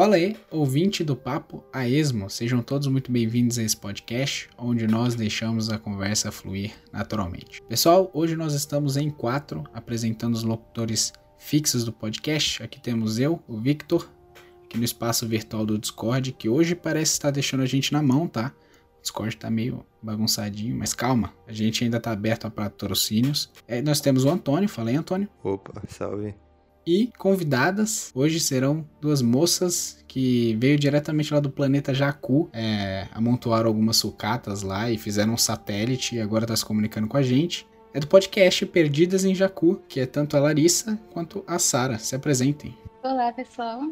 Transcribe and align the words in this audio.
Fala 0.00 0.16
aí, 0.16 0.34
ouvinte 0.50 1.04
do 1.04 1.14
Papo 1.14 1.62
a 1.70 1.86
Esmo, 1.86 2.30
sejam 2.30 2.62
todos 2.62 2.86
muito 2.86 3.12
bem-vindos 3.12 3.58
a 3.58 3.62
esse 3.62 3.76
podcast, 3.76 4.48
onde 4.56 4.86
nós 4.86 5.14
deixamos 5.14 5.68
a 5.68 5.78
conversa 5.78 6.32
fluir 6.32 6.72
naturalmente. 6.90 7.60
Pessoal, 7.68 8.10
hoje 8.14 8.34
nós 8.34 8.54
estamos 8.54 8.96
em 8.96 9.10
quatro, 9.10 9.62
apresentando 9.74 10.32
os 10.32 10.42
locutores 10.42 11.12
fixos 11.36 11.84
do 11.84 11.92
podcast. 11.92 12.62
Aqui 12.62 12.80
temos 12.80 13.18
eu, 13.18 13.42
o 13.46 13.58
Victor, 13.58 14.10
aqui 14.64 14.78
no 14.78 14.84
espaço 14.84 15.28
virtual 15.28 15.66
do 15.66 15.78
Discord, 15.78 16.32
que 16.32 16.48
hoje 16.48 16.74
parece 16.74 17.12
estar 17.12 17.30
deixando 17.30 17.62
a 17.62 17.66
gente 17.66 17.92
na 17.92 18.02
mão, 18.02 18.26
tá? 18.26 18.54
O 19.00 19.02
Discord 19.02 19.36
tá 19.36 19.50
meio 19.50 19.84
bagunçadinho, 20.02 20.74
mas 20.78 20.94
calma, 20.94 21.34
a 21.46 21.52
gente 21.52 21.84
ainda 21.84 22.00
tá 22.00 22.10
aberto 22.10 22.46
a 22.46 22.50
patrocínios. 22.50 23.50
É, 23.68 23.82
nós 23.82 24.00
temos 24.00 24.24
o 24.24 24.30
Antônio, 24.30 24.66
falei 24.66 24.96
Antônio. 24.96 25.28
Opa, 25.44 25.82
salve. 25.88 26.34
E 26.86 27.12
convidadas, 27.18 28.10
hoje 28.14 28.40
serão 28.40 28.86
duas 29.00 29.20
moças 29.20 30.02
que 30.08 30.56
veio 30.58 30.78
diretamente 30.78 31.32
lá 31.32 31.38
do 31.38 31.50
planeta 31.50 31.92
Jacu, 31.94 32.48
é, 32.52 33.06
amontoaram 33.12 33.68
algumas 33.68 33.96
sucatas 33.96 34.62
lá 34.62 34.90
e 34.90 34.98
fizeram 34.98 35.34
um 35.34 35.36
satélite 35.36 36.16
e 36.16 36.20
agora 36.20 36.46
tá 36.46 36.56
se 36.56 36.64
comunicando 36.64 37.06
com 37.06 37.16
a 37.16 37.22
gente. 37.22 37.66
É 37.92 38.00
do 38.00 38.06
podcast 38.06 38.64
Perdidas 38.66 39.24
em 39.24 39.34
Jacu, 39.34 39.82
que 39.88 40.00
é 40.00 40.06
tanto 40.06 40.36
a 40.36 40.40
Larissa 40.40 40.98
quanto 41.12 41.44
a 41.46 41.58
Sara. 41.58 41.98
Se 41.98 42.14
apresentem. 42.14 42.76
Olá, 43.02 43.32
pessoal. 43.32 43.82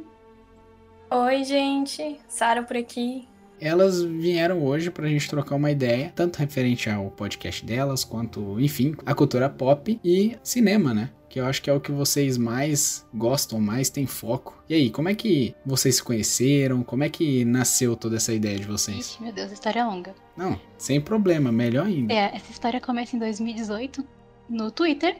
Oi, 1.10 1.44
gente. 1.44 2.18
Sara 2.28 2.62
por 2.62 2.76
aqui. 2.76 3.26
Elas 3.60 4.02
vieram 4.02 4.64
hoje 4.64 4.90
pra 4.90 5.08
gente 5.08 5.28
trocar 5.28 5.56
uma 5.56 5.70
ideia, 5.70 6.12
tanto 6.14 6.36
referente 6.36 6.88
ao 6.88 7.10
podcast 7.10 7.64
delas, 7.64 8.04
quanto, 8.04 8.60
enfim, 8.60 8.94
a 9.04 9.14
cultura 9.14 9.48
pop 9.48 9.98
e 10.04 10.36
cinema, 10.44 10.94
né? 10.94 11.10
Que 11.28 11.38
eu 11.38 11.44
acho 11.46 11.60
que 11.60 11.68
é 11.68 11.72
o 11.72 11.80
que 11.80 11.92
vocês 11.92 12.38
mais 12.38 13.06
gostam, 13.12 13.60
mais 13.60 13.90
tem 13.90 14.06
foco. 14.06 14.62
E 14.68 14.74
aí, 14.74 14.90
como 14.90 15.08
é 15.08 15.14
que 15.14 15.54
vocês 15.64 15.96
se 15.96 16.02
conheceram? 16.02 16.82
Como 16.82 17.04
é 17.04 17.08
que 17.08 17.44
nasceu 17.44 17.94
toda 17.96 18.16
essa 18.16 18.32
ideia 18.32 18.58
de 18.58 18.64
vocês? 18.66 18.98
Ixi, 19.10 19.22
meu 19.22 19.32
Deus, 19.32 19.52
história 19.52 19.84
longa. 19.86 20.14
Não, 20.36 20.58
sem 20.78 21.00
problema, 21.00 21.52
melhor 21.52 21.86
ainda. 21.86 22.12
É, 22.12 22.34
essa 22.34 22.50
história 22.50 22.80
começa 22.80 23.14
em 23.14 23.18
2018, 23.18 24.04
no 24.48 24.70
Twitter. 24.70 25.18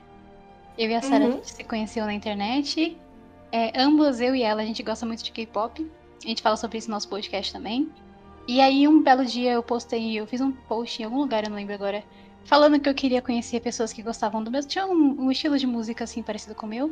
Eu 0.78 0.88
e 0.90 0.94
a 0.94 1.02
Sarah 1.02 1.26
Uhum. 1.26 1.40
se 1.42 1.62
conheceu 1.64 2.04
na 2.06 2.14
internet. 2.14 2.96
É, 3.52 3.72
ambos, 3.80 4.20
eu 4.20 4.34
e 4.34 4.42
ela, 4.42 4.62
a 4.62 4.64
gente 4.64 4.82
gosta 4.82 5.04
muito 5.04 5.22
de 5.24 5.32
K-pop. 5.32 5.86
A 6.24 6.28
gente 6.28 6.40
fala 6.42 6.56
sobre 6.56 6.78
isso 6.78 6.88
no 6.88 6.94
nosso 6.94 7.08
podcast 7.08 7.52
também. 7.52 7.88
E 8.46 8.60
aí, 8.60 8.88
um 8.88 9.02
belo 9.02 9.24
dia, 9.26 9.52
eu 9.52 9.62
postei, 9.62 10.18
eu 10.18 10.26
fiz 10.26 10.40
um 10.40 10.52
post 10.52 11.02
em 11.02 11.04
algum 11.04 11.18
lugar, 11.18 11.44
eu 11.44 11.50
não 11.50 11.56
lembro 11.56 11.74
agora, 11.74 12.02
falando 12.48 12.80
que 12.80 12.88
eu 12.88 12.94
queria 12.94 13.20
conhecer 13.20 13.60
pessoas 13.60 13.92
que 13.92 14.02
gostavam 14.02 14.42
do 14.42 14.50
mesmo. 14.50 14.70
Tinha 14.70 14.86
um, 14.86 15.26
um 15.26 15.30
estilo 15.30 15.58
de 15.58 15.66
música 15.66 16.04
assim 16.04 16.22
parecido 16.22 16.54
com 16.54 16.64
o 16.64 16.68
meu. 16.68 16.90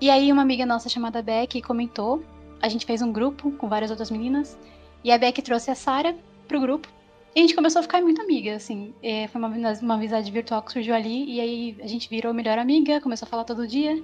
E 0.00 0.08
aí 0.08 0.30
uma 0.30 0.42
amiga 0.42 0.64
nossa 0.64 0.88
chamada 0.88 1.20
Beck 1.20 1.60
comentou. 1.60 2.22
A 2.60 2.68
gente 2.68 2.86
fez 2.86 3.02
um 3.02 3.12
grupo 3.12 3.50
com 3.50 3.68
várias 3.68 3.90
outras 3.90 4.12
meninas. 4.12 4.56
E 5.02 5.10
a 5.10 5.18
Beck 5.18 5.42
trouxe 5.42 5.72
a 5.72 5.74
Sarah 5.74 6.14
pro 6.46 6.60
grupo. 6.60 6.88
E 7.34 7.40
a 7.40 7.42
gente 7.42 7.56
começou 7.56 7.80
a 7.80 7.82
ficar 7.82 8.00
muito 8.00 8.22
amiga, 8.22 8.54
assim. 8.54 8.94
É, 9.02 9.26
foi 9.26 9.40
uma, 9.40 9.48
uma 9.82 9.94
amizade 9.94 10.30
virtual 10.30 10.62
que 10.62 10.70
surgiu 10.70 10.94
ali. 10.94 11.24
E 11.28 11.40
aí 11.40 11.76
a 11.82 11.88
gente 11.88 12.08
virou 12.08 12.32
melhor 12.32 12.56
amiga, 12.56 13.00
começou 13.00 13.26
a 13.26 13.28
falar 13.28 13.42
todo 13.42 13.66
dia. 13.66 14.00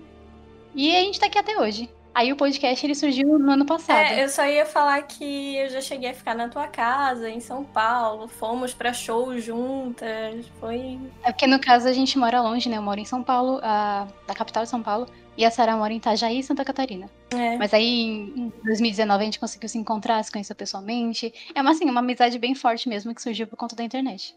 E 0.74 0.96
a 0.96 1.00
gente 1.00 1.20
tá 1.20 1.26
aqui 1.26 1.38
até 1.38 1.56
hoje. 1.60 1.88
Aí 2.14 2.32
o 2.32 2.36
podcast 2.36 2.84
ele 2.84 2.94
surgiu 2.94 3.38
no 3.38 3.52
ano 3.52 3.64
passado. 3.64 3.98
É, 3.98 4.24
eu 4.24 4.28
só 4.28 4.44
ia 4.44 4.66
falar 4.66 5.00
que 5.02 5.56
eu 5.56 5.68
já 5.68 5.80
cheguei 5.80 6.10
a 6.10 6.14
ficar 6.14 6.34
na 6.34 6.48
tua 6.48 6.66
casa, 6.66 7.30
em 7.30 7.40
São 7.40 7.64
Paulo. 7.64 8.26
Fomos 8.26 8.74
pra 8.74 8.92
show 8.92 9.38
juntas. 9.38 10.46
Foi. 10.58 10.98
É 11.22 11.30
porque 11.30 11.46
no 11.46 11.60
caso 11.60 11.86
a 11.86 11.92
gente 11.92 12.18
mora 12.18 12.40
longe, 12.40 12.68
né? 12.68 12.76
Eu 12.76 12.82
moro 12.82 12.98
em 12.98 13.04
São 13.04 13.22
Paulo, 13.22 13.60
a, 13.62 14.08
da 14.26 14.34
capital 14.34 14.64
de 14.64 14.70
São 14.70 14.82
Paulo. 14.82 15.06
E 15.36 15.44
a 15.44 15.50
Sarah 15.52 15.76
mora 15.76 15.92
em 15.92 15.98
Itajaí, 15.98 16.42
Santa 16.42 16.64
Catarina. 16.64 17.08
É. 17.30 17.56
Mas 17.56 17.72
aí 17.72 18.32
em 18.36 18.52
2019 18.64 19.22
a 19.22 19.24
gente 19.24 19.38
conseguiu 19.38 19.68
se 19.68 19.78
encontrar, 19.78 20.20
se 20.24 20.32
conheceu 20.32 20.56
pessoalmente. 20.56 21.32
É 21.54 21.62
uma, 21.62 21.70
assim, 21.70 21.88
uma 21.88 22.00
amizade 22.00 22.36
bem 22.40 22.56
forte 22.56 22.88
mesmo 22.88 23.14
que 23.14 23.22
surgiu 23.22 23.46
por 23.46 23.56
conta 23.56 23.76
da 23.76 23.84
internet. 23.84 24.34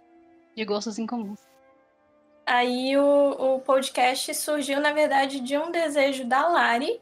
De 0.56 0.64
gostos 0.64 1.00
em 1.00 1.08
comuns. 1.08 1.40
Aí 2.46 2.96
o, 2.98 3.56
o 3.56 3.60
podcast 3.62 4.36
surgiu, 4.36 4.80
na 4.80 4.92
verdade, 4.92 5.40
de 5.40 5.58
um 5.58 5.72
desejo 5.72 6.26
da 6.26 6.48
Lari 6.48 7.00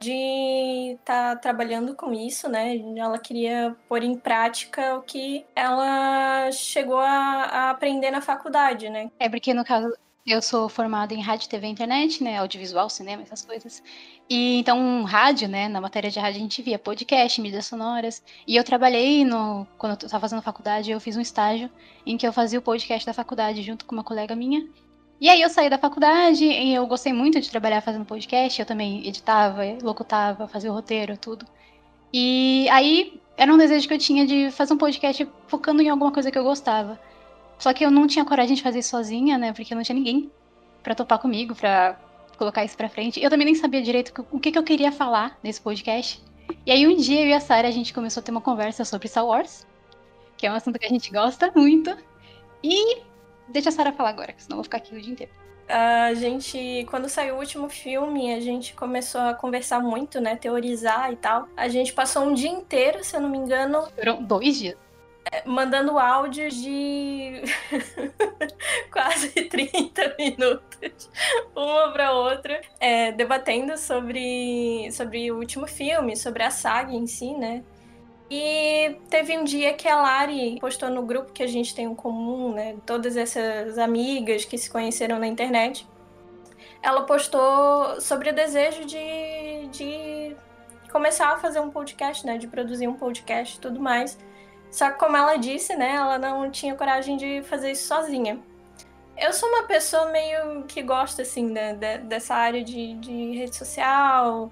de 0.00 0.96
estar 0.98 1.36
trabalhando 1.36 1.94
com 1.94 2.12
isso, 2.12 2.48
né? 2.48 2.76
Ela 2.96 3.18
queria 3.18 3.76
pôr 3.88 4.02
em 4.02 4.16
prática 4.16 4.96
o 4.96 5.02
que 5.02 5.44
ela 5.54 6.50
chegou 6.52 6.98
a, 6.98 7.44
a 7.44 7.70
aprender 7.70 8.10
na 8.10 8.22
faculdade, 8.22 8.88
né? 8.88 9.10
É 9.18 9.28
porque 9.28 9.52
no 9.52 9.64
caso 9.64 9.92
eu 10.26 10.40
sou 10.40 10.68
formada 10.68 11.12
em 11.12 11.20
rádio, 11.20 11.48
TV 11.48 11.66
internet, 11.66 12.22
né? 12.22 12.38
Audiovisual, 12.38 12.88
cinema, 12.88 13.22
essas 13.22 13.42
coisas. 13.42 13.82
E 14.28 14.58
então, 14.60 15.04
rádio, 15.04 15.48
né? 15.48 15.68
Na 15.68 15.80
matéria 15.80 16.10
de 16.10 16.18
rádio 16.18 16.38
a 16.38 16.42
gente 16.42 16.62
via 16.62 16.78
podcast, 16.78 17.40
mídias 17.40 17.66
sonoras. 17.66 18.22
E 18.46 18.56
eu 18.56 18.64
trabalhei 18.64 19.24
no. 19.24 19.66
Quando 19.76 19.92
eu 20.02 20.08
tava 20.08 20.20
fazendo 20.20 20.42
faculdade, 20.42 20.90
eu 20.90 21.00
fiz 21.00 21.16
um 21.16 21.20
estágio 21.20 21.70
em 22.06 22.16
que 22.16 22.26
eu 22.26 22.32
fazia 22.32 22.58
o 22.58 22.62
podcast 22.62 23.04
da 23.04 23.12
faculdade 23.12 23.62
junto 23.62 23.84
com 23.84 23.94
uma 23.94 24.04
colega 24.04 24.34
minha. 24.34 24.66
E 25.20 25.28
aí 25.28 25.42
eu 25.42 25.50
saí 25.50 25.68
da 25.68 25.76
faculdade 25.76 26.44
e 26.44 26.74
eu 26.74 26.86
gostei 26.86 27.12
muito 27.12 27.38
de 27.40 27.50
trabalhar 27.50 27.82
fazendo 27.82 28.06
podcast. 28.06 28.58
Eu 28.58 28.66
também 28.66 29.06
editava, 29.06 29.62
locutava, 29.82 30.48
fazia 30.48 30.70
o 30.70 30.74
roteiro, 30.74 31.16
tudo. 31.16 31.44
E 32.12 32.66
aí 32.70 33.20
era 33.36 33.52
um 33.52 33.58
desejo 33.58 33.86
que 33.86 33.92
eu 33.92 33.98
tinha 33.98 34.26
de 34.26 34.50
fazer 34.50 34.72
um 34.72 34.78
podcast 34.78 35.28
focando 35.46 35.82
em 35.82 35.90
alguma 35.90 36.10
coisa 36.10 36.30
que 36.30 36.38
eu 36.38 36.44
gostava. 36.44 36.98
Só 37.58 37.74
que 37.74 37.84
eu 37.84 37.90
não 37.90 38.06
tinha 38.06 38.24
coragem 38.24 38.56
de 38.56 38.62
fazer 38.62 38.82
sozinha, 38.82 39.36
né? 39.36 39.52
Porque 39.52 39.74
não 39.74 39.82
tinha 39.82 39.94
ninguém 39.94 40.30
pra 40.82 40.94
topar 40.94 41.18
comigo, 41.18 41.54
pra 41.54 42.00
colocar 42.38 42.64
isso 42.64 42.76
pra 42.76 42.88
frente. 42.88 43.22
Eu 43.22 43.28
também 43.28 43.44
nem 43.44 43.54
sabia 43.54 43.82
direito 43.82 44.26
o 44.32 44.40
que, 44.40 44.50
que 44.50 44.58
eu 44.58 44.62
queria 44.62 44.90
falar 44.90 45.38
nesse 45.42 45.60
podcast. 45.60 46.22
E 46.64 46.72
aí 46.72 46.86
um 46.86 46.96
dia 46.96 47.20
eu 47.20 47.26
e 47.26 47.34
a 47.34 47.40
Sarah 47.40 47.68
a 47.68 47.70
gente 47.70 47.92
começou 47.92 48.22
a 48.22 48.24
ter 48.24 48.30
uma 48.30 48.40
conversa 48.40 48.86
sobre 48.86 49.06
Star 49.06 49.26
Wars, 49.26 49.66
que 50.38 50.46
é 50.46 50.50
um 50.50 50.54
assunto 50.54 50.78
que 50.78 50.86
a 50.86 50.88
gente 50.88 51.10
gosta 51.10 51.52
muito. 51.54 51.94
E 52.64 53.09
deixa 53.50 53.68
a 53.68 53.72
Sarah 53.72 53.92
falar 53.92 54.10
agora, 54.10 54.32
que 54.32 54.42
senão 54.42 54.54
eu 54.54 54.58
vou 54.58 54.64
ficar 54.64 54.78
aqui 54.78 54.94
o 54.94 55.00
dia 55.00 55.12
inteiro. 55.12 55.32
A 55.68 56.14
gente, 56.14 56.84
quando 56.90 57.08
saiu 57.08 57.36
o 57.36 57.38
último 57.38 57.68
filme, 57.68 58.34
a 58.34 58.40
gente 58.40 58.74
começou 58.74 59.20
a 59.20 59.34
conversar 59.34 59.78
muito, 59.80 60.20
né? 60.20 60.34
Teorizar 60.34 61.12
e 61.12 61.16
tal. 61.16 61.46
A 61.56 61.68
gente 61.68 61.92
passou 61.92 62.24
um 62.24 62.34
dia 62.34 62.50
inteiro, 62.50 63.04
se 63.04 63.14
eu 63.14 63.20
não 63.20 63.28
me 63.28 63.38
engano, 63.38 63.86
Foram 63.94 64.20
dois 64.20 64.58
dias. 64.58 64.76
mandando 65.46 65.96
áudios 65.96 66.54
de 66.56 67.42
quase 68.90 69.28
30 69.30 70.16
minutos, 70.18 71.08
uma 71.54 71.92
para 71.92 72.12
outra, 72.14 72.60
é, 72.80 73.12
debatendo 73.12 73.76
sobre, 73.78 74.90
sobre 74.90 75.30
o 75.30 75.36
último 75.38 75.68
filme, 75.68 76.16
sobre 76.16 76.42
a 76.42 76.50
saga 76.50 76.92
em 76.92 77.06
si, 77.06 77.32
né? 77.34 77.62
E 78.30 78.96
teve 79.08 79.36
um 79.36 79.42
dia 79.42 79.74
que 79.74 79.88
a 79.88 79.96
Lari 80.00 80.58
postou 80.60 80.88
no 80.88 81.02
grupo 81.02 81.32
que 81.32 81.42
a 81.42 81.48
gente 81.48 81.74
tem 81.74 81.86
em 81.86 81.94
comum, 81.94 82.52
né? 82.52 82.76
Todas 82.86 83.16
essas 83.16 83.76
amigas 83.76 84.44
que 84.44 84.56
se 84.56 84.70
conheceram 84.70 85.18
na 85.18 85.26
internet. 85.26 85.86
Ela 86.80 87.02
postou 87.02 88.00
sobre 88.00 88.30
o 88.30 88.32
desejo 88.34 88.84
de, 88.84 89.66
de 89.72 90.36
começar 90.92 91.32
a 91.32 91.38
fazer 91.38 91.58
um 91.58 91.70
podcast, 91.70 92.24
né? 92.24 92.38
De 92.38 92.46
produzir 92.46 92.86
um 92.86 92.94
podcast 92.94 93.56
e 93.56 93.60
tudo 93.60 93.80
mais. 93.80 94.16
Só 94.70 94.90
que 94.90 94.98
como 94.98 95.16
ela 95.16 95.36
disse, 95.36 95.74
né? 95.74 95.96
Ela 95.96 96.16
não 96.16 96.48
tinha 96.50 96.76
coragem 96.76 97.16
de 97.16 97.42
fazer 97.42 97.72
isso 97.72 97.88
sozinha. 97.88 98.38
Eu 99.18 99.32
sou 99.32 99.48
uma 99.48 99.64
pessoa 99.64 100.06
meio 100.12 100.62
que 100.64 100.82
gosta, 100.82 101.22
assim, 101.22 101.44
né, 101.46 101.74
de- 101.74 101.98
dessa 101.98 102.34
área 102.34 102.64
de, 102.64 102.94
de 102.94 103.36
rede 103.36 103.54
social. 103.54 104.50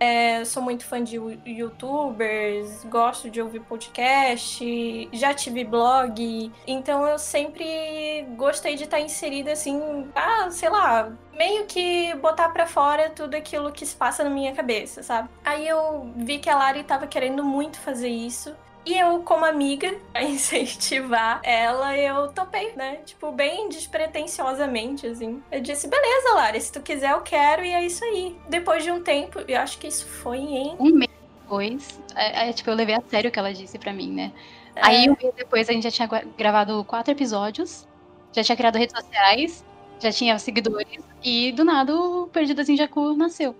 É, 0.00 0.44
sou 0.44 0.62
muito 0.62 0.84
fã 0.84 1.02
de 1.02 1.16
you- 1.16 1.40
youtubers, 1.44 2.84
gosto 2.84 3.28
de 3.28 3.42
ouvir 3.42 3.60
podcast, 3.60 5.08
já 5.12 5.34
tive 5.34 5.64
blog, 5.64 6.52
então 6.66 7.04
eu 7.06 7.18
sempre 7.18 8.24
gostei 8.36 8.76
de 8.76 8.84
estar 8.84 9.00
inserida 9.00 9.52
assim, 9.52 10.08
ah, 10.14 10.48
sei 10.50 10.68
lá, 10.68 11.12
meio 11.36 11.66
que 11.66 12.14
botar 12.16 12.50
pra 12.50 12.66
fora 12.66 13.10
tudo 13.10 13.34
aquilo 13.34 13.72
que 13.72 13.84
se 13.84 13.96
passa 13.96 14.22
na 14.22 14.30
minha 14.30 14.52
cabeça, 14.54 15.02
sabe? 15.02 15.28
Aí 15.44 15.66
eu 15.66 16.12
vi 16.16 16.38
que 16.38 16.48
a 16.48 16.56
Lari 16.56 16.84
tava 16.84 17.06
querendo 17.06 17.42
muito 17.42 17.78
fazer 17.80 18.08
isso. 18.08 18.54
E 18.88 18.98
eu, 18.98 19.20
como 19.20 19.44
amiga, 19.44 19.94
a 20.14 20.22
incentivar 20.22 21.42
ela, 21.44 21.94
eu 21.94 22.28
topei, 22.28 22.72
né? 22.74 23.00
Tipo, 23.04 23.30
bem 23.30 23.68
despretensiosamente, 23.68 25.06
assim. 25.06 25.42
Eu 25.52 25.60
disse, 25.60 25.86
beleza, 25.86 26.34
Lara, 26.34 26.58
se 26.58 26.72
tu 26.72 26.80
quiser, 26.80 27.10
eu 27.10 27.20
quero, 27.20 27.62
e 27.62 27.70
é 27.70 27.84
isso 27.84 28.02
aí. 28.02 28.34
Depois 28.48 28.82
de 28.82 28.90
um 28.90 29.02
tempo, 29.02 29.40
eu 29.46 29.60
acho 29.60 29.78
que 29.78 29.86
isso 29.86 30.06
foi 30.06 30.38
em. 30.38 30.74
Um 30.80 30.94
mês 30.94 31.10
depois, 31.42 32.00
é, 32.16 32.48
é, 32.48 32.52
tipo, 32.54 32.70
eu 32.70 32.74
levei 32.74 32.94
a 32.94 33.02
sério 33.02 33.28
o 33.28 33.32
que 33.32 33.38
ela 33.38 33.52
disse 33.52 33.78
pra 33.78 33.92
mim, 33.92 34.10
né? 34.10 34.32
Aí 34.76 35.10
um 35.10 35.16
mês 35.20 35.34
depois 35.36 35.68
a 35.68 35.72
gente 35.74 35.82
já 35.82 35.90
tinha 35.90 36.08
gravado 36.38 36.82
quatro 36.84 37.12
episódios, 37.12 37.86
já 38.32 38.42
tinha 38.42 38.56
criado 38.56 38.76
redes 38.76 38.98
sociais, 38.98 39.64
já 40.00 40.10
tinha 40.10 40.38
seguidores, 40.38 41.04
e 41.22 41.52
do 41.52 41.62
nada 41.62 41.94
o 41.94 42.26
Perdidas 42.28 42.70
em 42.70 42.76
Jacu 42.76 43.14
nasceu. 43.14 43.54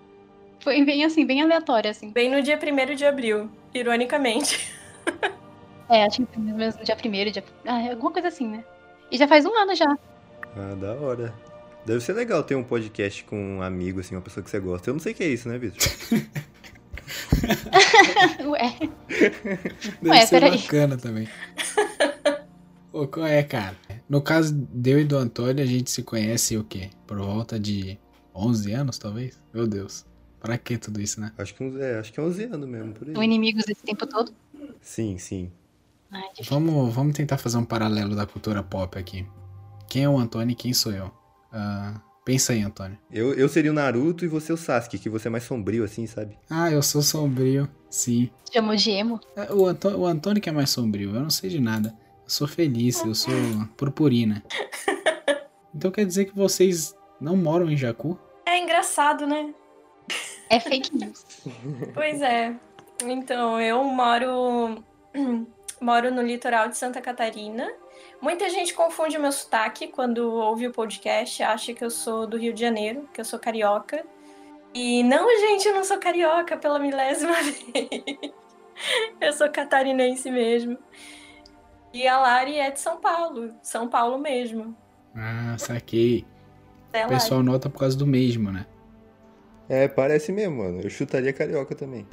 Foi 0.59 0.83
bem 0.83 1.03
assim, 1.03 1.23
bem 1.23 1.41
aleatório, 1.41 1.91
assim. 1.91 2.09
Bem 2.09 2.31
no 2.31 2.41
dia 2.41 2.57
1 2.57 2.95
de 2.95 3.05
abril, 3.05 3.47
ironicamente. 3.75 4.73
É, 5.89 6.03
acho 6.03 6.23
que 6.23 6.39
mesmo 6.39 6.79
no 6.79 6.85
dia 6.85 6.95
primeiro, 6.95 7.31
dia... 7.31 7.43
Ah, 7.65 7.89
alguma 7.89 8.11
coisa 8.11 8.27
assim, 8.27 8.47
né? 8.47 8.63
E 9.09 9.17
já 9.17 9.27
faz 9.27 9.43
um 9.43 9.57
ano 9.57 9.73
já. 9.73 9.97
Ah, 10.55 10.75
da 10.75 10.93
hora. 10.93 11.33
Deve 11.83 11.99
ser 12.01 12.13
legal 12.13 12.43
ter 12.43 12.53
um 12.53 12.63
podcast 12.63 13.23
com 13.23 13.57
um 13.57 13.61
amigo, 13.63 13.99
assim, 13.99 14.13
uma 14.13 14.21
pessoa 14.21 14.43
que 14.43 14.51
você 14.51 14.59
gosta. 14.59 14.87
Eu 14.87 14.93
não 14.93 14.99
sei 14.99 15.13
o 15.13 15.15
que 15.15 15.23
é 15.23 15.27
isso, 15.29 15.49
né, 15.49 15.57
Vitor? 15.57 15.79
Ué, 18.45 18.75
Deve 19.99 20.09
Ué, 20.09 20.25
ser 20.27 20.41
peraí. 20.41 20.57
bacana 20.59 20.95
também. 20.95 21.27
Ô, 22.93 23.07
qual 23.07 23.25
é, 23.25 23.41
cara? 23.41 23.75
No 24.07 24.21
caso 24.21 24.53
deu 24.53 24.99
e 24.99 25.03
do 25.03 25.17
Antônio, 25.17 25.63
a 25.63 25.67
gente 25.67 25.89
se 25.89 26.03
conhece 26.03 26.55
o 26.55 26.63
quê? 26.63 26.91
Por 27.07 27.17
volta 27.17 27.59
de 27.59 27.97
11 28.35 28.73
anos, 28.73 28.99
talvez? 28.99 29.41
Meu 29.51 29.65
Deus. 29.65 30.05
Pra 30.39 30.57
que 30.57 30.77
tudo 30.77 31.01
isso, 31.01 31.19
né? 31.19 31.31
Acho 31.37 31.53
que 31.55 31.63
é, 31.81 31.99
acho 31.99 32.13
que 32.13 32.19
é 32.19 32.23
11 32.23 32.43
anos 32.45 32.69
mesmo, 32.69 32.93
por 32.93 33.07
aí. 33.07 33.13
são 33.13 33.23
inimigos 33.23 33.67
esse 33.67 33.83
tempo 33.83 34.05
todo. 34.05 34.31
Sim, 34.81 35.17
sim. 35.17 35.51
Difícil. 36.33 36.45
Vamos, 36.49 36.93
vamos 36.93 37.15
tentar 37.15 37.37
fazer 37.37 37.57
um 37.57 37.65
paralelo 37.65 38.15
da 38.15 38.25
cultura 38.25 38.63
pop 38.63 38.97
aqui. 38.97 39.25
Quem 39.87 40.03
é 40.03 40.09
o 40.09 40.17
Antônio 40.17 40.51
e 40.53 40.55
quem 40.55 40.73
sou 40.73 40.91
eu? 40.91 41.11
Ah, 41.51 41.99
pensa 42.25 42.53
aí, 42.53 42.61
Antônio. 42.61 42.97
Eu, 43.11 43.33
eu 43.33 43.47
seria 43.49 43.71
o 43.71 43.73
Naruto 43.73 44.25
e 44.25 44.27
você 44.27 44.51
o 44.53 44.57
Sasuke, 44.57 44.97
que 44.97 45.09
você 45.09 45.27
é 45.27 45.31
mais 45.31 45.43
sombrio 45.43 45.83
assim, 45.83 46.05
sabe? 46.07 46.37
Ah, 46.49 46.71
eu 46.71 46.81
sou 46.81 47.01
sombrio, 47.01 47.69
sim. 47.89 48.29
Chamou 48.51 48.75
de 48.75 48.89
emo. 48.91 49.19
É, 49.35 49.51
O, 49.53 49.65
Antô 49.67 49.89
o 49.89 50.05
Antônio 50.05 50.41
que 50.41 50.49
é 50.49 50.51
mais 50.51 50.69
sombrio, 50.69 51.15
eu 51.15 51.21
não 51.21 51.29
sei 51.29 51.49
de 51.49 51.59
nada. 51.59 51.95
Eu 52.23 52.29
sou 52.29 52.47
feliz, 52.47 53.03
eu 53.03 53.13
sou 53.15 53.33
purpurina. 53.77 54.43
Então 55.73 55.91
quer 55.91 56.03
dizer 56.03 56.25
que 56.25 56.35
vocês 56.35 56.95
não 57.21 57.37
moram 57.37 57.69
em 57.69 57.77
Jacu? 57.77 58.17
É 58.45 58.57
engraçado, 58.57 59.27
né? 59.27 59.53
É 60.49 60.59
fake 60.59 60.97
news. 60.97 61.23
Pois 61.93 62.19
é. 62.21 62.55
Então, 63.05 63.59
eu 63.61 63.83
moro 63.83 64.83
moro 65.79 66.11
no 66.13 66.21
litoral 66.21 66.67
de 66.69 66.77
Santa 66.77 67.01
Catarina. 67.01 67.71
Muita 68.21 68.49
gente 68.49 68.73
confunde 68.73 69.17
o 69.17 69.21
meu 69.21 69.31
sotaque 69.31 69.87
quando 69.87 70.29
ouve 70.31 70.67
o 70.67 70.71
podcast, 70.73 71.41
acha 71.41 71.73
que 71.73 71.83
eu 71.83 71.89
sou 71.89 72.27
do 72.27 72.37
Rio 72.37 72.53
de 72.53 72.59
Janeiro, 72.59 73.07
que 73.13 73.21
eu 73.21 73.25
sou 73.25 73.39
carioca. 73.39 74.05
E 74.73 75.03
não, 75.03 75.27
gente, 75.39 75.67
eu 75.67 75.73
não 75.73 75.83
sou 75.83 75.97
carioca 75.97 76.57
pela 76.57 76.77
milésima 76.79 77.33
vez. 77.41 78.33
Eu 79.19 79.33
sou 79.33 79.49
catarinense 79.49 80.29
mesmo. 80.29 80.77
E 81.93 82.07
a 82.07 82.19
Lari 82.19 82.57
é 82.59 82.69
de 82.69 82.79
São 82.79 82.97
Paulo, 82.97 83.51
São 83.63 83.87
Paulo 83.87 84.17
mesmo. 84.19 84.75
Ah, 85.15 85.55
saquei. 85.57 86.25
É 86.93 86.99
O 86.99 87.01
Lari. 87.03 87.13
pessoal 87.15 87.41
nota 87.41 87.69
por 87.69 87.79
causa 87.79 87.97
do 87.97 88.05
mesmo, 88.05 88.51
né? 88.51 88.65
É, 89.67 89.87
parece 89.87 90.31
mesmo, 90.31 90.57
mano. 90.57 90.81
Eu 90.81 90.89
chutaria 90.89 91.31
carioca 91.33 91.73
também. 91.73 92.07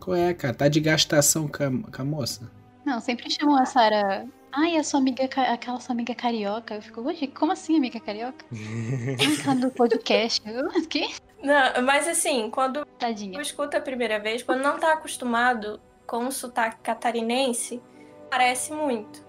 Qual 0.00 0.16
é, 0.16 0.34
cara? 0.34 0.54
Tá 0.54 0.68
de 0.68 0.80
gastação 0.80 1.48
com 1.48 1.62
a, 1.62 1.90
com 1.90 2.02
a 2.02 2.04
moça? 2.04 2.50
Não, 2.84 3.00
sempre 3.00 3.30
chamam 3.30 3.56
a 3.56 3.64
Sara. 3.64 4.26
Ai, 4.52 4.76
a 4.76 4.84
sua 4.84 5.00
amiga, 5.00 5.24
aquela 5.24 5.80
sua 5.80 5.94
amiga 5.94 6.14
carioca. 6.14 6.74
Eu 6.76 6.82
fico, 6.82 7.00
hoje, 7.00 7.26
como 7.26 7.52
assim, 7.52 7.76
amiga 7.76 7.98
carioca? 7.98 8.44
Ah, 8.54 9.40
aquela 9.40 9.54
do 9.56 9.70
podcast. 9.70 10.40
Eu, 10.48 10.66
O 10.68 10.86
quê? 10.86 11.08
Não, 11.42 11.82
mas 11.82 12.06
assim, 12.08 12.48
quando 12.50 12.86
Tadinha. 12.98 13.36
eu 13.36 13.42
escuto 13.42 13.76
a 13.76 13.80
primeira 13.80 14.18
vez, 14.18 14.42
quando 14.42 14.62
não 14.62 14.78
tá 14.78 14.92
acostumado 14.92 15.80
com 16.06 16.26
o 16.26 16.32
sotaque 16.32 16.76
catarinense, 16.82 17.82
parece 18.30 18.72
muito. 18.72 19.24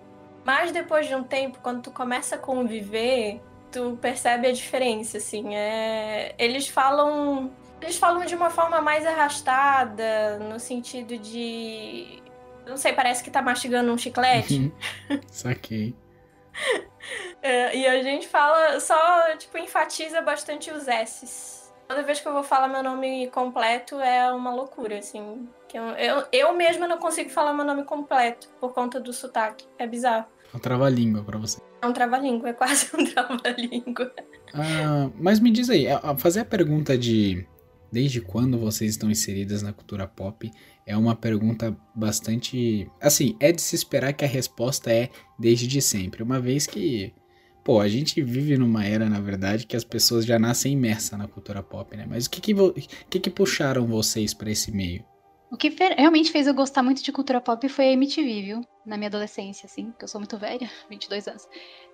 Mas 0.45 0.71
depois 0.71 1.07
de 1.07 1.15
um 1.15 1.23
tempo, 1.23 1.59
quando 1.61 1.81
tu 1.81 1.91
começa 1.91 2.35
a 2.35 2.37
conviver, 2.37 3.41
tu 3.71 3.97
percebe 3.99 4.47
a 4.47 4.51
diferença, 4.51 5.17
assim. 5.17 5.55
É... 5.55 6.35
Eles 6.37 6.67
falam. 6.67 7.51
Eles 7.81 7.97
falam 7.97 8.25
de 8.25 8.35
uma 8.35 8.49
forma 8.49 8.81
mais 8.81 9.05
arrastada, 9.05 10.39
no 10.39 10.59
sentido 10.59 11.17
de. 11.17 12.21
Não 12.65 12.77
sei, 12.77 12.93
parece 12.93 13.23
que 13.23 13.29
tá 13.29 13.41
mastigando 13.41 13.91
um 13.91 13.97
chiclete. 13.97 14.73
Saquei. 15.29 15.95
É, 17.41 17.75
e 17.77 17.85
a 17.85 18.01
gente 18.01 18.27
fala, 18.27 18.79
só, 18.79 19.35
tipo, 19.37 19.57
enfatiza 19.57 20.21
bastante 20.21 20.71
os 20.71 20.87
S's. 20.87 21.71
Toda 21.87 22.01
vez 22.01 22.19
que 22.19 22.27
eu 22.27 22.33
vou 22.33 22.41
falar 22.41 22.67
meu 22.67 22.81
nome 22.81 23.27
completo 23.27 23.99
é 23.99 24.31
uma 24.33 24.51
loucura, 24.51 24.97
assim. 24.97 25.47
Que 25.67 25.77
eu, 25.77 25.83
eu, 25.83 26.25
eu 26.31 26.53
mesma 26.55 26.87
não 26.87 26.97
consigo 26.97 27.29
falar 27.29 27.53
meu 27.53 27.65
nome 27.65 27.83
completo 27.83 28.49
por 28.59 28.73
conta 28.73 28.99
do 28.99 29.13
sotaque. 29.13 29.67
É 29.77 29.85
bizarro. 29.85 30.25
É 30.51 30.57
um 30.57 30.59
trava-língua 30.59 31.23
pra 31.23 31.37
você. 31.37 31.61
É 31.79 31.85
um 31.85 31.93
trava-língua, 31.93 32.49
é 32.49 32.53
quase 32.53 32.89
um 32.97 33.05
trava-língua. 33.05 34.11
Ah, 34.51 35.11
mas 35.19 35.39
me 35.39 35.51
diz 35.51 35.69
aí, 35.69 35.85
fazer 36.17 36.39
a 36.39 36.45
pergunta 36.45 36.97
de 36.97 37.45
desde 37.95 38.19
quando 38.19 38.57
vocês 38.59 38.91
estão 38.91 39.09
inseridas 39.09 39.61
na 39.61 39.71
cultura 39.71 40.05
pop 40.05 40.51
é 40.85 40.97
uma 40.97 41.15
pergunta 41.15 41.73
bastante. 41.95 42.91
Assim, 43.01 43.37
é 43.39 43.53
de 43.53 43.61
se 43.61 43.73
esperar 43.73 44.11
que 44.11 44.25
a 44.25 44.27
resposta 44.27 44.91
é 44.91 45.09
desde 45.39 45.81
sempre. 45.81 46.21
Uma 46.21 46.37
vez 46.37 46.67
que, 46.67 47.13
pô, 47.63 47.79
a 47.79 47.87
gente 47.87 48.21
vive 48.21 48.57
numa 48.57 48.83
era, 48.85 49.09
na 49.09 49.21
verdade, 49.21 49.65
que 49.65 49.77
as 49.77 49.85
pessoas 49.85 50.25
já 50.25 50.37
nascem 50.37 50.73
imersas 50.73 51.17
na 51.17 51.25
cultura 51.25 51.63
pop, 51.63 51.95
né? 51.95 52.05
Mas 52.05 52.25
o 52.25 52.29
que 52.31 52.41
que, 52.41 52.53
vo- 52.53 52.71
o 52.75 53.09
que, 53.09 53.17
que 53.17 53.29
puxaram 53.29 53.87
vocês 53.87 54.33
pra 54.33 54.51
esse 54.51 54.73
meio? 54.73 55.01
O 55.49 55.55
que 55.55 55.69
realmente 55.97 56.33
fez 56.33 56.47
eu 56.47 56.53
gostar 56.53 56.83
muito 56.83 57.01
de 57.01 57.13
cultura 57.13 57.39
pop 57.39 57.69
foi 57.69 57.85
a 57.85 57.93
MTV, 57.93 58.41
viu? 58.41 58.61
Na 58.85 58.97
minha 58.97 59.07
adolescência, 59.07 59.67
assim, 59.67 59.93
que 59.97 60.03
eu 60.03 60.07
sou 60.09 60.19
muito 60.19 60.37
velha, 60.37 60.69
22 60.89 61.29
anos. 61.29 61.43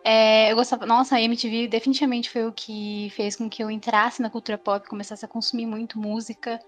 É, 0.04 0.52
eu 0.52 0.56
gostava. 0.56 0.86
Nossa, 0.86 1.16
a 1.16 1.22
MTV 1.22 1.68
definitivamente 1.68 2.30
foi 2.30 2.46
o 2.46 2.52
que 2.54 3.12
fez 3.16 3.36
com 3.36 3.50
que 3.50 3.64
eu 3.64 3.70
entrasse 3.70 4.22
na 4.22 4.30
cultura 4.30 4.58
pop, 4.58 4.88
começasse 4.88 5.24
a 5.26 5.28
consumir 5.28 5.66
muito 5.66 6.00
música. 6.00 6.60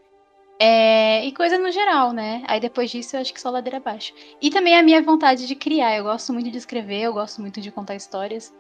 é, 0.59 1.25
e 1.25 1.33
coisa 1.33 1.57
no 1.59 1.71
geral, 1.71 2.13
né? 2.13 2.44
Aí 2.47 2.59
depois 2.59 2.91
disso 2.91 3.15
eu 3.15 3.21
acho 3.21 3.33
que 3.33 3.41
só 3.41 3.50
ladeira 3.50 3.77
abaixo. 3.77 4.13
E 4.41 4.50
também 4.51 4.77
a 4.77 4.83
minha 4.83 5.01
vontade 5.01 5.47
de 5.47 5.56
criar. 5.56 5.97
Eu 5.97 6.06
gosto 6.06 6.33
muito 6.33 6.51
de 6.51 6.57
escrever, 6.57 7.01
eu 7.03 7.13
gosto 7.13 7.41
muito 7.41 7.62
de 7.62 7.71
contar 7.71 7.95
histórias. 7.95 8.53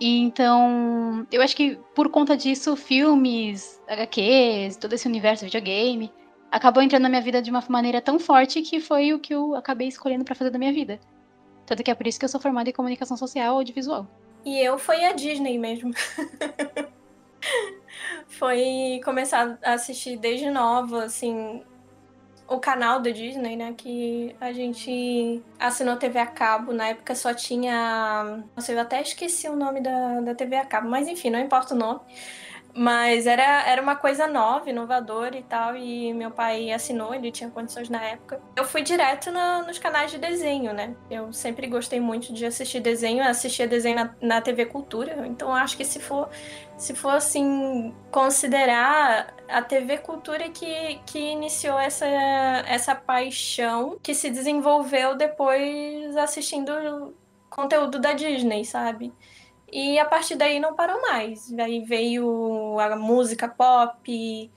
E 0.00 0.18
então, 0.20 1.26
eu 1.32 1.42
acho 1.42 1.56
que 1.56 1.76
por 1.94 2.10
conta 2.10 2.36
disso, 2.36 2.76
filmes, 2.76 3.80
HQs, 3.88 4.76
todo 4.78 4.92
esse 4.94 5.06
universo 5.08 5.44
videogame, 5.44 6.12
acabou 6.50 6.82
entrando 6.82 7.02
na 7.04 7.08
minha 7.08 7.22
vida 7.22 7.42
de 7.42 7.50
uma 7.50 7.64
maneira 7.68 8.00
tão 8.02 8.18
forte 8.18 8.62
que 8.62 8.80
foi 8.80 9.12
o 9.12 9.20
que 9.20 9.34
eu 9.34 9.54
acabei 9.54 9.88
escolhendo 9.88 10.24
pra 10.24 10.34
fazer 10.34 10.50
da 10.50 10.58
minha 10.58 10.72
vida. 10.72 11.00
Tanto 11.66 11.82
que 11.82 11.90
é 11.90 11.94
por 11.94 12.06
isso 12.06 12.18
que 12.18 12.24
eu 12.24 12.28
sou 12.28 12.40
formada 12.40 12.68
em 12.68 12.72
comunicação 12.72 13.16
social 13.16 13.56
audiovisual. 13.56 14.06
E 14.44 14.58
eu 14.60 14.78
foi 14.78 15.04
a 15.04 15.12
Disney 15.12 15.58
mesmo. 15.58 15.92
foi 18.28 19.00
começar 19.04 19.58
a 19.62 19.72
assistir 19.72 20.16
desde 20.16 20.50
nova, 20.50 21.04
assim, 21.04 21.62
o 22.46 22.58
canal 22.58 23.00
da 23.00 23.10
Disney, 23.10 23.56
né? 23.56 23.74
Que 23.76 24.36
a 24.40 24.52
gente 24.52 25.42
assinou 25.58 25.96
TV 25.96 26.18
a 26.18 26.26
cabo. 26.26 26.72
Na 26.72 26.88
época 26.88 27.14
só 27.14 27.32
tinha. 27.32 28.44
Nossa, 28.54 28.72
eu 28.72 28.80
até 28.80 29.00
esqueci 29.00 29.48
o 29.48 29.56
nome 29.56 29.80
da, 29.80 30.20
da 30.20 30.34
TV 30.34 30.56
a 30.56 30.66
cabo, 30.66 30.88
mas 30.88 31.08
enfim, 31.08 31.30
não 31.30 31.40
importa 31.40 31.74
o 31.74 31.78
nome. 31.78 32.00
Mas 32.76 33.24
era, 33.26 33.62
era 33.68 33.80
uma 33.80 33.94
coisa 33.94 34.26
nova, 34.26 34.68
inovadora 34.68 35.36
e 35.36 35.42
tal, 35.44 35.76
e 35.76 36.12
meu 36.12 36.32
pai 36.32 36.72
assinou, 36.72 37.14
ele 37.14 37.30
tinha 37.30 37.48
condições 37.48 37.88
na 37.88 38.02
época. 38.02 38.40
Eu 38.56 38.64
fui 38.64 38.82
direto 38.82 39.30
nos 39.64 39.78
canais 39.78 40.10
de 40.10 40.18
desenho, 40.18 40.72
né? 40.72 40.96
Eu 41.08 41.32
sempre 41.32 41.68
gostei 41.68 42.00
muito 42.00 42.32
de 42.32 42.44
assistir 42.44 42.80
desenho, 42.80 43.22
assistia 43.22 43.68
desenho 43.68 43.94
na, 43.94 44.14
na 44.20 44.40
TV 44.40 44.66
Cultura, 44.66 45.24
então 45.26 45.54
acho 45.54 45.76
que 45.76 45.84
se 45.84 46.00
for, 46.00 46.28
se 46.76 46.94
for 46.94 47.10
assim, 47.10 47.94
considerar 48.10 49.32
a 49.48 49.62
TV 49.62 49.98
Cultura 49.98 50.48
que, 50.48 51.00
que 51.06 51.18
iniciou 51.18 51.78
essa, 51.78 52.06
essa 52.06 52.92
paixão 52.92 53.98
que 54.02 54.14
se 54.14 54.30
desenvolveu 54.30 55.14
depois 55.14 56.16
assistindo 56.16 57.14
conteúdo 57.48 58.00
da 58.00 58.12
Disney, 58.14 58.64
sabe? 58.64 59.12
E 59.72 59.98
a 59.98 60.04
partir 60.04 60.36
daí 60.36 60.60
não 60.60 60.74
parou 60.74 61.00
mais. 61.02 61.50
Daí 61.50 61.84
veio 61.84 62.78
a 62.78 62.96
música 62.96 63.48
pop, 63.48 64.50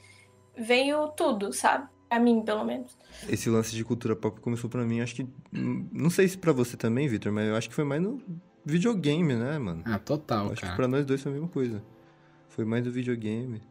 veio 0.55 1.07
tudo, 1.09 1.51
sabe? 1.53 1.87
Pra 2.07 2.19
mim, 2.19 2.41
pelo 2.41 2.63
menos. 2.63 2.97
Esse 3.27 3.49
lance 3.49 3.75
de 3.75 3.83
cultura 3.83 4.15
pop 4.15 4.39
começou 4.39 4.69
pra 4.69 4.85
mim, 4.85 5.01
acho 5.01 5.15
que. 5.15 5.27
Não 5.51 6.09
sei 6.09 6.27
se 6.27 6.37
pra 6.37 6.53
você 6.53 6.77
também, 6.77 7.07
Victor, 7.07 7.31
mas 7.31 7.47
eu 7.47 7.55
acho 7.55 7.67
que 7.67 7.75
foi 7.75 7.83
mais 7.83 8.01
no 8.01 8.21
videogame, 8.65 9.33
né, 9.35 9.57
mano? 9.57 9.81
Ah, 9.85 9.99
total, 9.99 10.47
acho 10.47 10.55
que 10.55 10.61
cara. 10.61 10.75
pra 10.75 10.87
nós 10.87 11.05
dois 11.05 11.21
foi 11.21 11.31
a 11.31 11.35
mesma 11.35 11.49
coisa. 11.49 11.83
Foi 12.49 12.63
mais 12.65 12.83
do 12.83 12.91
videogame. 12.91 13.61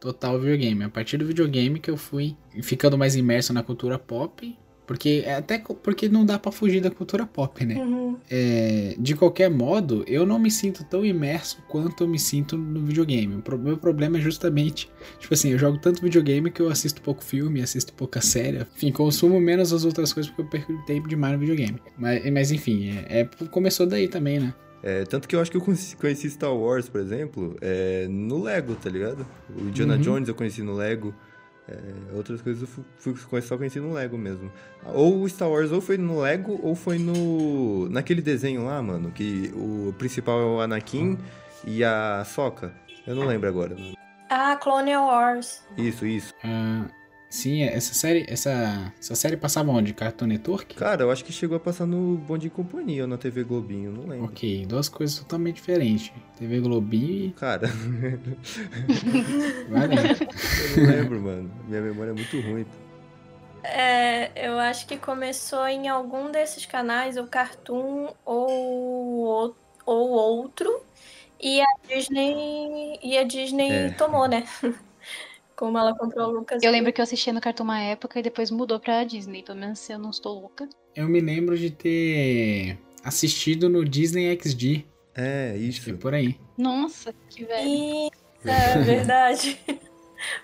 Total 0.00 0.38
videogame. 0.38 0.84
A 0.84 0.88
partir 0.88 1.16
do 1.16 1.26
videogame 1.26 1.78
que 1.78 1.90
eu 1.90 1.96
fui 1.96 2.36
ficando 2.62 2.96
mais 2.96 3.16
imerso 3.16 3.52
na 3.52 3.62
cultura 3.62 3.98
pop. 3.98 4.58
Porque 4.86 5.22
é 5.24 5.34
até 5.36 5.58
porque 5.58 6.08
não 6.08 6.26
dá 6.26 6.38
pra 6.38 6.52
fugir 6.52 6.80
da 6.80 6.90
cultura 6.90 7.24
pop, 7.24 7.64
né? 7.64 7.74
Uhum. 7.76 8.16
É, 8.30 8.94
de 8.98 9.14
qualquer 9.14 9.48
modo, 9.50 10.04
eu 10.06 10.26
não 10.26 10.38
me 10.38 10.50
sinto 10.50 10.84
tão 10.84 11.04
imerso 11.04 11.62
quanto 11.68 12.04
eu 12.04 12.08
me 12.08 12.18
sinto 12.18 12.56
no 12.58 12.84
videogame. 12.84 13.36
O 13.36 13.42
pro- 13.42 13.58
meu 13.58 13.78
problema 13.78 14.18
é 14.18 14.20
justamente, 14.20 14.90
tipo 15.18 15.32
assim, 15.32 15.50
eu 15.52 15.58
jogo 15.58 15.78
tanto 15.78 16.02
videogame 16.02 16.50
que 16.50 16.60
eu 16.60 16.68
assisto 16.68 17.00
pouco 17.00 17.24
filme, 17.24 17.62
assisto 17.62 17.92
pouca 17.94 18.20
série. 18.20 18.58
Enfim, 18.76 18.92
consumo 18.92 19.40
menos 19.40 19.72
as 19.72 19.84
outras 19.86 20.12
coisas 20.12 20.30
porque 20.30 20.42
eu 20.42 20.46
perco 20.50 20.84
tempo 20.86 21.08
demais 21.08 21.32
no 21.34 21.38
videogame. 21.40 21.78
Mas, 21.96 22.30
mas 22.30 22.50
enfim, 22.52 22.90
é, 23.08 23.20
é- 23.20 23.46
começou 23.46 23.86
daí 23.86 24.06
também, 24.08 24.38
né? 24.38 24.54
É, 24.82 25.02
tanto 25.04 25.26
que 25.26 25.34
eu 25.34 25.40
acho 25.40 25.50
que 25.50 25.56
eu 25.56 25.62
conheci, 25.62 25.96
conheci 25.96 26.28
Star 26.28 26.54
Wars, 26.54 26.90
por 26.90 27.00
exemplo, 27.00 27.56
é, 27.62 28.06
no 28.06 28.42
Lego, 28.42 28.74
tá 28.74 28.90
ligado? 28.90 29.26
O 29.56 29.62
Indiana 29.68 29.94
Uhum. 29.94 30.00
Jones 30.00 30.28
eu 30.28 30.34
conheci 30.34 30.62
no 30.62 30.74
Lego. 30.74 31.14
É, 31.66 31.78
outras 32.14 32.42
coisas 32.42 32.62
eu 32.62 32.68
fui, 32.68 33.14
fui 33.14 33.40
só 33.40 33.56
conheci 33.56 33.80
no 33.80 33.92
Lego 33.92 34.18
mesmo. 34.18 34.52
Ou 34.84 35.22
o 35.22 35.28
Star 35.28 35.48
Wars 35.48 35.72
ou 35.72 35.80
foi 35.80 35.96
no 35.96 36.20
Lego 36.20 36.60
ou 36.62 36.74
foi 36.74 36.98
no. 36.98 37.88
naquele 37.88 38.20
desenho 38.20 38.66
lá, 38.66 38.82
mano, 38.82 39.10
que 39.10 39.50
o 39.54 39.94
principal 39.96 40.40
é 40.40 40.44
o 40.44 40.60
Anakin 40.60 41.18
e 41.66 41.82
a 41.82 42.22
Soca. 42.24 42.72
Eu 43.06 43.14
não 43.14 43.26
lembro 43.26 43.48
agora. 43.48 43.76
Ah, 44.28 44.56
Clone 44.56 44.96
Wars. 44.96 45.62
Isso, 45.76 46.06
isso. 46.06 46.34
Ah, 46.44 46.86
Sim, 47.34 47.64
essa 47.64 47.92
série, 47.94 48.24
essa, 48.28 48.92
essa 48.96 49.16
série 49.16 49.36
passava 49.36 49.68
onde? 49.72 49.92
Cartoon 49.92 50.26
Network? 50.26 50.76
Cara, 50.76 51.02
eu 51.02 51.10
acho 51.10 51.24
que 51.24 51.32
chegou 51.32 51.56
a 51.56 51.60
passar 51.60 51.84
no 51.84 52.16
Bom 52.16 52.38
de 52.38 52.48
Companhia 52.48 53.02
ou 53.02 53.08
na 53.08 53.18
TV 53.18 53.42
Globinho, 53.42 53.90
não 53.90 54.06
lembro. 54.06 54.26
Ok, 54.26 54.64
duas 54.66 54.88
coisas 54.88 55.18
totalmente 55.18 55.56
diferentes. 55.56 56.12
TV 56.38 56.60
Globinho 56.60 57.26
e. 57.26 57.32
Cara, 57.32 57.66
Vai 59.68 59.88
lá. 59.88 59.94
eu 59.96 60.76
não 60.78 60.86
lembro, 60.86 61.20
mano. 61.20 61.50
Minha 61.66 61.80
memória 61.80 62.10
é 62.10 62.14
muito 62.14 62.40
ruim. 62.40 62.64
É, 63.64 64.48
eu 64.48 64.56
acho 64.60 64.86
que 64.86 64.96
começou 64.96 65.66
em 65.66 65.88
algum 65.88 66.30
desses 66.30 66.64
canais, 66.64 67.16
ou 67.16 67.26
Cartoon 67.26 68.14
ou, 68.24 69.56
ou 69.84 70.08
outro. 70.10 70.84
E 71.40 71.60
a 71.60 71.66
Disney, 71.88 72.96
e 73.02 73.18
a 73.18 73.24
Disney 73.24 73.86
É. 73.86 73.90
tomou, 73.90 74.28
né? 74.28 74.46
Como 75.56 75.78
ela 75.78 75.96
comprou 75.96 76.28
o 76.28 76.32
Lucas. 76.32 76.62
Eu 76.62 76.72
lembro 76.72 76.92
que 76.92 77.00
eu 77.00 77.02
assistia 77.04 77.32
no 77.32 77.40
Cartoon 77.40 77.64
uma 77.64 77.80
época 77.80 78.18
e 78.18 78.22
depois 78.22 78.50
mudou 78.50 78.80
pra 78.80 79.04
Disney. 79.04 79.42
Pelo 79.42 79.58
menos 79.58 79.78
se 79.78 79.92
eu 79.92 79.98
não 79.98 80.10
estou 80.10 80.40
louca. 80.40 80.68
Eu 80.94 81.08
me 81.08 81.20
lembro 81.20 81.56
de 81.56 81.70
ter 81.70 82.78
assistido 83.02 83.68
no 83.68 83.84
Disney 83.84 84.36
XD. 84.40 84.84
É, 85.14 85.50
Acho 85.52 85.58
que 85.58 85.64
é 85.64 85.92
isso. 85.92 85.96
por 85.98 86.12
aí. 86.14 86.36
Nossa, 86.58 87.14
que 87.30 87.44
velho. 87.44 87.68
E... 87.68 88.10
É 88.44 88.78
verdade. 88.82 89.58
Tinha 89.66 89.78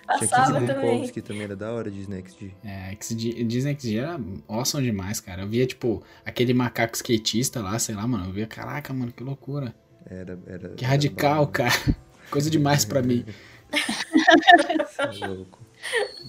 Passava 0.07 0.59
Kids 0.59 0.75
também. 0.75 1.07
Que 1.09 1.21
também 1.21 1.43
era 1.43 1.55
da 1.55 1.71
hora 1.71 1.89
Snack 1.89 2.31
de. 2.37 2.55
É, 2.63 2.95
XD, 2.99 3.43
Disney 3.43 3.75
XD 3.77 3.97
era 3.97 4.19
awesome 4.47 4.83
demais, 4.83 5.19
cara. 5.19 5.41
Eu 5.41 5.47
via, 5.47 5.65
tipo, 5.65 6.03
aquele 6.25 6.53
macaco 6.53 6.95
skatista 6.95 7.61
lá, 7.61 7.77
sei 7.79 7.95
lá, 7.95 8.07
mano. 8.07 8.25
Eu 8.27 8.31
via, 8.31 8.47
caraca, 8.47 8.93
mano, 8.93 9.11
que 9.11 9.23
loucura. 9.23 9.73
Era, 10.05 10.39
era, 10.47 10.69
Que 10.69 10.83
era 10.85 10.91
radical, 10.91 11.45
brabo. 11.47 11.51
cara. 11.51 11.95
Coisa 12.29 12.49
demais 12.49 12.85
pra 12.85 13.01
mim. 13.01 13.25
É 15.01 15.27
louco. 15.27 15.59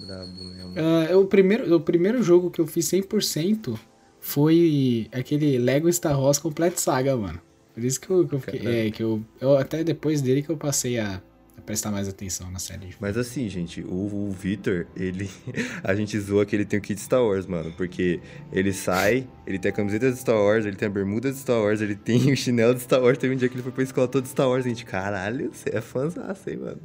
Brabo 0.07 0.45
mesmo. 0.45 0.75
Ah, 0.77 1.17
o, 1.17 1.27
primeiro, 1.27 1.75
o 1.77 1.81
primeiro 1.81 2.23
jogo 2.23 2.51
que 2.51 2.61
eu 2.61 2.67
fiz 2.67 2.87
100% 2.87 3.79
foi 4.21 5.09
aquele 5.13 5.59
Lego 5.59 5.93
Star 5.93 6.19
Wars 6.19 6.39
Complete 6.39 6.81
Saga, 6.81 7.17
mano. 7.17 7.41
Por 7.75 7.83
isso 7.85 8.01
que 8.01 8.11
eu, 8.11 8.27
que 8.27 8.35
eu 8.35 8.41
fiquei. 8.41 8.87
É, 8.87 8.91
que 8.91 9.03
eu, 9.03 9.23
eu. 9.41 9.57
Até 9.57 9.83
depois 9.83 10.21
dele 10.21 10.43
que 10.43 10.51
eu 10.51 10.57
passei 10.57 10.99
a, 10.99 11.23
a 11.57 11.61
prestar 11.63 11.91
mais 11.91 12.07
atenção 12.07 12.51
na 12.51 12.59
série. 12.59 12.95
Mas 13.01 13.17
assim, 13.17 13.49
gente, 13.49 13.81
o, 13.83 14.29
o 14.29 14.31
Victor, 14.31 14.87
ele. 14.95 15.29
A 15.83 15.95
gente 15.95 16.19
zoa 16.21 16.45
que 16.45 16.55
ele 16.55 16.65
tem 16.65 16.79
o 16.79 16.83
kit 16.83 17.01
Star 17.01 17.23
Wars, 17.23 17.47
mano. 17.47 17.73
Porque 17.77 18.21
ele 18.53 18.73
sai, 18.73 19.27
ele 19.47 19.59
tem 19.59 19.71
a 19.71 19.75
camiseta 19.75 20.11
de 20.13 20.19
Star 20.19 20.37
Wars, 20.37 20.67
ele 20.67 20.77
tem 20.77 20.87
a 20.87 20.91
bermuda 20.91 21.33
de 21.33 21.39
Star 21.39 21.61
Wars, 21.61 21.81
ele 21.81 21.97
tem 21.97 22.31
o 22.31 22.37
chinelo 22.37 22.75
de 22.75 22.83
Star 22.83 23.03
Wars. 23.03 23.19
Teve 23.19 23.35
um 23.35 23.39
dia 23.39 23.49
que 23.49 23.55
ele 23.55 23.63
foi 23.63 23.73
pra 23.73 23.83
escola 23.83 24.07
todo 24.07 24.25
de 24.25 24.29
Star 24.29 24.49
Wars. 24.49 24.65
Gente, 24.65 24.85
caralho, 24.85 25.51
você 25.53 25.71
é 25.75 25.81
fãzaço, 25.81 26.49
hein, 26.51 26.59
mano. 26.59 26.81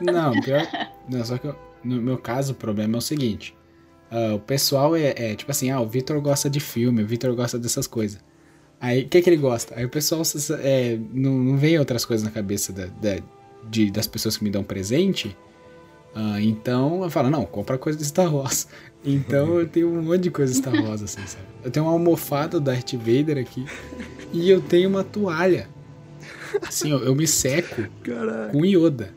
Não, 0.00 0.40
pior. 0.40 0.66
Não, 1.08 1.24
só 1.24 1.38
que 1.38 1.46
eu- 1.46 1.56
no 1.84 2.00
meu 2.02 2.18
caso 2.18 2.52
o 2.52 2.56
problema 2.56 2.96
é 2.96 2.98
o 2.98 3.00
seguinte. 3.00 3.54
ah, 4.10 4.34
o 4.34 4.38
pessoal 4.40 4.96
é, 4.96 5.12
é 5.16 5.34
tipo 5.34 5.50
assim, 5.50 5.70
ah, 5.70 5.80
o 5.80 5.86
Vitor 5.86 6.20
gosta 6.20 6.48
de 6.48 6.60
filme, 6.60 7.02
o 7.02 7.06
Vitor 7.06 7.34
gosta 7.34 7.58
dessas 7.58 7.86
coisas. 7.86 8.18
Aí, 8.80 9.02
o 9.02 9.08
que 9.08 9.20
que 9.20 9.28
ele 9.28 9.36
gosta? 9.36 9.74
Aí 9.76 9.84
o 9.84 9.88
pessoal 9.88 10.22
é, 10.62 10.98
não, 11.12 11.32
não 11.32 11.56
vem 11.56 11.78
outras 11.78 12.04
coisas 12.04 12.24
na 12.24 12.30
cabeça 12.30 12.72
da, 12.72 12.86
da- 12.86 13.22
de- 13.68 13.90
das 13.90 14.06
pessoas 14.06 14.36
que 14.36 14.44
me 14.44 14.50
dão 14.50 14.62
presente. 14.64 15.36
Ah, 16.14 16.40
então 16.40 17.02
eu 17.04 17.10
falo, 17.10 17.28
não, 17.28 17.44
compra 17.44 17.76
coisa 17.76 17.98
de 17.98 18.04
Star 18.04 18.34
Wars. 18.34 18.66
Então 19.04 19.60
eu 19.60 19.68
tenho 19.68 19.88
um 19.88 20.02
monte 20.02 20.22
de 20.22 20.30
coisa 20.30 20.52
de 20.52 20.58
Star 20.58 20.74
Wars, 20.74 21.00
assim, 21.02 21.24
sabe? 21.24 21.44
Eu 21.64 21.70
tenho 21.70 21.86
uma 21.86 21.92
almofada 21.92 22.58
do 22.58 22.60
Darth 22.60 22.94
Vader 22.94 23.38
aqui. 23.38 23.64
E 24.32 24.50
eu 24.50 24.60
tenho 24.60 24.88
uma 24.88 25.04
toalha. 25.04 25.68
Assim, 26.66 26.90
eu, 26.90 26.98
eu 27.04 27.14
me 27.14 27.24
seco 27.26 27.86
Caralho. 28.02 28.50
com 28.50 28.64
Yoda. 28.64 29.14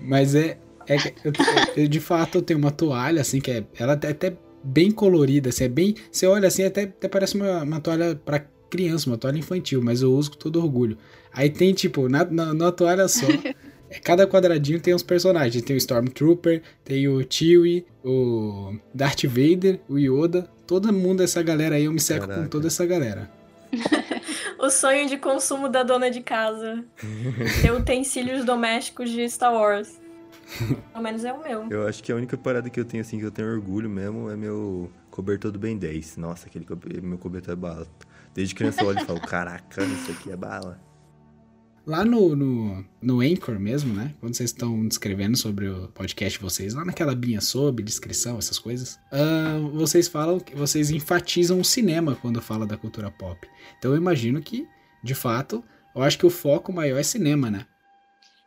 Mas 0.00 0.34
é. 0.34 0.58
é 0.86 0.96
eu, 1.24 1.32
eu- 1.76 1.88
de 1.88 2.00
fato 2.00 2.38
eu 2.38 2.42
tenho 2.42 2.58
uma 2.58 2.70
toalha, 2.70 3.20
assim, 3.20 3.40
que 3.40 3.50
é. 3.50 3.64
Ela 3.78 3.98
é 4.02 4.10
até 4.10 4.36
bem 4.62 4.90
colorida, 4.90 5.48
assim, 5.50 5.64
é 5.64 5.68
bem. 5.68 5.94
Você 6.10 6.26
olha 6.26 6.48
assim, 6.48 6.64
até, 6.64 6.82
até 6.82 7.08
parece 7.08 7.34
uma, 7.36 7.62
uma 7.62 7.80
toalha 7.80 8.14
pra 8.24 8.44
criança, 8.70 9.08
uma 9.08 9.16
toalha 9.16 9.38
infantil, 9.38 9.80
mas 9.82 10.02
eu 10.02 10.12
uso 10.12 10.32
com 10.32 10.36
todo 10.38 10.60
orgulho. 10.60 10.98
Aí 11.32 11.48
tem, 11.48 11.72
tipo, 11.72 12.08
na, 12.08 12.24
na, 12.24 12.52
na 12.54 12.72
toalha 12.72 13.06
só. 13.08 13.26
é, 13.88 13.98
Cada 14.00 14.26
quadradinho 14.26 14.80
tem 14.80 14.94
uns 14.94 15.02
personagens. 15.02 15.62
Tem 15.62 15.74
o 15.74 15.78
Stormtrooper, 15.78 16.62
tem 16.84 17.08
o 17.08 17.24
Chewie, 17.28 17.86
o 18.04 18.74
Darth 18.94 19.24
Vader, 19.24 19.80
o 19.88 19.98
Yoda. 19.98 20.48
Todo 20.66 20.92
mundo, 20.92 21.22
essa 21.22 21.42
galera 21.42 21.76
aí, 21.76 21.84
eu 21.84 21.92
me 21.92 22.00
seco 22.00 22.26
com 22.26 22.32
Caraca. 22.32 22.48
toda 22.48 22.66
essa 22.66 22.84
galera. 22.84 23.30
O 24.58 24.70
sonho 24.70 25.08
de 25.08 25.16
consumo 25.16 25.68
da 25.68 25.82
dona 25.82 26.10
de 26.10 26.20
casa. 26.20 26.84
Ter 27.62 27.70
utensílios 27.72 28.44
domésticos 28.44 29.10
de 29.10 29.28
Star 29.28 29.52
Wars. 29.54 30.00
Pelo 30.92 31.02
menos 31.04 31.24
é 31.24 31.32
o 31.32 31.42
meu. 31.42 31.66
Eu 31.70 31.86
acho 31.86 32.02
que 32.02 32.10
a 32.10 32.16
única 32.16 32.36
parada 32.36 32.68
que 32.70 32.80
eu 32.80 32.84
tenho, 32.84 33.02
assim, 33.02 33.18
que 33.18 33.24
eu 33.24 33.30
tenho 33.30 33.48
orgulho 33.52 33.88
mesmo 33.88 34.30
é 34.30 34.36
meu 34.36 34.90
cobertor 35.10 35.50
do 35.52 35.58
Ben 35.58 35.76
10. 35.76 36.16
Nossa, 36.16 36.46
aquele 36.46 36.64
cobe- 36.64 37.00
meu 37.00 37.18
cobertor 37.18 37.52
é 37.52 37.56
bala. 37.56 37.86
Desde 38.34 38.54
criança 38.54 38.82
eu 38.82 38.88
olho 38.88 39.00
e 39.00 39.04
falo, 39.04 39.20
caraca, 39.20 39.82
isso 39.84 40.10
aqui 40.10 40.30
é 40.32 40.36
bala. 40.36 40.80
Lá 41.88 42.04
no, 42.04 42.36
no, 42.36 42.84
no 43.00 43.20
Anchor 43.22 43.58
mesmo, 43.58 43.94
né? 43.94 44.14
Quando 44.20 44.36
vocês 44.36 44.50
estão 44.50 44.86
descrevendo 44.86 45.38
sobre 45.38 45.70
o 45.70 45.88
podcast 45.88 46.38
de 46.38 46.44
vocês, 46.44 46.74
lá 46.74 46.84
naquela 46.84 47.14
binha 47.14 47.40
sobre, 47.40 47.82
descrição, 47.82 48.36
essas 48.36 48.58
coisas, 48.58 49.00
ah, 49.10 49.56
vocês 49.72 50.06
falam 50.06 50.38
que 50.38 50.54
vocês 50.54 50.90
enfatizam 50.90 51.58
o 51.58 51.64
cinema 51.64 52.14
quando 52.20 52.42
fala 52.42 52.66
da 52.66 52.76
cultura 52.76 53.10
pop. 53.10 53.48
Então 53.78 53.92
eu 53.92 53.96
imagino 53.96 54.38
que, 54.42 54.68
de 55.02 55.14
fato, 55.14 55.64
eu 55.96 56.02
acho 56.02 56.18
que 56.18 56.26
o 56.26 56.30
foco 56.30 56.70
maior 56.74 56.98
é 56.98 57.02
cinema, 57.02 57.50
né? 57.50 57.64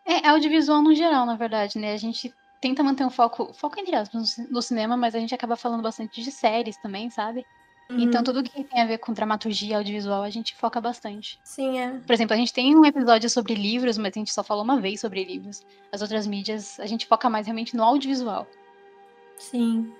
É 0.05 0.27
audiovisual 0.29 0.83
no 0.83 0.93
geral, 0.93 1.25
na 1.25 1.35
verdade, 1.35 1.79
né? 1.79 1.93
A 1.93 1.97
gente 1.97 2.31
tenta 2.61 2.83
manter 2.83 3.05
um 3.05 3.09
foco, 3.09 3.51
foco 3.55 3.79
entre 3.79 3.95
aspas, 3.95 4.37
no 4.51 4.61
cinema, 4.61 4.95
mas 4.95 5.15
a 5.15 5.19
gente 5.19 5.33
acaba 5.33 5.55
falando 5.55 5.81
bastante 5.81 6.21
de 6.21 6.31
séries 6.31 6.77
também, 6.77 7.09
sabe? 7.09 7.43
Uhum. 7.91 7.99
Então 7.99 8.23
tudo 8.23 8.41
que 8.41 8.63
tem 8.63 8.81
a 8.81 8.85
ver 8.85 8.97
com 8.99 9.11
dramaturgia 9.11 9.77
audiovisual 9.77 10.23
a 10.23 10.29
gente 10.29 10.55
foca 10.55 10.79
bastante. 10.79 11.39
Sim, 11.43 11.79
é. 11.79 11.99
Por 12.05 12.13
exemplo, 12.13 12.33
a 12.33 12.37
gente 12.37 12.53
tem 12.53 12.75
um 12.75 12.85
episódio 12.85 13.29
sobre 13.29 13.53
livros, 13.53 13.97
mas 13.97 14.13
a 14.15 14.19
gente 14.19 14.31
só 14.33 14.43
falou 14.43 14.63
uma 14.63 14.79
vez 14.79 14.99
sobre 15.01 15.23
livros. 15.23 15.65
As 15.91 16.01
outras 16.01 16.25
mídias, 16.25 16.79
a 16.79 16.85
gente 16.85 17.05
foca 17.05 17.29
mais 17.29 17.47
realmente 17.47 17.75
no 17.75 17.83
audiovisual. 17.83 18.47
Sim. 19.37 19.91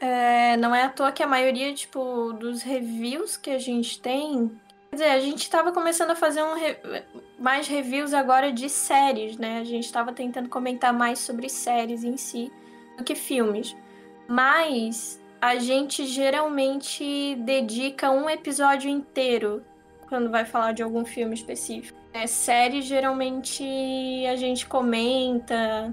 É, 0.00 0.56
não 0.58 0.74
é 0.74 0.82
à 0.82 0.88
toa 0.90 1.12
que 1.12 1.22
a 1.22 1.26
maioria, 1.26 1.72
tipo, 1.72 2.32
dos 2.34 2.62
reviews 2.62 3.36
que 3.36 3.50
a 3.50 3.58
gente 3.58 4.00
tem. 4.00 4.50
Quer 4.90 4.96
dizer, 4.96 5.10
a 5.10 5.20
gente 5.20 5.48
tava 5.48 5.72
começando 5.72 6.10
a 6.10 6.14
fazer 6.14 6.42
um 6.42 6.54
re- 6.54 6.78
mais 7.38 7.66
reviews 7.66 8.12
agora 8.12 8.52
de 8.52 8.68
séries, 8.68 9.38
né? 9.38 9.60
A 9.60 9.64
gente 9.64 9.90
tava 9.90 10.12
tentando 10.12 10.48
comentar 10.48 10.92
mais 10.92 11.20
sobre 11.20 11.48
séries 11.48 12.04
em 12.04 12.16
si 12.16 12.52
do 12.98 13.04
que 13.04 13.14
filmes. 13.14 13.74
Mas 14.28 15.20
a 15.44 15.56
gente 15.56 16.06
geralmente 16.06 17.36
dedica 17.40 18.10
um 18.10 18.30
episódio 18.30 18.88
inteiro 18.88 19.62
quando 20.08 20.30
vai 20.30 20.46
falar 20.46 20.72
de 20.72 20.82
algum 20.82 21.04
filme 21.04 21.34
específico. 21.34 21.98
É, 22.14 22.26
série, 22.26 22.80
geralmente, 22.80 23.62
a 24.26 24.36
gente 24.36 24.66
comenta 24.66 25.92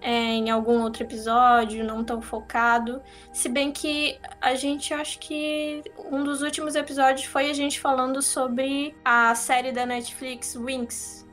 é, 0.00 0.10
em 0.10 0.50
algum 0.50 0.82
outro 0.82 1.04
episódio, 1.04 1.84
não 1.84 2.02
tão 2.02 2.20
focado. 2.20 3.00
Se 3.32 3.48
bem 3.48 3.70
que 3.70 4.18
a 4.40 4.56
gente 4.56 4.92
acho 4.92 5.20
que 5.20 5.84
um 6.10 6.24
dos 6.24 6.42
últimos 6.42 6.74
episódios 6.74 7.26
foi 7.26 7.48
a 7.48 7.52
gente 7.54 7.78
falando 7.78 8.20
sobre 8.20 8.92
a 9.04 9.32
série 9.36 9.70
da 9.70 9.86
Netflix 9.86 10.56
Winx. 10.56 11.24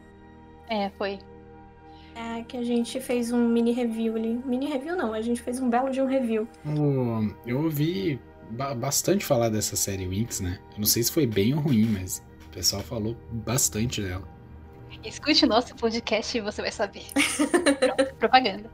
É, 0.69 0.91
foi. 0.91 1.17
É, 2.17 2.41
que 2.43 2.57
a 2.57 2.63
gente 2.63 2.99
fez 2.99 3.31
um 3.31 3.47
mini 3.47 3.71
review 3.71 4.15
ali. 4.15 4.39
Mini 4.45 4.65
review 4.67 4.95
não, 4.95 5.13
a 5.13 5.21
gente 5.21 5.41
fez 5.41 5.59
um 5.59 5.69
belo 5.69 5.91
de 5.91 6.01
um 6.01 6.07
review. 6.07 6.47
O- 6.65 7.31
eu 7.45 7.61
ouvi 7.63 8.19
ba- 8.51 8.73
bastante 8.73 9.23
falar 9.23 9.49
dessa 9.49 9.75
série 9.75 10.07
Winx, 10.07 10.39
né? 10.39 10.57
Eu 10.73 10.79
não 10.79 10.85
sei 10.85 11.03
se 11.03 11.11
foi 11.11 11.27
bem 11.27 11.53
ou 11.53 11.59
ruim, 11.59 11.85
mas 11.85 12.23
o 12.47 12.49
pessoal 12.49 12.81
falou 12.81 13.15
bastante 13.31 14.01
dela. 14.01 14.27
Escute 15.03 15.45
o 15.45 15.47
nosso 15.47 15.75
podcast 15.75 16.37
e 16.37 16.41
você 16.41 16.61
vai 16.61 16.71
saber. 16.71 17.03
Pronto, 17.13 18.15
propaganda. 18.17 18.69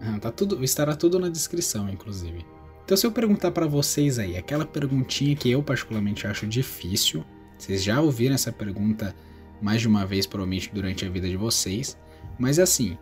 Ah, 0.00 0.18
tá 0.18 0.30
tudo, 0.30 0.62
estará 0.62 0.94
tudo 0.94 1.18
na 1.18 1.28
descrição, 1.28 1.88
inclusive. 1.88 2.44
Então, 2.84 2.96
se 2.96 3.06
eu 3.06 3.12
perguntar 3.12 3.52
pra 3.52 3.66
vocês 3.66 4.18
aí, 4.18 4.36
aquela 4.36 4.66
perguntinha 4.66 5.34
que 5.36 5.50
eu 5.50 5.62
particularmente 5.62 6.26
acho 6.26 6.46
difícil, 6.46 7.24
vocês 7.56 7.82
já 7.82 8.00
ouviram 8.00 8.34
essa 8.34 8.52
pergunta 8.52 9.14
mais 9.62 9.80
de 9.80 9.88
uma 9.88 10.04
vez, 10.04 10.26
provavelmente, 10.26 10.70
durante 10.74 11.04
a 11.06 11.08
vida 11.08 11.28
de 11.28 11.36
vocês, 11.36 11.96
mas 12.40 12.58
assim, 12.58 12.98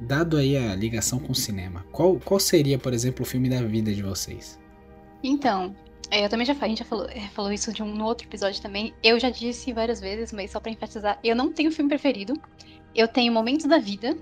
dado 0.00 0.36
aí 0.36 0.56
a 0.56 0.74
ligação 0.74 1.18
com 1.18 1.32
o 1.32 1.34
cinema, 1.34 1.84
qual, 1.92 2.18
qual 2.20 2.38
seria, 2.38 2.78
por 2.78 2.94
exemplo, 2.94 3.22
o 3.22 3.26
filme 3.26 3.50
da 3.50 3.60
vida 3.60 3.92
de 3.92 4.02
vocês? 4.02 4.58
Então, 5.22 5.74
é, 6.10 6.24
eu 6.24 6.28
também 6.28 6.46
já 6.46 6.54
falei, 6.54 6.68
a 6.68 6.76
gente 6.76 6.78
já 6.78 6.84
falou, 6.84 7.06
é, 7.10 7.20
falou 7.28 7.52
isso 7.52 7.72
de 7.72 7.82
um 7.82 7.92
no 7.92 8.04
outro 8.04 8.26
episódio 8.26 8.62
também. 8.62 8.94
Eu 9.02 9.18
já 9.18 9.28
disse 9.28 9.72
várias 9.72 10.00
vezes, 10.00 10.32
mas 10.32 10.52
só 10.52 10.60
pra 10.60 10.70
enfatizar, 10.70 11.18
eu 11.22 11.34
não 11.34 11.52
tenho 11.52 11.72
filme 11.72 11.88
preferido. 11.88 12.34
Eu 12.94 13.06
tenho 13.08 13.32
momentos 13.32 13.66
da 13.66 13.78
vida 13.78 14.16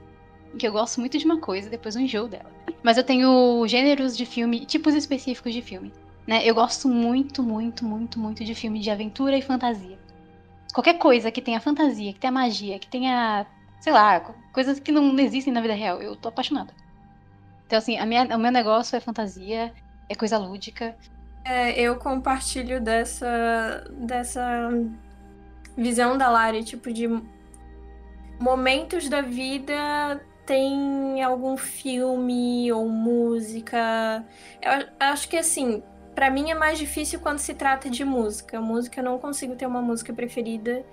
em 0.52 0.56
que 0.56 0.66
eu 0.66 0.72
gosto 0.72 0.98
muito 1.00 1.18
de 1.18 1.24
uma 1.24 1.38
coisa, 1.38 1.70
depois 1.70 1.94
eu 1.94 2.02
enjoo 2.02 2.26
dela. 2.26 2.50
Mas 2.82 2.96
eu 2.96 3.04
tenho 3.04 3.66
gêneros 3.68 4.16
de 4.16 4.24
filme, 4.24 4.64
tipos 4.64 4.94
específicos 4.94 5.52
de 5.52 5.60
filme. 5.60 5.92
Né? 6.26 6.44
Eu 6.44 6.54
gosto 6.54 6.88
muito, 6.88 7.42
muito, 7.42 7.84
muito, 7.84 8.18
muito 8.18 8.44
de 8.44 8.54
filme 8.54 8.80
de 8.80 8.90
aventura 8.90 9.36
e 9.36 9.42
fantasia. 9.42 9.98
Qualquer 10.74 10.98
coisa 10.98 11.30
que 11.30 11.40
tenha 11.40 11.60
fantasia, 11.60 12.12
que 12.12 12.18
tenha 12.18 12.32
magia, 12.32 12.78
que 12.78 12.86
tenha, 12.88 13.46
sei 13.80 13.92
lá, 13.92 14.20
co- 14.20 14.34
coisas 14.52 14.80
que 14.80 14.92
não 14.92 15.18
existem 15.18 15.52
na 15.52 15.60
vida 15.60 15.74
real, 15.74 16.02
eu 16.02 16.16
tô 16.16 16.28
apaixonada. 16.28 16.74
Então, 17.66 17.78
assim, 17.78 17.98
a 17.98 18.06
minha, 18.06 18.24
o 18.36 18.38
meu 18.38 18.52
negócio 18.52 18.96
é 18.96 19.00
fantasia, 19.00 19.72
é 20.08 20.14
coisa 20.14 20.38
lúdica. 20.38 20.96
É, 21.44 21.80
eu 21.80 21.96
compartilho 21.96 22.80
dessa, 22.80 23.84
dessa 24.00 24.68
visão 25.76 26.16
da 26.18 26.28
Lari, 26.28 26.64
tipo, 26.64 26.92
de 26.92 27.06
momentos 28.38 29.08
da 29.08 29.20
vida 29.22 30.20
tem 30.44 31.22
algum 31.22 31.56
filme 31.56 32.70
ou 32.72 32.88
música. 32.88 34.24
Eu 34.62 34.86
acho 35.00 35.28
que 35.28 35.36
assim, 35.36 35.82
para 36.14 36.30
mim 36.30 36.50
é 36.50 36.54
mais 36.54 36.78
difícil 36.78 37.18
quando 37.20 37.38
se 37.38 37.54
trata 37.54 37.90
de 37.90 38.04
música. 38.04 38.60
Música 38.60 39.00
eu 39.00 39.04
não 39.04 39.18
consigo 39.18 39.56
ter 39.56 39.66
uma 39.66 39.82
música 39.82 40.12
preferida. 40.12 40.84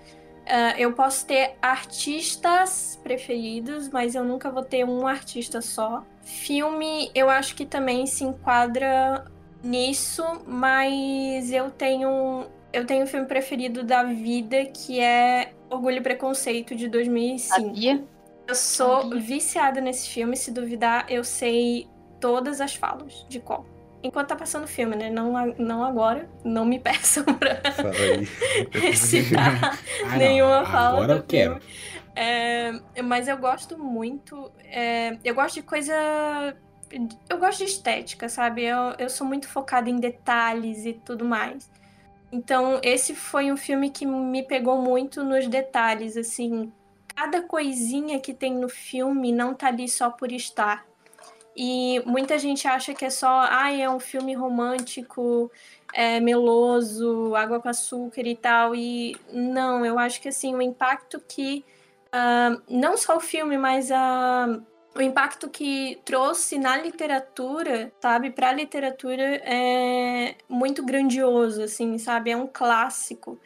Uh, 0.44 0.78
eu 0.78 0.92
posso 0.92 1.26
ter 1.26 1.56
artistas 1.62 3.00
preferidos, 3.02 3.88
mas 3.90 4.14
eu 4.14 4.24
nunca 4.26 4.52
vou 4.52 4.64
ter 4.64 4.86
um 4.86 5.08
artista 5.08 5.62
só. 5.62 6.04
Filme, 6.22 7.10
eu 7.16 7.30
acho 7.30 7.56
que 7.56 7.66
também 7.66 8.06
se 8.06 8.24
enquadra 8.26 9.26
nisso, 9.64 10.24
mas 10.46 11.52
eu 11.52 11.72
tenho 11.72 12.46
eu 12.74 12.86
tenho 12.86 13.04
um 13.04 13.08
filme 13.08 13.28
preferido 13.28 13.84
da 13.84 14.04
vida 14.04 14.66
que 14.66 15.00
é 15.00 15.54
Orgulho 15.70 15.98
e 15.98 16.02
Preconceito 16.02 16.76
de 16.76 16.88
2005. 16.90 17.62
Sabia? 17.62 18.04
Eu 18.48 18.56
sou 18.56 19.04
Sabia. 19.04 19.20
viciada 19.20 19.80
nesse 19.80 20.10
filme, 20.10 20.36
se 20.36 20.52
duvidar, 20.52 21.06
eu 21.08 21.24
sei 21.24 21.88
todas 22.20 22.60
as 22.60 22.76
falas 22.76 23.26
de 23.30 23.40
qual. 23.40 23.66
Enquanto 24.04 24.28
tá 24.28 24.36
passando 24.36 24.66
o 24.66 24.68
filme, 24.68 24.98
né? 24.98 25.10
Não, 25.10 25.56
não 25.58 25.84
agora. 25.84 26.30
Não 26.44 26.66
me 26.66 26.78
peçam 26.80 27.24
pra 27.24 27.62
citar 28.94 29.80
ah, 30.06 30.18
nenhuma 30.18 30.66
fala. 30.66 30.98
Agora 30.98 31.14
eu 31.14 31.24
quero. 31.24 31.62
É, 32.16 32.74
mas 33.02 33.28
eu 33.28 33.38
gosto 33.38 33.78
muito. 33.78 34.52
É, 34.66 35.18
eu 35.24 35.34
gosto 35.34 35.56
de 35.56 35.64
coisa. 35.64 35.94
Eu 37.30 37.38
gosto 37.40 37.60
de 37.60 37.66
estética, 37.66 38.28
sabe? 38.28 38.64
Eu, 38.64 38.94
eu 39.00 39.10
sou 39.10 39.26
muito 39.26 39.48
focada 39.48 39.90
em 39.90 39.96
detalhes 39.96 40.86
e 40.86 40.94
tudo 40.94 41.26
mais. 41.26 41.72
Então, 42.32 42.80
esse 42.84 43.16
foi 43.16 43.52
um 43.52 43.58
filme 43.58 43.90
que 43.90 44.06
me 44.06 44.44
pegou 44.44 44.82
muito 44.82 45.24
nos 45.24 45.48
detalhes, 45.48 46.18
assim. 46.18 46.72
Cada 47.16 47.44
coisinha 47.44 48.20
que 48.20 48.34
tem 48.34 48.54
no 48.56 48.68
filme 48.68 49.32
não 49.32 49.54
tá 49.54 49.68
ali 49.68 49.88
só 49.88 50.10
por 50.10 50.32
estar. 50.32 50.86
E 51.56 52.02
muita 52.06 52.40
gente 52.40 52.68
acha 52.68 52.94
que 52.94 53.06
é 53.06 53.10
só, 53.10 53.48
ah, 53.50 53.72
é 53.72 53.90
um 53.90 54.00
filme 54.00 54.34
romântico, 54.34 55.52
é, 55.94 56.20
meloso, 56.20 57.36
água 57.36 57.60
com 57.60 57.70
açúcar 57.70 58.22
e 58.22 58.36
tal. 58.36 58.76
E 58.76 59.16
não, 59.32 59.86
eu 59.86 60.00
acho 60.00 60.22
que 60.22 60.30
assim, 60.30 60.56
o 60.56 60.62
impacto 60.62 61.22
que. 61.28 61.64
Uh, 62.14 62.62
não 62.70 62.96
só 62.96 63.18
o 63.18 63.20
filme, 63.20 63.58
mas 63.58 63.92
a 63.92 64.60
o 64.96 65.02
impacto 65.02 65.50
que 65.50 66.00
trouxe 66.06 66.58
na 66.60 66.78
literatura, 66.78 67.92
sabe, 68.00 68.30
para 68.30 68.50
a 68.50 68.54
literatura 68.54 69.42
é 69.44 70.36
muito 70.48 70.86
grandioso, 70.86 71.64
assim, 71.64 71.98
sabe? 71.98 72.30
É 72.32 72.38
um 72.38 72.48
clássico. 72.48 73.40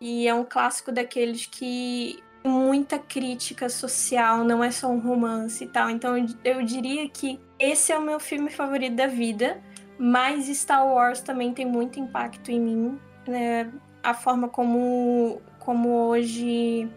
E 0.00 0.26
é 0.26 0.34
um 0.34 0.44
clássico 0.44 0.90
daqueles 0.90 1.46
que 1.46 2.22
muita 2.44 2.98
crítica 2.98 3.68
social, 3.68 4.44
não 4.44 4.62
é 4.62 4.70
só 4.70 4.88
um 4.88 4.98
romance 4.98 5.64
e 5.64 5.66
tal. 5.66 5.88
Então 5.90 6.16
eu, 6.44 6.62
diria 6.62 7.08
que 7.08 7.38
esse 7.58 7.92
é 7.92 7.98
o 7.98 8.02
meu 8.02 8.18
filme 8.18 8.50
favorito 8.50 8.96
da 8.96 9.06
vida, 9.06 9.62
mas 9.98 10.46
Star 10.46 10.86
Wars 10.86 11.20
também 11.20 11.52
tem 11.52 11.66
muito 11.66 12.00
impacto 12.00 12.50
em 12.50 12.60
mim, 12.60 12.98
né? 13.26 13.70
A 14.02 14.14
forma 14.14 14.48
como 14.48 15.40
como 15.60 16.08
hoje 16.08 16.90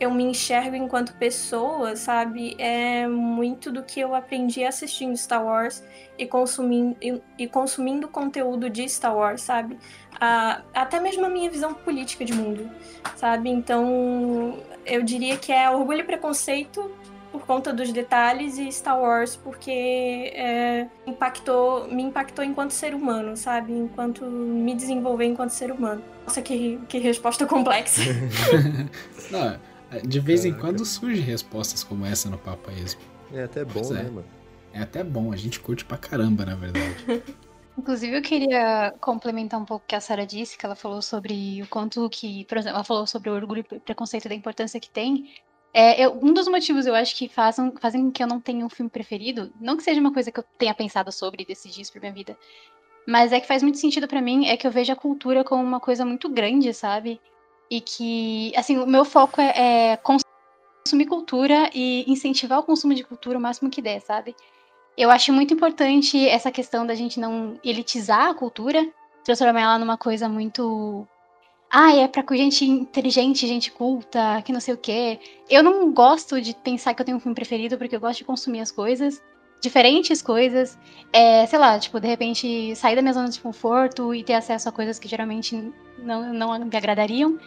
eu 0.00 0.10
me 0.10 0.24
enxergo 0.24 0.74
enquanto 0.74 1.14
pessoa, 1.16 1.94
sabe? 1.94 2.56
É 2.58 3.06
muito 3.06 3.70
do 3.70 3.82
que 3.82 4.00
eu 4.00 4.14
aprendi 4.14 4.64
assistindo 4.64 5.14
Star 5.14 5.44
Wars 5.44 5.84
e 6.16 6.26
consumindo, 6.26 6.96
e, 7.02 7.20
e 7.38 7.46
consumindo 7.46 8.08
conteúdo 8.08 8.70
de 8.70 8.88
Star 8.88 9.14
Wars, 9.14 9.42
sabe? 9.42 9.78
Ah, 10.18 10.62
até 10.72 10.98
mesmo 10.98 11.26
a 11.26 11.28
minha 11.28 11.50
visão 11.50 11.74
política 11.74 12.24
de 12.24 12.32
mundo, 12.32 12.70
sabe? 13.14 13.50
Então, 13.50 14.58
eu 14.90 15.02
diria 15.02 15.36
que 15.36 15.52
é 15.52 15.70
orgulho 15.70 16.00
e 16.00 16.04
preconceito 16.04 16.90
por 17.30 17.42
conta 17.46 17.72
dos 17.72 17.92
detalhes 17.92 18.58
e 18.58 18.70
Star 18.72 19.00
Wars 19.00 19.36
porque 19.36 19.70
é, 19.70 20.88
impactou, 21.06 21.86
me 21.88 22.02
impactou 22.02 22.44
enquanto 22.44 22.72
ser 22.72 22.94
humano, 22.94 23.36
sabe? 23.36 23.72
Enquanto 23.72 24.24
me 24.24 24.74
desenvolver 24.74 25.26
enquanto 25.26 25.50
ser 25.50 25.70
humano. 25.70 26.02
Nossa, 26.24 26.42
que, 26.42 26.78
que 26.88 26.98
resposta 26.98 27.46
complexa. 27.46 28.02
Não, 29.30 29.58
de 30.02 30.20
vez 30.20 30.44
em 30.44 30.52
quando 30.52 30.84
surgem 30.84 31.22
respostas 31.22 31.84
como 31.84 32.04
essa 32.04 32.28
no 32.28 32.36
Papo 32.36 32.70
Esmo. 32.72 33.00
É 33.32 33.44
até 33.44 33.64
bom, 33.64 33.80
é. 33.90 33.94
né, 33.94 34.02
mano? 34.02 34.24
É 34.72 34.80
até 34.80 35.02
bom, 35.02 35.32
a 35.32 35.36
gente 35.36 35.60
curte 35.60 35.84
pra 35.84 35.96
caramba, 35.96 36.44
na 36.44 36.54
verdade. 36.54 36.96
Inclusive, 37.78 38.16
eu 38.16 38.22
queria 38.22 38.92
complementar 39.00 39.58
um 39.60 39.64
pouco 39.64 39.84
o 39.84 39.88
que 39.88 39.94
a 39.94 40.00
Sara 40.00 40.26
disse, 40.26 40.58
que 40.58 40.66
ela 40.66 40.74
falou 40.74 41.00
sobre 41.00 41.62
o 41.62 41.68
quanto 41.68 42.08
que, 42.10 42.44
por 42.44 42.58
exemplo, 42.58 42.76
ela 42.76 42.84
falou 42.84 43.06
sobre 43.06 43.30
o 43.30 43.34
orgulho 43.34 43.64
e 43.72 43.80
preconceito 43.80 44.28
da 44.28 44.34
importância 44.34 44.80
que 44.80 44.90
tem. 44.90 45.32
É, 45.72 46.04
eu, 46.04 46.18
um 46.20 46.32
dos 46.34 46.48
motivos 46.48 46.84
eu 46.84 46.94
acho 46.94 47.16
que 47.16 47.28
fazem, 47.28 47.72
fazem 47.80 48.10
que 48.10 48.22
eu 48.22 48.26
não 48.26 48.40
tenha 48.40 48.66
um 48.66 48.68
filme 48.68 48.90
preferido, 48.90 49.52
não 49.60 49.76
que 49.76 49.84
seja 49.84 50.00
uma 50.00 50.12
coisa 50.12 50.30
que 50.32 50.40
eu 50.40 50.44
tenha 50.58 50.74
pensado 50.74 51.12
sobre 51.12 51.42
e 51.42 51.46
decidir 51.46 51.82
isso 51.82 51.92
pra 51.92 52.00
minha 52.00 52.12
vida, 52.12 52.36
mas 53.06 53.32
é 53.32 53.40
que 53.40 53.46
faz 53.46 53.62
muito 53.62 53.78
sentido 53.78 54.08
para 54.08 54.20
mim, 54.20 54.46
é 54.46 54.56
que 54.56 54.66
eu 54.66 54.70
vejo 54.70 54.92
a 54.92 54.96
cultura 54.96 55.44
como 55.44 55.62
uma 55.62 55.80
coisa 55.80 56.04
muito 56.04 56.28
grande, 56.28 56.74
sabe? 56.74 57.20
E 57.70 57.80
que, 57.80 58.52
assim, 58.56 58.78
o 58.78 58.86
meu 58.86 59.04
foco 59.04 59.40
é, 59.40 59.92
é 59.92 59.96
consumir 59.96 61.06
cultura 61.06 61.70
e 61.72 62.04
incentivar 62.10 62.58
o 62.58 62.64
consumo 62.64 62.94
de 62.94 63.04
cultura 63.04 63.38
o 63.38 63.40
máximo 63.40 63.70
que 63.70 63.80
der, 63.80 64.00
sabe? 64.00 64.34
Eu 64.96 65.10
acho 65.10 65.32
muito 65.32 65.54
importante 65.54 66.28
essa 66.28 66.50
questão 66.50 66.86
da 66.86 66.94
gente 66.94 67.18
não 67.18 67.58
elitizar 67.64 68.28
a 68.28 68.34
cultura, 68.34 68.86
transformar 69.24 69.60
ela 69.60 69.78
numa 69.78 69.96
coisa 69.96 70.28
muito. 70.28 71.06
Ah, 71.72 71.94
é 71.94 72.08
pra 72.08 72.24
gente 72.36 72.64
inteligente, 72.64 73.46
gente 73.46 73.70
culta, 73.70 74.42
que 74.44 74.52
não 74.52 74.60
sei 74.60 74.74
o 74.74 74.76
quê. 74.76 75.20
Eu 75.48 75.62
não 75.62 75.92
gosto 75.92 76.40
de 76.40 76.54
pensar 76.54 76.94
que 76.94 77.00
eu 77.00 77.06
tenho 77.06 77.16
um 77.16 77.20
filme 77.20 77.34
preferido, 77.34 77.78
porque 77.78 77.94
eu 77.94 78.00
gosto 78.00 78.18
de 78.18 78.24
consumir 78.24 78.60
as 78.60 78.72
coisas, 78.72 79.22
diferentes 79.60 80.20
coisas. 80.20 80.78
É, 81.12 81.46
sei 81.46 81.58
lá, 81.58 81.78
tipo, 81.78 82.00
de 82.00 82.08
repente 82.08 82.74
sair 82.74 82.96
da 82.96 83.02
minha 83.02 83.14
zona 83.14 83.28
de 83.28 83.40
conforto 83.40 84.14
e 84.14 84.24
ter 84.24 84.34
acesso 84.34 84.68
a 84.68 84.72
coisas 84.72 84.98
que 84.98 85.08
geralmente 85.08 85.72
não, 85.98 86.32
não 86.32 86.58
me 86.58 86.76
agradariam. 86.76 87.38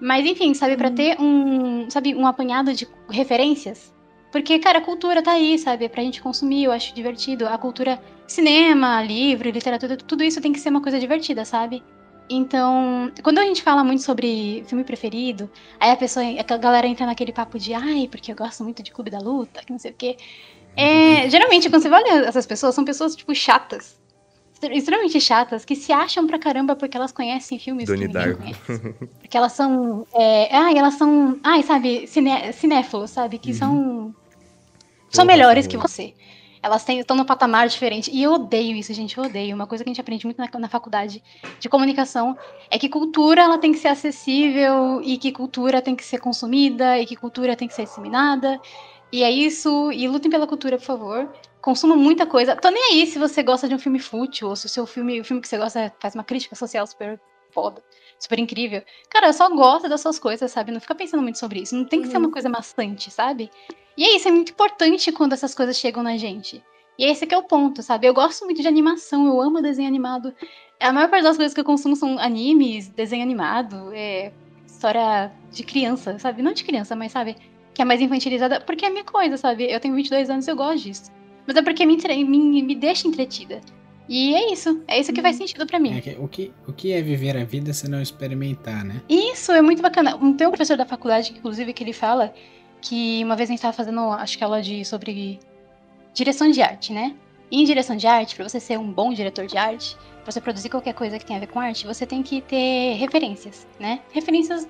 Mas 0.00 0.26
enfim, 0.26 0.54
sabe, 0.54 0.76
para 0.76 0.88
uhum. 0.88 0.94
ter 0.94 1.20
um, 1.20 1.90
sabe, 1.90 2.14
um 2.14 2.26
apanhado 2.26 2.72
de 2.74 2.86
referências. 3.08 3.93
Porque, 4.34 4.58
cara, 4.58 4.78
a 4.78 4.80
cultura 4.80 5.22
tá 5.22 5.30
aí, 5.30 5.56
sabe? 5.56 5.88
Pra 5.88 6.02
gente 6.02 6.20
consumir, 6.20 6.64
eu 6.64 6.72
acho 6.72 6.92
divertido. 6.92 7.46
A 7.46 7.56
cultura, 7.56 8.02
cinema, 8.26 9.00
livro, 9.00 9.48
literatura, 9.48 9.96
tudo 9.96 10.24
isso 10.24 10.40
tem 10.40 10.52
que 10.52 10.58
ser 10.58 10.70
uma 10.70 10.82
coisa 10.82 10.98
divertida, 10.98 11.44
sabe? 11.44 11.84
Então, 12.28 13.12
quando 13.22 13.38
a 13.38 13.44
gente 13.44 13.62
fala 13.62 13.84
muito 13.84 14.02
sobre 14.02 14.64
filme 14.66 14.82
preferido, 14.82 15.48
aí 15.78 15.92
a 15.92 15.96
pessoa, 15.96 16.26
a 16.26 16.56
galera 16.56 16.84
entra 16.84 17.06
naquele 17.06 17.32
papo 17.32 17.60
de, 17.60 17.74
ai, 17.74 18.08
porque 18.10 18.32
eu 18.32 18.34
gosto 18.34 18.64
muito 18.64 18.82
de 18.82 18.90
Clube 18.90 19.08
da 19.08 19.20
Luta, 19.20 19.60
que 19.64 19.70
não 19.70 19.78
sei 19.78 19.92
o 19.92 19.94
quê. 19.94 20.16
É, 20.76 21.30
geralmente, 21.30 21.70
quando 21.70 21.82
você 21.82 21.88
olha 21.88 22.26
essas 22.26 22.44
pessoas, 22.44 22.74
são 22.74 22.84
pessoas, 22.84 23.14
tipo, 23.14 23.32
chatas 23.36 24.02
extremamente 24.72 25.20
chatas 25.20 25.62
que 25.62 25.76
se 25.76 25.92
acham 25.92 26.26
pra 26.26 26.38
caramba 26.38 26.74
porque 26.74 26.96
elas 26.96 27.12
conhecem 27.12 27.58
filmes 27.58 27.86
Donnie 27.86 28.08
que 28.08 28.16
ninguém 28.16 28.34
conhece. 28.34 28.94
Porque 29.20 29.36
elas 29.36 29.52
são. 29.52 30.06
É, 30.14 30.56
ai, 30.56 30.78
elas 30.78 30.94
são. 30.94 31.38
Ai, 31.42 31.62
sabe, 31.62 32.06
ciné, 32.06 32.50
cinéfilos, 32.52 33.10
sabe? 33.10 33.38
Que 33.38 33.50
uhum. 33.50 33.58
são. 33.58 34.14
São 35.14 35.24
melhores 35.24 35.66
que 35.66 35.76
você. 35.76 36.14
Elas 36.62 36.88
estão 36.88 37.16
no 37.16 37.26
patamar 37.26 37.68
diferente. 37.68 38.10
E 38.10 38.22
eu 38.22 38.32
odeio 38.32 38.74
isso, 38.74 38.92
gente. 38.94 39.18
Eu 39.18 39.24
odeio. 39.24 39.54
Uma 39.54 39.66
coisa 39.66 39.84
que 39.84 39.90
a 39.90 39.92
gente 39.92 40.00
aprende 40.00 40.24
muito 40.24 40.38
na, 40.38 40.48
na 40.58 40.68
faculdade 40.68 41.22
de 41.60 41.68
comunicação 41.68 42.36
é 42.70 42.78
que 42.78 42.88
cultura 42.88 43.42
ela 43.42 43.58
tem 43.58 43.70
que 43.70 43.78
ser 43.78 43.88
acessível 43.88 45.02
e 45.02 45.18
que 45.18 45.30
cultura 45.30 45.82
tem 45.82 45.94
que 45.94 46.04
ser 46.04 46.18
consumida 46.20 46.98
e 46.98 47.04
que 47.04 47.16
cultura 47.16 47.54
tem 47.54 47.68
que 47.68 47.74
ser 47.74 47.84
disseminada. 47.84 48.58
E 49.12 49.22
é 49.22 49.30
isso. 49.30 49.92
E 49.92 50.08
lutem 50.08 50.30
pela 50.30 50.46
cultura, 50.46 50.78
por 50.78 50.84
favor 50.84 51.28
consumo 51.64 51.96
muita 51.96 52.26
coisa. 52.26 52.54
Tô 52.54 52.68
nem 52.68 52.92
aí 52.92 53.06
se 53.06 53.18
você 53.18 53.42
gosta 53.42 53.66
de 53.66 53.74
um 53.74 53.78
filme 53.78 53.98
fútil, 53.98 54.48
ou 54.48 54.54
se 54.54 54.66
o 54.66 54.68
seu 54.68 54.84
filme, 54.84 55.18
o 55.18 55.24
filme 55.24 55.40
que 55.40 55.48
você 55.48 55.56
gosta 55.56 55.90
faz 55.98 56.14
uma 56.14 56.22
crítica 56.22 56.54
social 56.54 56.86
super 56.86 57.18
foda, 57.50 57.82
super 58.18 58.38
incrível. 58.38 58.82
Cara, 59.08 59.28
eu 59.28 59.32
só 59.32 59.48
gosto 59.48 59.88
das 59.88 60.02
suas 60.02 60.18
coisas, 60.18 60.50
sabe? 60.50 60.72
Não 60.72 60.80
fica 60.80 60.94
pensando 60.94 61.22
muito 61.22 61.38
sobre 61.38 61.60
isso. 61.60 61.74
Não 61.74 61.86
tem 61.86 62.00
que 62.00 62.06
uhum. 62.06 62.10
ser 62.10 62.18
uma 62.18 62.26
uhum. 62.26 62.32
coisa 62.32 62.50
maçante, 62.50 63.10
sabe? 63.10 63.50
E 63.96 64.04
é 64.04 64.16
isso, 64.16 64.28
é 64.28 64.30
muito 64.30 64.52
importante 64.52 65.12
quando 65.12 65.32
essas 65.32 65.54
coisas 65.54 65.76
chegam 65.76 66.02
na 66.02 66.16
gente. 66.16 66.62
E 66.98 67.04
esse 67.04 67.26
que 67.26 67.34
é 67.34 67.38
o 67.38 67.42
ponto, 67.42 67.82
sabe? 67.82 68.06
Eu 68.06 68.14
gosto 68.14 68.44
muito 68.44 68.62
de 68.62 68.68
animação, 68.68 69.26
eu 69.26 69.40
amo 69.40 69.60
desenho 69.60 69.88
animado. 69.88 70.34
A 70.80 70.92
maior 70.92 71.08
parte 71.08 71.24
das 71.24 71.36
coisas 71.36 71.54
que 71.54 71.60
eu 71.60 71.64
consumo 71.64 71.96
são 71.96 72.18
animes, 72.18 72.88
desenho 72.88 73.22
animado, 73.22 73.90
é 73.92 74.32
história 74.66 75.32
de 75.50 75.62
criança, 75.64 76.18
sabe? 76.18 76.42
Não 76.42 76.52
de 76.52 76.64
criança, 76.64 76.94
mas 76.94 77.12
sabe? 77.12 77.36
Que 77.72 77.82
é 77.82 77.84
mais 77.84 78.00
infantilizada, 78.00 78.60
porque 78.60 78.84
é 78.84 78.90
minha 78.90 79.04
coisa, 79.04 79.36
sabe? 79.36 79.70
Eu 79.70 79.80
tenho 79.80 79.94
22 79.94 80.30
anos 80.30 80.46
e 80.46 80.50
eu 80.50 80.56
gosto 80.56 80.84
disso. 80.84 81.10
Mas 81.46 81.56
é 81.56 81.62
porque 81.62 81.84
me, 81.84 81.96
me, 82.24 82.62
me 82.62 82.74
deixa 82.74 83.08
entretida. 83.08 83.60
E 84.08 84.34
é 84.34 84.52
isso. 84.52 84.82
É 84.86 85.00
isso 85.00 85.12
que 85.12 85.22
faz 85.22 85.36
sentido 85.36 85.66
para 85.66 85.78
mim. 85.78 85.94
É 85.94 86.16
o, 86.18 86.28
que, 86.28 86.52
o 86.66 86.72
que 86.72 86.92
é 86.92 87.00
viver 87.00 87.36
a 87.36 87.44
vida 87.44 87.72
se 87.72 87.88
não 87.88 88.00
experimentar, 88.00 88.84
né? 88.84 89.02
Isso, 89.08 89.52
é 89.52 89.62
muito 89.62 89.80
bacana. 89.80 90.18
Tem 90.36 90.46
um 90.46 90.50
professor 90.50 90.76
da 90.76 90.84
faculdade, 90.84 91.32
inclusive, 91.36 91.72
que 91.72 91.82
ele 91.82 91.92
fala 91.92 92.32
que 92.84 93.24
uma 93.24 93.34
vez 93.34 93.48
a 93.48 93.52
gente 93.52 93.62
tava 93.62 93.72
fazendo, 93.72 94.00
acho 94.10 94.36
que 94.36 94.44
aula 94.44 94.60
de 94.60 94.84
sobre 94.84 95.40
direção 96.12 96.50
de 96.50 96.60
arte, 96.60 96.92
né? 96.92 97.16
E 97.50 97.62
em 97.62 97.64
direção 97.64 97.96
de 97.96 98.06
arte, 98.06 98.36
para 98.36 98.46
você 98.46 98.60
ser 98.60 98.78
um 98.78 98.92
bom 98.92 99.12
diretor 99.12 99.46
de 99.46 99.56
arte, 99.56 99.96
pra 100.22 100.30
você 100.30 100.40
produzir 100.40 100.68
qualquer 100.68 100.92
coisa 100.92 101.18
que 101.18 101.24
tenha 101.24 101.38
a 101.38 101.40
ver 101.40 101.46
com 101.46 101.58
arte, 101.58 101.86
você 101.86 102.06
tem 102.06 102.22
que 102.22 102.42
ter 102.42 102.94
referências, 102.94 103.66
né? 103.80 104.00
Referências 104.12 104.68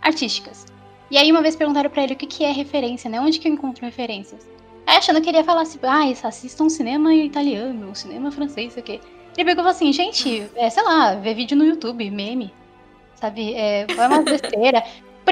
artísticas. 0.00 0.64
E 1.10 1.18
aí 1.18 1.30
uma 1.30 1.42
vez 1.42 1.56
perguntaram 1.56 1.90
para 1.90 2.04
ele 2.04 2.14
o 2.14 2.16
que, 2.16 2.26
que 2.26 2.44
é 2.44 2.52
referência, 2.52 3.10
né? 3.10 3.20
Onde 3.20 3.40
que 3.40 3.48
eu 3.48 3.52
encontro 3.52 3.84
referências? 3.84 4.48
Aí 4.86 4.96
achando 4.96 5.20
que 5.20 5.28
ele 5.28 5.38
ia 5.38 5.44
falar 5.44 5.62
assim, 5.62 5.78
ah, 5.82 6.28
assista 6.28 6.62
um 6.62 6.70
cinema 6.70 7.12
italiano, 7.12 7.90
um 7.90 7.94
cinema 7.94 8.30
francês, 8.30 8.74
sei 8.74 8.82
o 8.82 8.86
quê. 8.86 9.00
Ele 9.36 9.44
pegou 9.44 9.52
e 9.52 9.56
falou 9.56 9.70
assim, 9.70 9.92
gente, 9.92 10.48
é, 10.54 10.70
sei 10.70 10.82
lá, 10.84 11.14
ver 11.16 11.34
vídeo 11.34 11.56
no 11.56 11.64
YouTube, 11.64 12.08
meme, 12.10 12.52
sabe? 13.16 13.54
É, 13.54 13.86
vai 13.86 14.06
uma 14.06 14.22
besteira. 14.22 14.84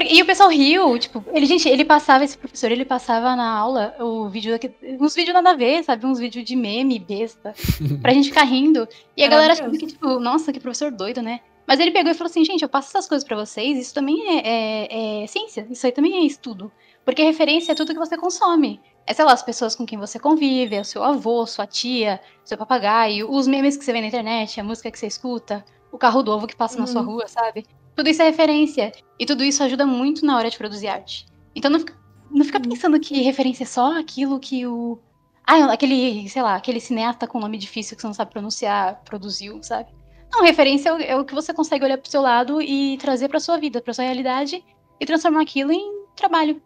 E 0.07 0.21
o 0.21 0.25
pessoal 0.25 0.49
riu, 0.49 0.97
tipo, 0.97 1.23
ele, 1.33 1.45
gente, 1.45 1.67
ele 1.67 1.83
passava, 1.83 2.23
esse 2.23 2.37
professor, 2.37 2.71
ele 2.71 2.85
passava 2.85 3.35
na 3.35 3.51
aula 3.51 3.95
o 3.99 4.29
vídeo, 4.29 4.57
uns 4.99 5.15
vídeos 5.15 5.33
nada 5.33 5.51
a 5.51 5.55
ver, 5.55 5.83
sabe? 5.83 6.05
Uns 6.05 6.19
vídeos 6.19 6.45
de 6.45 6.55
meme, 6.55 6.99
besta, 6.99 7.53
pra 8.01 8.13
gente 8.13 8.29
ficar 8.29 8.43
rindo. 8.43 8.87
E 9.15 9.23
a 9.23 9.27
galera 9.27 9.53
achando 9.53 9.77
que, 9.77 9.87
tipo, 9.87 10.19
nossa, 10.19 10.53
que 10.53 10.59
professor 10.59 10.91
doido, 10.91 11.21
né? 11.21 11.41
Mas 11.67 11.79
ele 11.79 11.91
pegou 11.91 12.11
e 12.11 12.15
falou 12.15 12.31
assim, 12.31 12.43
gente, 12.43 12.63
eu 12.63 12.69
passo 12.69 12.89
essas 12.89 13.07
coisas 13.07 13.23
para 13.23 13.37
vocês, 13.37 13.77
isso 13.77 13.93
também 13.93 14.39
é, 14.39 14.41
é, 14.47 15.23
é, 15.23 15.27
ciência, 15.27 15.67
isso 15.69 15.85
aí 15.85 15.91
também 15.91 16.15
é 16.15 16.21
estudo. 16.21 16.71
Porque 17.05 17.21
referência 17.21 17.73
é 17.73 17.75
tudo 17.75 17.93
que 17.93 17.99
você 17.99 18.17
consome. 18.17 18.81
É, 19.05 19.13
sei 19.13 19.23
lá, 19.23 19.33
as 19.33 19.43
pessoas 19.43 19.75
com 19.75 19.85
quem 19.85 19.97
você 19.97 20.17
convive, 20.17 20.75
é 20.75 20.81
o 20.81 20.85
seu 20.85 21.03
avô, 21.03 21.45
sua 21.45 21.67
tia, 21.67 22.19
seu 22.43 22.57
papagaio, 22.57 23.31
os 23.31 23.47
memes 23.47 23.77
que 23.77 23.85
você 23.85 23.93
vê 23.93 24.01
na 24.01 24.07
internet, 24.07 24.59
a 24.59 24.63
música 24.63 24.89
que 24.89 24.97
você 24.97 25.05
escuta, 25.05 25.63
o 25.91 25.97
carro 25.97 26.23
do 26.23 26.31
ovo 26.31 26.47
que 26.47 26.55
passa 26.55 26.75
uhum. 26.75 26.81
na 26.81 26.87
sua 26.87 27.01
uhum. 27.01 27.07
rua, 27.07 27.27
sabe? 27.27 27.65
Tudo 27.99 28.07
isso 28.07 28.21
é 28.21 28.25
referência. 28.27 28.93
E 29.19 29.25
tudo 29.25 29.43
isso 29.43 29.61
ajuda 29.61 29.85
muito 29.85 30.25
na 30.25 30.37
hora 30.37 30.49
de 30.49 30.57
produzir 30.57 30.87
arte. 30.87 31.25
Então 31.53 31.69
não 31.69 31.79
fica, 31.79 31.93
não 32.31 32.45
fica 32.45 32.57
pensando 32.57 32.97
que 32.97 33.21
referência 33.21 33.63
é 33.63 33.67
só 33.67 33.99
aquilo 33.99 34.39
que 34.39 34.65
o. 34.65 34.97
Ah, 35.45 35.73
aquele, 35.73 36.29
sei 36.29 36.41
lá, 36.41 36.55
aquele 36.55 36.79
cineasta 36.79 37.27
com 37.27 37.41
nome 37.41 37.57
difícil 37.57 37.97
que 37.97 38.01
você 38.01 38.07
não 38.07 38.13
sabe 38.13 38.31
pronunciar 38.31 39.01
produziu, 39.03 39.61
sabe? 39.61 39.89
Não, 40.31 40.43
referência 40.43 40.87
é 40.87 40.93
o, 40.93 41.01
é 41.01 41.15
o 41.17 41.25
que 41.25 41.35
você 41.35 41.53
consegue 41.53 41.83
olhar 41.83 41.97
pro 41.97 42.09
seu 42.09 42.21
lado 42.21 42.61
e 42.61 42.97
trazer 42.99 43.27
pra 43.27 43.41
sua 43.41 43.57
vida, 43.57 43.81
pra 43.81 43.93
sua 43.93 44.05
realidade 44.05 44.63
e 44.97 45.05
transformar 45.05 45.41
aquilo 45.41 45.73
em 45.73 46.05
trabalho. 46.15 46.61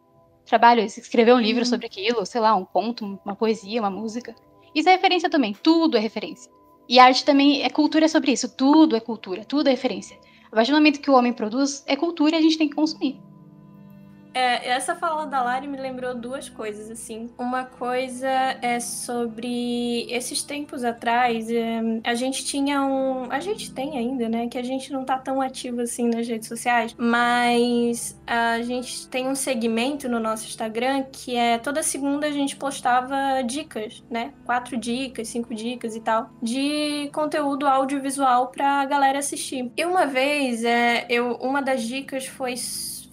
Trabalho, 0.45 0.81
escrever 0.81 1.33
um 1.33 1.39
livro 1.39 1.63
uhum. 1.63 1.67
sobre 1.67 1.87
aquilo, 1.87 2.27
sei 2.27 2.41
lá, 2.41 2.53
um 2.53 2.63
conto, 2.63 3.19
uma 3.25 3.35
poesia, 3.35 3.81
uma 3.81 3.89
música. 3.89 4.35
Isso 4.75 4.87
é 4.87 4.91
referência 4.91 5.31
também, 5.31 5.55
tudo 5.63 5.97
é 5.97 5.99
referência. 5.99 6.51
E 6.87 6.99
arte 6.99 7.25
também 7.25 7.63
é 7.63 7.71
cultura 7.71 8.07
sobre 8.07 8.33
isso, 8.33 8.55
tudo 8.55 8.95
é 8.95 8.99
cultura, 8.99 9.43
tudo 9.43 9.67
é 9.67 9.71
referência. 9.71 10.15
A 10.53 10.55
partir 10.55 10.71
do 10.71 10.77
momento 10.77 11.01
que 11.01 11.09
o 11.09 11.15
homem 11.15 11.33
produz, 11.33 11.83
é 11.87 11.95
cultura 11.95 12.35
e 12.35 12.37
a 12.37 12.41
gente 12.41 12.59
tem 12.59 12.69
que 12.69 12.75
consumir. 12.75 13.19
É, 14.33 14.69
essa 14.69 14.95
fala 14.95 15.25
da 15.25 15.41
Lari 15.43 15.67
me 15.67 15.77
lembrou 15.77 16.15
duas 16.15 16.49
coisas, 16.49 16.89
assim. 16.89 17.29
Uma 17.37 17.65
coisa 17.65 18.27
é 18.61 18.79
sobre 18.79 20.07
esses 20.09 20.41
tempos 20.41 20.83
atrás, 20.83 21.49
é, 21.51 21.81
a 22.03 22.15
gente 22.15 22.43
tinha 22.43 22.81
um. 22.81 23.31
A 23.31 23.39
gente 23.39 23.71
tem 23.73 23.97
ainda, 23.97 24.27
né? 24.27 24.47
Que 24.47 24.57
a 24.57 24.63
gente 24.63 24.91
não 24.91 25.05
tá 25.05 25.17
tão 25.17 25.41
ativo 25.41 25.81
assim 25.81 26.09
nas 26.09 26.27
redes 26.27 26.47
sociais, 26.47 26.95
mas 26.97 28.19
a 28.25 28.61
gente 28.61 29.07
tem 29.07 29.27
um 29.27 29.35
segmento 29.35 30.09
no 30.09 30.19
nosso 30.19 30.45
Instagram 30.45 31.03
que 31.11 31.35
é 31.35 31.57
toda 31.57 31.83
segunda 31.83 32.27
a 32.27 32.31
gente 32.31 32.55
postava 32.55 33.41
dicas, 33.45 34.03
né? 34.09 34.33
Quatro 34.45 34.77
dicas, 34.77 35.27
cinco 35.27 35.53
dicas 35.53 35.95
e 35.95 36.01
tal, 36.01 36.29
de 36.41 37.09
conteúdo 37.13 37.67
audiovisual 37.67 38.47
pra 38.47 38.85
galera 38.85 39.19
assistir. 39.19 39.71
E 39.77 39.85
uma 39.85 40.05
vez, 40.05 40.63
é, 40.63 41.05
eu, 41.09 41.33
uma 41.35 41.61
das 41.61 41.83
dicas 41.83 42.25
foi 42.25 42.55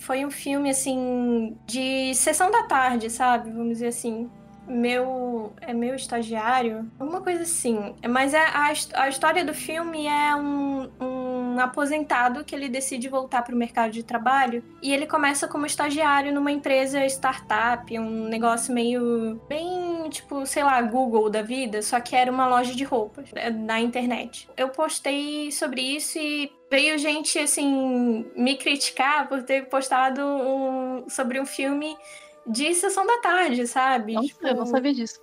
foi 0.00 0.24
um 0.24 0.30
filme, 0.30 0.70
assim, 0.70 1.56
de 1.66 2.14
sessão 2.14 2.50
da 2.50 2.64
tarde, 2.64 3.10
sabe? 3.10 3.50
Vamos 3.50 3.74
dizer 3.74 3.88
assim. 3.88 4.28
Meu. 4.66 5.52
É 5.60 5.74
meu 5.74 5.94
estagiário? 5.94 6.90
Alguma 6.98 7.20
coisa 7.20 7.42
assim. 7.42 7.94
Mas 8.08 8.34
é, 8.34 8.38
a, 8.38 8.72
a 9.02 9.08
história 9.08 9.44
do 9.44 9.52
filme 9.52 10.06
é 10.06 10.34
um, 10.36 10.88
um 11.00 11.60
aposentado 11.60 12.44
que 12.44 12.54
ele 12.54 12.68
decide 12.68 13.08
voltar 13.08 13.42
para 13.42 13.54
o 13.54 13.58
mercado 13.58 13.90
de 13.90 14.02
trabalho 14.02 14.62
e 14.80 14.92
ele 14.92 15.06
começa 15.06 15.48
como 15.48 15.66
estagiário 15.66 16.32
numa 16.32 16.52
empresa 16.52 17.04
startup, 17.06 17.98
um 17.98 18.28
negócio 18.28 18.72
meio. 18.72 19.40
bem 19.48 20.08
tipo, 20.08 20.46
sei 20.46 20.62
lá, 20.62 20.80
Google 20.82 21.28
da 21.30 21.42
vida, 21.42 21.82
só 21.82 22.00
que 22.00 22.16
era 22.16 22.30
uma 22.30 22.46
loja 22.46 22.74
de 22.74 22.84
roupas 22.84 23.28
é, 23.34 23.50
na 23.50 23.80
internet. 23.80 24.48
Eu 24.56 24.68
postei 24.68 25.50
sobre 25.52 25.80
isso 25.80 26.18
e 26.18 26.50
veio 26.70 26.96
gente, 26.98 27.38
assim, 27.38 28.30
me 28.37 28.56
criticar 28.56 29.28
por 29.28 29.42
ter 29.42 29.66
postado 29.66 30.22
um, 30.22 31.09
sobre 31.09 31.40
um 31.40 31.44
filme 31.44 31.96
de 32.46 32.74
sessão 32.74 33.04
da 33.04 33.18
tarde, 33.18 33.66
sabe? 33.66 34.14
Não, 34.14 34.22
tipo, 34.22 34.46
eu 34.46 34.54
não 34.54 34.66
sabia 34.66 34.94
disso. 34.94 35.20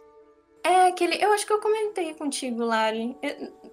É, 0.63 0.87
aquele. 0.87 1.23
Eu 1.23 1.31
acho 1.31 1.47
que 1.47 1.53
eu 1.53 1.61
comentei 1.61 2.13
contigo, 2.13 2.65
Lari. 2.65 3.15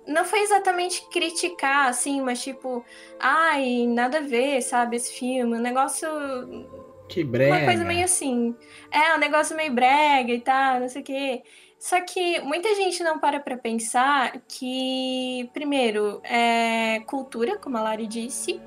Não 0.06 0.24
foi 0.24 0.40
exatamente 0.40 1.04
criticar, 1.10 1.88
assim, 1.88 2.20
mas 2.20 2.40
tipo, 2.40 2.84
ai, 3.18 3.86
nada 3.88 4.18
a 4.18 4.22
ver, 4.22 4.62
sabe, 4.62 4.96
esse 4.96 5.12
filme. 5.12 5.56
Um 5.56 5.60
negócio. 5.60 6.08
Que 7.08 7.24
brega. 7.24 7.56
Uma 7.56 7.64
coisa 7.64 7.84
meio 7.84 8.04
assim. 8.04 8.54
É, 8.92 9.14
um 9.14 9.18
negócio 9.18 9.56
meio 9.56 9.72
brega 9.72 10.32
e 10.32 10.40
tal, 10.40 10.80
não 10.80 10.88
sei 10.88 11.02
o 11.02 11.04
quê. 11.04 11.42
Só 11.84 12.00
que 12.00 12.40
muita 12.40 12.74
gente 12.74 13.02
não 13.02 13.18
para 13.18 13.38
para 13.38 13.58
pensar 13.58 14.40
que, 14.48 15.50
primeiro, 15.52 16.18
é 16.24 17.00
cultura, 17.00 17.58
como 17.58 17.76
a 17.76 17.82
Lari 17.82 18.06
disse, 18.06 18.58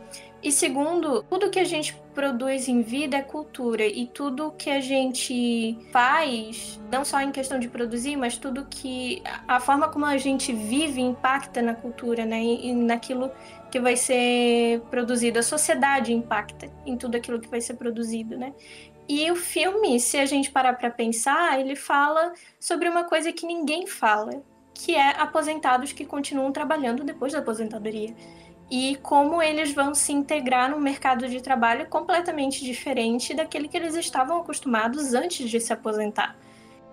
e 0.44 0.52
segundo, 0.52 1.24
tudo 1.24 1.50
que 1.50 1.58
a 1.58 1.64
gente 1.64 2.00
produz 2.14 2.68
em 2.68 2.84
vida 2.84 3.18
é 3.18 3.24
cultura 3.24 3.84
e 3.88 4.06
tudo 4.06 4.54
que 4.56 4.70
a 4.70 4.80
gente 4.80 5.80
faz, 5.92 6.80
não 6.92 7.04
só 7.04 7.20
em 7.20 7.32
questão 7.32 7.58
de 7.58 7.68
produzir, 7.68 8.16
mas 8.16 8.38
tudo 8.38 8.68
que 8.70 9.24
a 9.48 9.60
forma 9.60 9.90
como 9.90 10.06
a 10.06 10.18
gente 10.20 10.54
vive 10.54 11.02
impacta 11.02 11.60
na 11.60 11.74
cultura, 11.74 12.24
né? 12.24 12.40
E 12.40 12.72
naquilo 12.72 13.32
que 13.72 13.80
vai 13.80 13.96
ser 13.96 14.80
produzido, 14.92 15.40
a 15.40 15.44
sociedade 15.44 16.14
impacta 16.14 16.72
em 16.86 16.96
tudo 16.96 17.18
aquilo 17.18 17.40
que 17.40 17.50
vai 17.50 17.62
ser 17.62 17.74
produzido, 17.74 18.38
né? 18.38 18.54
E 19.10 19.32
o 19.32 19.36
filme, 19.36 20.00
se 20.00 20.18
a 20.18 20.26
gente 20.26 20.52
parar 20.52 20.74
para 20.74 20.90
pensar, 20.90 21.60
ele 21.60 21.76
fala 21.76 22.34
sobre 22.60 22.90
uma 22.90 23.06
coisa 23.06 23.32
que 23.32 23.46
ninguém 23.46 23.88
fala, 23.88 24.44
que 24.74 24.96
é 24.96 25.12
aposentados 25.12 25.94
que 25.94 26.06
continuam 26.06 26.52
trabalhando 26.52 27.04
depois 27.04 27.32
da 27.32 27.40
aposentadoria. 27.40 28.14
E 28.70 28.98
como 28.98 29.42
eles 29.42 29.74
vão 29.74 29.96
se 29.96 30.12
integrar 30.12 30.70
no 30.70 30.80
mercado 30.80 31.28
de 31.30 31.42
trabalho 31.42 31.88
completamente 31.88 32.66
diferente 32.66 33.34
daquele 33.34 33.70
que 33.70 33.78
eles 33.78 33.96
estavam 33.96 34.42
acostumados 34.42 35.14
antes 35.14 35.50
de 35.50 35.60
se 35.60 35.72
aposentar. 35.72 36.36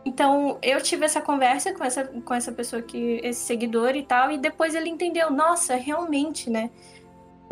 Então, 0.04 0.58
eu 0.62 0.80
tive 0.80 1.04
essa 1.04 1.20
conversa 1.20 1.72
com 1.72 1.82
essa, 1.82 2.04
com 2.04 2.34
essa 2.34 2.52
pessoa 2.52 2.82
que 2.82 3.20
esse 3.24 3.40
seguidor 3.40 3.96
e 3.96 4.02
tal, 4.02 4.30
e 4.30 4.38
depois 4.38 4.74
ele 4.74 4.88
entendeu, 4.88 5.30
nossa, 5.30 5.74
realmente, 5.76 6.50
né? 6.50 6.70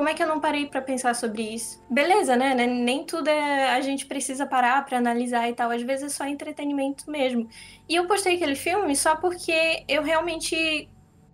Como 0.02 0.10
é 0.10 0.14
que 0.14 0.22
eu 0.24 0.26
não 0.26 0.40
parei 0.40 0.66
para 0.66 0.82
pensar 0.82 1.14
sobre 1.14 1.42
isso? 1.42 1.80
Beleza, 1.88 2.34
né? 2.34 2.54
Nem 2.66 3.04
tudo 3.04 3.28
é 3.28 3.70
a 3.70 3.80
gente 3.80 4.04
precisa 4.04 4.44
parar 4.44 4.84
para 4.84 4.98
analisar 4.98 5.48
e 5.48 5.54
tal. 5.54 5.70
Às 5.70 5.82
vezes 5.82 6.06
é 6.06 6.08
só 6.08 6.26
entretenimento 6.26 7.08
mesmo. 7.08 7.48
E 7.88 7.94
eu 7.94 8.08
postei 8.08 8.34
aquele 8.34 8.56
filme 8.56 8.96
só 8.96 9.14
porque 9.14 9.84
eu 9.86 10.02
realmente 10.02 10.88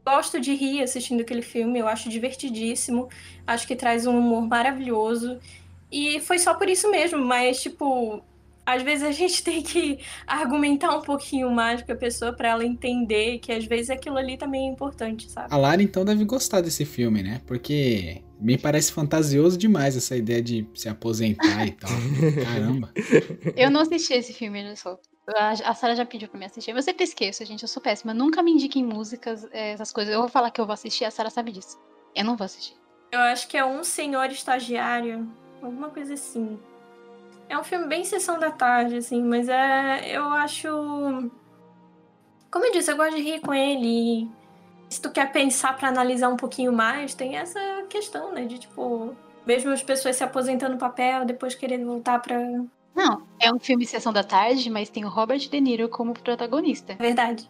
gosto 0.04 0.38
de 0.38 0.54
rir 0.54 0.82
assistindo 0.82 1.22
aquele 1.22 1.40
filme. 1.40 1.78
Eu 1.78 1.88
acho 1.88 2.10
divertidíssimo. 2.10 3.08
Acho 3.46 3.66
que 3.66 3.74
traz 3.74 4.06
um 4.06 4.18
humor 4.18 4.46
maravilhoso. 4.46 5.40
E 5.90 6.20
foi 6.20 6.38
só 6.38 6.52
por 6.52 6.68
isso 6.68 6.90
mesmo, 6.90 7.24
mas 7.24 7.62
tipo, 7.62 8.22
às 8.68 8.82
vezes 8.82 9.02
a 9.02 9.12
gente 9.12 9.42
tem 9.42 9.62
que 9.62 9.98
argumentar 10.26 10.94
um 10.94 11.00
pouquinho 11.00 11.50
mais 11.50 11.82
com 11.82 11.92
a 11.92 11.96
pessoa 11.96 12.32
para 12.34 12.50
ela 12.50 12.64
entender 12.64 13.38
que 13.38 13.50
às 13.50 13.64
vezes 13.64 13.88
aquilo 13.88 14.18
ali 14.18 14.36
também 14.36 14.68
é 14.68 14.70
importante, 14.70 15.30
sabe? 15.30 15.48
A 15.50 15.56
Lara 15.56 15.82
então 15.82 16.04
deve 16.04 16.24
gostar 16.24 16.60
desse 16.60 16.84
filme, 16.84 17.22
né? 17.22 17.40
Porque 17.46 18.22
me 18.38 18.58
parece 18.58 18.92
fantasioso 18.92 19.56
demais 19.56 19.96
essa 19.96 20.14
ideia 20.14 20.42
de 20.42 20.68
se 20.74 20.88
aposentar 20.88 21.66
e 21.66 21.72
tal. 21.72 21.90
Caramba. 22.44 22.92
Eu 23.56 23.70
não 23.70 23.80
assisti 23.80 24.12
esse 24.12 24.34
filme, 24.34 24.62
olha 24.62 24.76
só. 24.76 24.98
A 25.64 25.74
Sara 25.74 25.94
já 25.94 26.06
pediu 26.06 26.28
pra 26.28 26.38
me 26.38 26.46
assistir. 26.46 26.70
Eu 26.70 26.82
sempre 26.82 27.04
esqueço, 27.04 27.44
gente. 27.44 27.62
Eu 27.62 27.68
sou 27.68 27.82
péssima. 27.82 28.14
Nunca 28.14 28.42
me 28.42 28.50
indiquem 28.50 28.82
músicas, 28.82 29.46
eh, 29.52 29.72
essas 29.72 29.92
coisas. 29.92 30.14
Eu 30.14 30.20
vou 30.20 30.28
falar 30.28 30.50
que 30.50 30.58
eu 30.58 30.64
vou 30.64 30.72
assistir, 30.72 31.04
a 31.04 31.10
Sara 31.10 31.28
sabe 31.28 31.52
disso. 31.52 31.78
Eu 32.14 32.24
não 32.24 32.34
vou 32.34 32.46
assistir. 32.46 32.74
Eu 33.12 33.20
acho 33.20 33.46
que 33.46 33.56
é 33.56 33.64
um 33.64 33.84
senhor 33.84 34.30
estagiário. 34.30 35.28
Alguma 35.60 35.90
coisa 35.90 36.14
assim. 36.14 36.58
É 37.48 37.58
um 37.58 37.64
filme 37.64 37.86
bem 37.86 38.04
sessão 38.04 38.38
da 38.38 38.50
tarde, 38.50 38.96
assim, 38.96 39.22
mas 39.22 39.48
é. 39.48 40.16
Eu 40.16 40.24
acho. 40.24 40.68
Como 42.50 42.64
eu 42.64 42.72
disse, 42.72 42.90
eu 42.90 42.96
gosto 42.96 43.16
de 43.16 43.22
rir 43.22 43.40
com 43.40 43.52
ele 43.52 44.28
se 44.88 45.00
tu 45.00 45.10
quer 45.10 45.30
pensar 45.30 45.76
para 45.76 45.88
analisar 45.88 46.28
um 46.28 46.36
pouquinho 46.36 46.72
mais, 46.72 47.14
tem 47.14 47.36
essa 47.36 47.60
questão, 47.88 48.32
né? 48.32 48.44
De 48.44 48.58
tipo, 48.58 49.14
mesmo 49.46 49.70
as 49.70 49.82
pessoas 49.82 50.16
se 50.16 50.24
aposentando 50.24 50.72
no 50.72 50.78
papel, 50.78 51.24
depois 51.24 51.54
querendo 51.54 51.86
voltar 51.86 52.20
pra. 52.20 52.38
Não, 52.94 53.22
é 53.38 53.52
um 53.52 53.58
filme 53.58 53.86
Sessão 53.86 54.12
da 54.12 54.24
Tarde, 54.24 54.70
mas 54.70 54.88
tem 54.88 55.04
o 55.04 55.08
Robert 55.08 55.38
De 55.38 55.60
Niro 55.60 55.88
como 55.88 56.14
protagonista. 56.14 56.94
Verdade. 56.94 57.48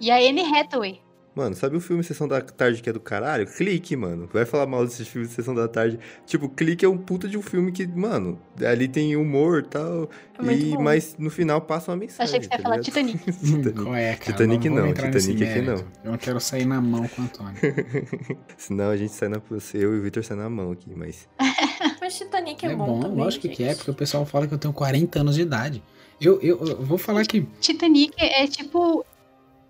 e 0.00 0.10
a 0.10 0.16
Anne 0.16 0.42
Hathaway. 0.42 1.02
Mano, 1.34 1.56
sabe 1.56 1.76
o 1.76 1.80
filme 1.80 2.04
Sessão 2.04 2.28
da 2.28 2.40
Tarde 2.40 2.80
que 2.80 2.88
é 2.88 2.92
do 2.92 3.00
caralho? 3.00 3.44
Clique, 3.46 3.96
mano. 3.96 4.28
Vai 4.32 4.44
falar 4.44 4.66
mal 4.66 4.84
desse 4.84 5.04
filme 5.04 5.26
Sessão 5.26 5.54
da 5.54 5.66
Tarde. 5.66 5.98
Tipo, 6.24 6.48
Clique 6.48 6.84
é 6.84 6.88
um 6.88 6.96
puta 6.96 7.26
de 7.28 7.36
um 7.36 7.42
filme 7.42 7.72
que, 7.72 7.86
mano, 7.86 8.38
ali 8.64 8.86
tem 8.86 9.16
humor 9.16 9.64
tal, 9.64 10.08
É 10.38 10.52
e 10.52 10.70
tal. 10.70 10.78
bom. 10.78 10.82
Mas 10.84 11.16
no 11.18 11.30
final 11.30 11.60
passa 11.60 11.90
uma 11.90 11.96
mensagem. 11.96 12.36
Achei 12.36 12.40
que 12.40 12.46
você 12.46 12.52
ia 12.54 12.58
tá 12.58 12.62
falar? 12.62 12.80
Titanic. 12.80 13.18
Titanic. 13.32 13.72
Qual 13.82 13.94
é, 13.96 14.14
cara? 14.14 14.32
Titanic 14.32 14.68
não, 14.68 14.86
nesse 14.86 15.32
Titanic 15.32 15.44
aqui 15.44 15.60
não. 15.62 15.84
Eu 16.04 16.10
não 16.12 16.18
quero 16.18 16.40
sair 16.40 16.64
na 16.66 16.80
mão 16.80 17.08
com 17.08 17.22
o 17.22 17.24
Antônio. 17.24 17.56
Senão 18.56 18.90
a 18.90 18.96
gente 18.96 19.12
sai 19.12 19.28
na. 19.28 19.40
Eu 19.74 19.96
e 19.96 19.98
o 19.98 20.02
Victor 20.02 20.22
sai 20.24 20.36
na 20.36 20.48
mão 20.48 20.70
aqui, 20.72 20.92
mas. 20.94 21.28
Mas 22.00 22.18
Titanic 22.18 22.66
é, 22.66 22.72
É, 22.72 22.76
bom, 22.76 22.84
bom, 22.86 23.00
também, 23.00 23.16
lógico 23.16 23.48
que 23.48 23.62
é, 23.64 23.68
gente. 23.68 23.76
porque 23.78 23.90
o 23.90 23.94
pessoal 23.94 24.26
fala 24.26 24.46
que 24.46 24.52
eu 24.52 24.58
tenho 24.58 24.74
40 24.74 25.20
anos 25.20 25.34
de 25.36 25.40
idade. 25.40 25.82
Eu, 26.20 26.38
eu, 26.42 26.58
eu 26.62 26.82
vou 26.82 26.98
falar 26.98 27.24
que. 27.24 27.40
Titanic 27.60 28.12
é 28.18 28.46
tipo. 28.46 29.04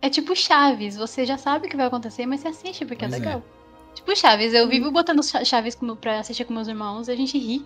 É 0.04 0.10
tipo 0.10 0.36
Chaves. 0.36 0.96
Você 0.96 1.24
já 1.24 1.38
sabe 1.38 1.66
o 1.66 1.70
que 1.70 1.76
vai 1.76 1.86
acontecer, 1.86 2.26
mas 2.26 2.40
você 2.40 2.48
assiste 2.48 2.84
porque 2.84 3.06
Pois 3.06 3.12
é 3.12 3.16
é. 3.16 3.18
legal. 3.20 3.42
Tipo 3.94 4.14
Chaves, 4.14 4.52
eu 4.52 4.68
vivo 4.68 4.90
botando 4.90 5.22
Cha- 5.22 5.44
Chaves 5.44 5.74
como, 5.74 5.96
pra 5.96 6.18
assistir 6.18 6.44
com 6.44 6.52
meus 6.52 6.68
irmãos 6.68 7.08
e 7.08 7.12
a 7.12 7.16
gente 7.16 7.38
ri 7.38 7.64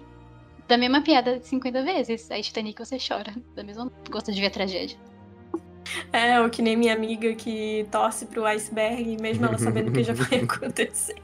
da 0.69 0.77
mesma 0.79 1.01
piada 1.03 1.41
50 1.43 1.83
vezes. 1.83 2.31
Aí 2.31 2.43
Titanic 2.43 2.79
você 2.79 2.97
chora. 2.99 3.35
Da 3.57 3.65
mesma. 3.65 3.91
Gosta 4.11 4.31
de 4.31 4.41
ver 4.41 4.47
a 4.47 4.51
tragédia. 4.51 4.97
É, 6.13 6.39
ou 6.41 6.49
que 6.51 6.61
nem 6.63 6.77
minha 6.77 6.93
amiga 6.95 7.35
que 7.35 7.87
torce 7.91 8.27
pro 8.27 8.45
iceberg, 8.47 9.17
mesmo 9.21 9.47
ela 9.47 9.59
sabendo 9.59 9.91
que 9.91 10.05
já 10.05 10.13
vai 10.13 10.39
acontecer. 10.45 11.17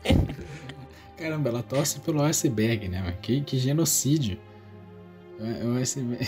Caramba, 1.16 1.48
ela 1.50 1.62
torce 1.62 2.00
pelo 2.00 2.22
iceberg, 2.22 2.88
né? 2.88 3.14
Que, 3.22 3.40
que 3.42 3.57
genocídio. 3.59 4.37
É, 5.38 5.64
O 5.66 5.77
iceberg. 5.77 6.27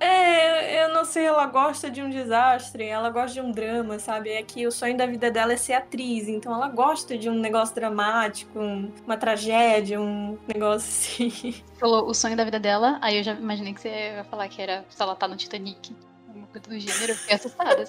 É, 0.00 0.82
eu 0.84 0.94
não 0.94 1.04
sei, 1.04 1.26
ela 1.26 1.44
gosta 1.46 1.90
de 1.90 2.00
um 2.02 2.08
desastre, 2.08 2.84
ela 2.86 3.10
gosta 3.10 3.34
de 3.34 3.40
um 3.42 3.52
drama, 3.52 3.98
sabe? 3.98 4.30
É 4.30 4.42
que 4.42 4.66
o 4.66 4.72
sonho 4.72 4.96
da 4.96 5.04
vida 5.04 5.30
dela 5.30 5.52
é 5.52 5.56
ser 5.58 5.74
atriz, 5.74 6.26
então 6.26 6.54
ela 6.54 6.68
gosta 6.68 7.18
de 7.18 7.28
um 7.28 7.34
negócio 7.38 7.74
dramático, 7.74 8.58
um- 8.58 8.90
uma 9.04 9.16
tragédia, 9.18 10.00
um 10.00 10.38
negócio 10.48 10.88
assim. 10.88 11.54
Falou 11.78 12.08
o 12.08 12.14
sonho 12.14 12.34
da 12.36 12.44
vida 12.44 12.58
dela, 12.58 12.98
aí 13.02 13.18
eu 13.18 13.22
já 13.22 13.34
imaginei 13.34 13.74
que 13.74 13.80
você 13.82 13.88
ia 13.88 14.24
falar 14.24 14.48
que 14.48 14.62
era 14.62 14.84
se 14.88 15.00
ela 15.02 15.14
tá 15.14 15.28
no 15.28 15.36
Titanic. 15.36 15.94
Uma 16.34 16.46
coisa 16.46 16.66
do 16.66 16.78
gênero, 16.78 17.12
eu 17.12 17.16
fiquei 17.16 17.36
assustada. 17.36 17.84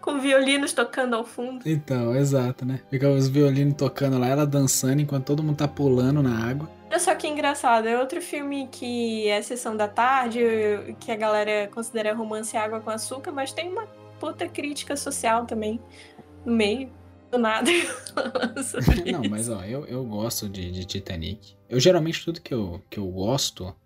Com 0.00 0.18
violinos 0.18 0.72
tocando 0.72 1.14
ao 1.16 1.24
fundo. 1.24 1.68
Então, 1.68 2.16
exato, 2.16 2.64
né? 2.64 2.80
Fica 2.88 3.10
os 3.10 3.28
violinos 3.28 3.74
tocando 3.74 4.18
lá, 4.18 4.26
ela 4.26 4.46
dançando 4.46 5.02
enquanto 5.02 5.26
todo 5.26 5.42
mundo 5.42 5.56
tá 5.58 5.68
pulando 5.68 6.22
na 6.22 6.48
água. 6.48 6.70
Olha 6.96 7.04
só 7.04 7.14
que 7.14 7.28
engraçado, 7.28 7.86
é 7.86 8.00
outro 8.00 8.22
filme 8.22 8.68
que 8.68 9.28
é 9.28 9.42
Sessão 9.42 9.76
da 9.76 9.86
Tarde, 9.86 10.40
que 10.98 11.12
a 11.12 11.14
galera 11.14 11.68
considera 11.68 12.14
romance 12.14 12.56
água 12.56 12.80
com 12.80 12.88
açúcar, 12.88 13.32
mas 13.32 13.52
tem 13.52 13.68
uma 13.68 13.86
puta 14.18 14.48
crítica 14.48 14.96
social 14.96 15.44
também 15.44 15.78
no 16.42 16.54
meio. 16.54 16.90
Do 17.30 17.36
nada. 17.36 17.70
Não, 19.12 19.28
mas 19.28 19.50
ó, 19.50 19.62
eu, 19.62 19.84
eu 19.84 20.02
gosto 20.06 20.48
de, 20.48 20.70
de 20.70 20.86
Titanic. 20.86 21.54
Eu 21.68 21.78
geralmente 21.78 22.24
tudo 22.24 22.40
que 22.40 22.54
eu, 22.54 22.82
que 22.88 22.98
eu 22.98 23.06
gosto, 23.08 23.76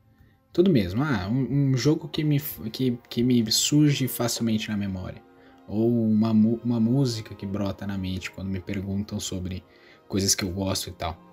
tudo 0.52 0.70
mesmo. 0.70 1.02
Ah, 1.02 1.26
um, 1.28 1.72
um 1.72 1.76
jogo 1.76 2.06
que 2.06 2.22
me, 2.22 2.38
que, 2.70 2.96
que 3.08 3.24
me 3.24 3.50
surge 3.50 4.06
facilmente 4.06 4.70
na 4.70 4.76
memória. 4.76 5.20
Ou 5.66 5.88
uma, 5.88 6.30
uma 6.30 6.78
música 6.78 7.34
que 7.34 7.44
brota 7.44 7.88
na 7.88 7.98
mente 7.98 8.30
quando 8.30 8.50
me 8.50 8.60
perguntam 8.60 9.18
sobre 9.18 9.64
coisas 10.06 10.32
que 10.32 10.44
eu 10.44 10.52
gosto 10.52 10.90
e 10.90 10.92
tal. 10.92 11.29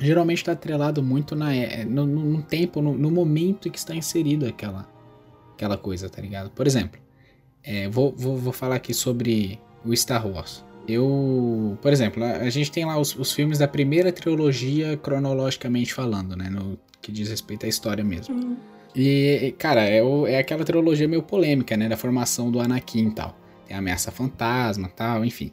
Geralmente 0.00 0.42
tá 0.44 0.52
atrelado 0.52 1.02
muito 1.02 1.36
na, 1.36 1.54
é, 1.54 1.84
no, 1.84 2.06
no- 2.06 2.42
tempo, 2.42 2.80
no, 2.80 2.94
no 2.96 3.10
momento 3.10 3.68
em 3.68 3.70
que 3.70 3.78
está 3.78 3.94
inserido 3.94 4.46
aquela, 4.46 4.88
aquela 5.54 5.76
coisa, 5.76 6.08
tá 6.08 6.22
ligado? 6.22 6.50
Por 6.50 6.66
exemplo, 6.66 6.98
é, 7.62 7.88
vou, 7.88 8.14
vou, 8.16 8.36
vou 8.36 8.52
falar 8.52 8.76
aqui 8.76 8.94
sobre 8.94 9.60
o 9.84 9.94
Star 9.94 10.26
Wars. 10.26 10.64
Eu, 10.88 11.78
por 11.82 11.92
exemplo, 11.92 12.24
a, 12.24 12.38
a 12.38 12.50
gente 12.50 12.70
tem 12.72 12.84
lá 12.86 12.98
os, 12.98 13.14
os 13.14 13.32
filmes 13.32 13.58
da 13.58 13.68
primeira 13.68 14.10
trilogia 14.10 14.96
cronologicamente 14.96 15.92
falando, 15.92 16.34
né? 16.34 16.48
No 16.48 16.78
que 17.02 17.12
diz 17.12 17.28
respeito 17.28 17.66
à 17.66 17.68
história 17.68 18.02
mesmo. 18.02 18.34
Hum. 18.34 18.56
E, 18.96 19.54
cara, 19.58 19.82
é, 19.82 20.02
o- 20.02 20.26
é 20.26 20.38
aquela 20.38 20.64
trilogia 20.64 21.06
meio 21.06 21.22
polêmica, 21.22 21.76
né? 21.76 21.88
Da 21.88 21.96
formação 21.96 22.50
do 22.50 22.58
Anakin 22.58 23.08
e 23.08 23.14
tal. 23.14 23.36
Tem 23.66 23.76
a 23.76 23.78
Ameaça 23.78 24.10
Fantasma 24.10 24.88
e 24.88 24.90
tal, 24.96 25.24
enfim. 25.24 25.52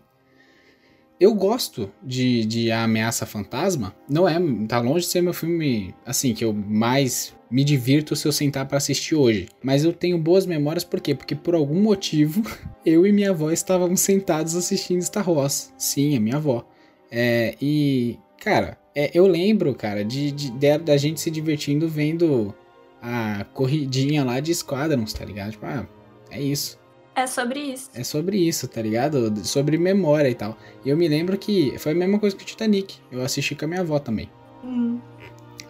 Eu 1.20 1.34
gosto 1.34 1.92
de, 2.04 2.46
de 2.46 2.72
A 2.72 2.84
Ameaça 2.84 3.26
Fantasma. 3.26 3.96
Não 4.08 4.28
é, 4.30 4.38
tá 4.68 4.80
longe 4.80 5.06
de 5.06 5.12
ser 5.12 5.22
meu 5.22 5.34
filme, 5.34 5.94
assim, 6.06 6.34
que 6.34 6.46
eu 6.46 6.54
mais 6.54 7.36
me 7.50 7.64
divirto 7.64 8.16
se 8.16 8.28
eu 8.28 8.32
sentar 8.32 8.68
pra 8.68 8.78
assistir 8.78 9.16
hoje. 9.16 9.48
Mas 9.64 9.84
eu 9.84 9.92
tenho 9.94 10.18
boas 10.18 10.46
memórias, 10.46 10.84
por 10.84 11.00
quê? 11.02 11.16
Porque 11.16 11.34
por 11.34 11.56
algum 11.56 11.82
motivo, 11.82 12.44
eu 12.86 13.06
e 13.08 13.12
minha 13.12 13.32
avó 13.32 13.50
estávamos 13.52 14.02
sentados 14.02 14.56
assistindo 14.56 15.02
Star 15.02 15.28
Wars. 15.30 15.74
Sim, 15.78 16.16
a 16.16 16.20
minha 16.20 16.36
avó. 16.36 16.64
É, 17.10 17.56
e, 17.60 18.20
cara, 18.40 18.78
é, 18.94 19.10
eu 19.14 19.26
lembro, 19.26 19.74
cara, 19.74 20.06
de, 20.06 20.32
de- 20.32 20.52
de- 20.52 20.78
da 20.78 20.98
gente 20.98 21.20
se 21.20 21.32
divertindo 21.32 21.88
vendo 21.88 22.54
a 23.02 23.44
corridinha 23.54 24.24
lá 24.24 24.40
de 24.40 24.54
Squadrons, 24.54 25.14
tá 25.14 25.24
ligado? 25.26 25.52
Tipo, 25.52 25.66
ah, 25.66 25.88
é 26.30 26.42
isso. 26.42 26.78
É 27.18 27.26
sobre 27.26 27.60
isso. 27.60 27.90
É 27.96 28.04
sobre 28.04 28.38
isso, 28.38 28.68
tá 28.68 28.80
ligado? 28.82 29.36
Sobre 29.44 29.76
memória 29.78 30.30
e 30.30 30.36
tal. 30.36 30.56
E 30.86 30.90
eu 30.90 30.96
me 30.96 31.08
lembro 31.08 31.36
que 31.38 31.74
foi 31.80 31.94
a 31.94 31.96
mesma 31.96 32.20
coisa 32.20 32.36
que 32.36 32.44
o 32.44 32.46
Titanic. 32.46 32.98
Eu 33.12 33.24
assisti 33.24 33.56
com 33.56 33.66
a 33.66 33.68
minha 33.68 33.82
avó 33.82 33.98
também. 33.98 34.30
Hum. 34.64 35.00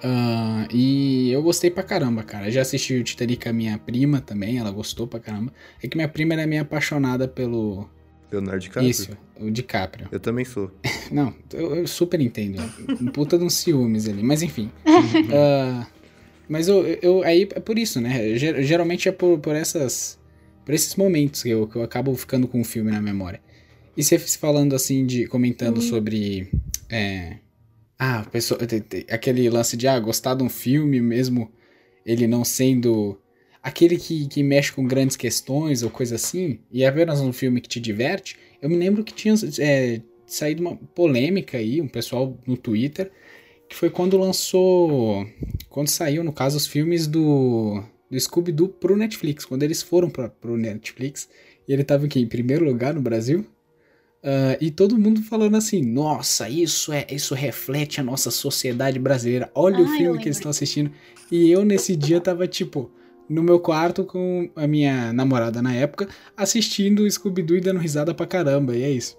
Ah, 0.03 0.67
e 0.71 1.31
eu 1.31 1.41
gostei 1.41 1.71
pra 1.71 1.83
caramba, 1.83 2.21
cara. 2.21 2.51
Já 2.51 2.61
assisti 2.61 2.95
o 2.95 3.03
Titanic 3.03 3.43
com 3.43 3.49
a 3.49 3.53
minha 3.53 3.77
prima 3.77 4.19
também, 4.19 4.57
ela 4.59 4.69
gostou 4.71 5.07
pra 5.07 5.21
caramba. 5.21 5.53
É 5.81 5.87
que 5.87 5.95
minha 5.95 6.09
prima 6.09 6.33
era 6.33 6.45
meio 6.45 6.61
apaixonada 6.63 7.27
pelo. 7.29 7.89
Leonardo 8.29 8.59
DiCaprio? 8.59 8.89
Isso, 8.89 9.17
o 9.39 9.49
DiCaprio. 9.49 10.09
Eu 10.11 10.19
também 10.19 10.43
sou. 10.43 10.69
Não, 11.09 11.33
eu, 11.53 11.77
eu 11.77 11.87
super 11.87 12.19
entendo. 12.19 12.61
Um 13.01 13.05
puta 13.07 13.37
de 13.37 13.45
uns 13.45 13.53
ciúmes 13.53 14.07
ali, 14.09 14.21
mas 14.21 14.41
enfim. 14.43 14.69
Ah, 15.33 15.87
mas 16.49 16.67
eu, 16.67 16.85
eu. 17.01 17.23
Aí 17.23 17.43
é 17.55 17.59
por 17.61 17.79
isso, 17.79 18.01
né? 18.01 18.35
Ger- 18.37 18.61
Geralmente 18.63 19.07
é 19.07 19.11
por, 19.13 19.39
por 19.39 19.55
essas. 19.55 20.19
Por 20.67 20.73
esses 20.73 20.97
momentos 20.97 21.43
que 21.43 21.49
eu, 21.49 21.65
que 21.65 21.77
eu 21.77 21.81
acabo 21.81 22.13
ficando 22.13 22.45
com 22.45 22.59
o 22.59 22.65
filme 22.65 22.91
na 22.91 23.01
memória. 23.01 23.39
E 23.95 24.03
você 24.03 24.19
falando 24.19 24.75
assim, 24.75 25.05
de. 25.05 25.25
comentando 25.25 25.77
Uhum. 25.77 25.81
sobre. 25.81 26.51
É, 26.89 27.37
ah, 27.97 28.25
pessoa, 28.29 28.59
aquele 29.09 29.49
lance 29.49 29.77
de 29.77 29.87
ah, 29.87 29.97
gostar 29.97 30.33
de 30.35 30.43
um 30.43 30.49
filme 30.49 30.99
mesmo 30.99 31.49
ele 32.05 32.27
não 32.27 32.43
sendo 32.43 33.17
aquele 33.63 33.95
que, 33.97 34.27
que 34.27 34.43
mexe 34.43 34.73
com 34.73 34.85
grandes 34.85 35.15
questões 35.15 35.83
ou 35.83 35.89
coisa 35.89 36.15
assim, 36.15 36.59
e 36.69 36.83
é 36.83 36.87
apenas 36.87 37.21
um 37.21 37.31
filme 37.31 37.61
que 37.61 37.69
te 37.69 37.79
diverte. 37.79 38.35
Eu 38.61 38.69
me 38.69 38.75
lembro 38.75 39.05
que 39.05 39.13
tinha 39.13 39.35
é, 39.59 40.01
saído 40.25 40.61
uma 40.63 40.75
polêmica 40.75 41.57
aí, 41.57 41.79
um 41.79 41.87
pessoal 41.87 42.37
no 42.45 42.57
Twitter, 42.57 43.09
que 43.69 43.75
foi 43.75 43.89
quando 43.89 44.17
lançou. 44.17 45.25
Quando 45.69 45.87
saiu, 45.87 46.25
no 46.25 46.33
caso, 46.33 46.57
os 46.57 46.67
filmes 46.67 47.07
do, 47.07 47.81
do 48.09 48.19
Scooby-Doo 48.19 48.69
pro 48.69 48.95
Netflix. 48.97 49.45
Quando 49.45 49.63
eles 49.63 49.81
foram 49.81 50.09
pra, 50.09 50.29
pro 50.29 50.57
Netflix, 50.57 51.27
e 51.67 51.73
ele 51.73 51.83
tava 51.83 52.05
aqui 52.05 52.19
em 52.19 52.27
primeiro 52.27 52.65
lugar 52.65 52.93
no 52.93 53.01
Brasil. 53.01 53.45
Ah, 54.23 54.57
e 54.59 54.71
todo 54.71 54.97
mundo 54.97 55.21
falando 55.21 55.55
assim, 55.57 55.81
nossa, 55.81 56.49
isso 56.49 56.91
é, 56.91 57.05
isso 57.11 57.33
reflete 57.35 57.99
a 57.99 58.03
nossa 58.03 58.31
sociedade 58.31 58.97
brasileira. 58.99 59.49
Olha 59.53 59.77
o 59.79 59.85
Ah, 59.85 59.89
eu 59.91 59.97
filme 59.97 60.19
que 60.19 60.27
eles 60.27 60.37
estão 60.37 60.49
assistindo. 60.49 60.91
E 61.31 61.49
eu 61.51 61.63
nesse 61.65 61.95
dia 61.95 62.19
tava 62.19 62.47
tipo 62.47 62.89
no 63.29 63.43
meu 63.43 63.59
quarto 63.59 64.05
com 64.05 64.49
a 64.55 64.65
minha 64.65 65.11
namorada 65.11 65.61
na 65.61 65.73
época, 65.75 66.07
assistindo 66.35 67.01
o 67.03 67.11
Scooby-Doo 67.11 67.57
e 67.57 67.61
dando 67.61 67.79
risada 67.79 68.13
pra 68.13 68.25
caramba. 68.25 68.75
E 68.75 68.83
é 68.83 68.89
isso. 68.89 69.17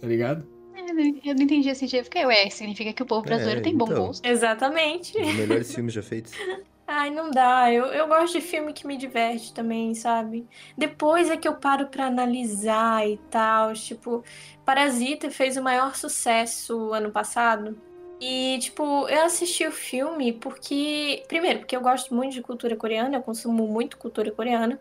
Tá 0.00 0.06
ligado? 0.06 0.46
Eu 0.74 0.94
não- 0.94 1.20
eu 1.24 1.34
não 1.34 1.42
entendi 1.42 1.68
esse 1.68 1.86
dia. 1.86 2.02
Fiquei, 2.02 2.24
ué, 2.24 2.48
significa 2.50 2.92
que 2.92 3.02
o 3.02 3.06
povo 3.06 3.22
brasileiro 3.22 3.60
É, 3.60 3.62
tem 3.62 3.76
bom 3.76 3.84
então. 3.84 4.06
gosto. 4.06 4.24
Exatamente. 4.26 5.12
Dos 5.12 5.34
melhores 5.34 5.72
filmes 5.74 5.92
já 5.94 6.02
feitos. 6.02 6.32
Ai, 6.92 7.08
não 7.08 7.30
dá. 7.30 7.72
Eu, 7.72 7.84
eu 7.86 8.08
gosto 8.08 8.32
de 8.32 8.40
filme 8.40 8.72
que 8.72 8.84
me 8.84 8.96
diverte 8.96 9.54
também, 9.54 9.94
sabe? 9.94 10.44
Depois 10.76 11.30
é 11.30 11.36
que 11.36 11.46
eu 11.46 11.54
paro 11.54 11.86
pra 11.86 12.06
analisar 12.06 13.08
e 13.08 13.16
tal. 13.30 13.72
Tipo, 13.74 14.24
Parasita 14.64 15.30
fez 15.30 15.56
o 15.56 15.62
maior 15.62 15.94
sucesso 15.94 16.92
ano 16.92 17.12
passado. 17.12 17.80
E, 18.20 18.58
tipo, 18.60 19.08
eu 19.08 19.22
assisti 19.22 19.64
o 19.64 19.70
filme 19.70 20.32
porque. 20.32 21.22
Primeiro, 21.28 21.60
porque 21.60 21.76
eu 21.76 21.80
gosto 21.80 22.12
muito 22.12 22.32
de 22.32 22.42
cultura 22.42 22.74
coreana, 22.74 23.18
eu 23.18 23.22
consumo 23.22 23.68
muito 23.68 23.96
cultura 23.96 24.32
coreana. 24.32 24.80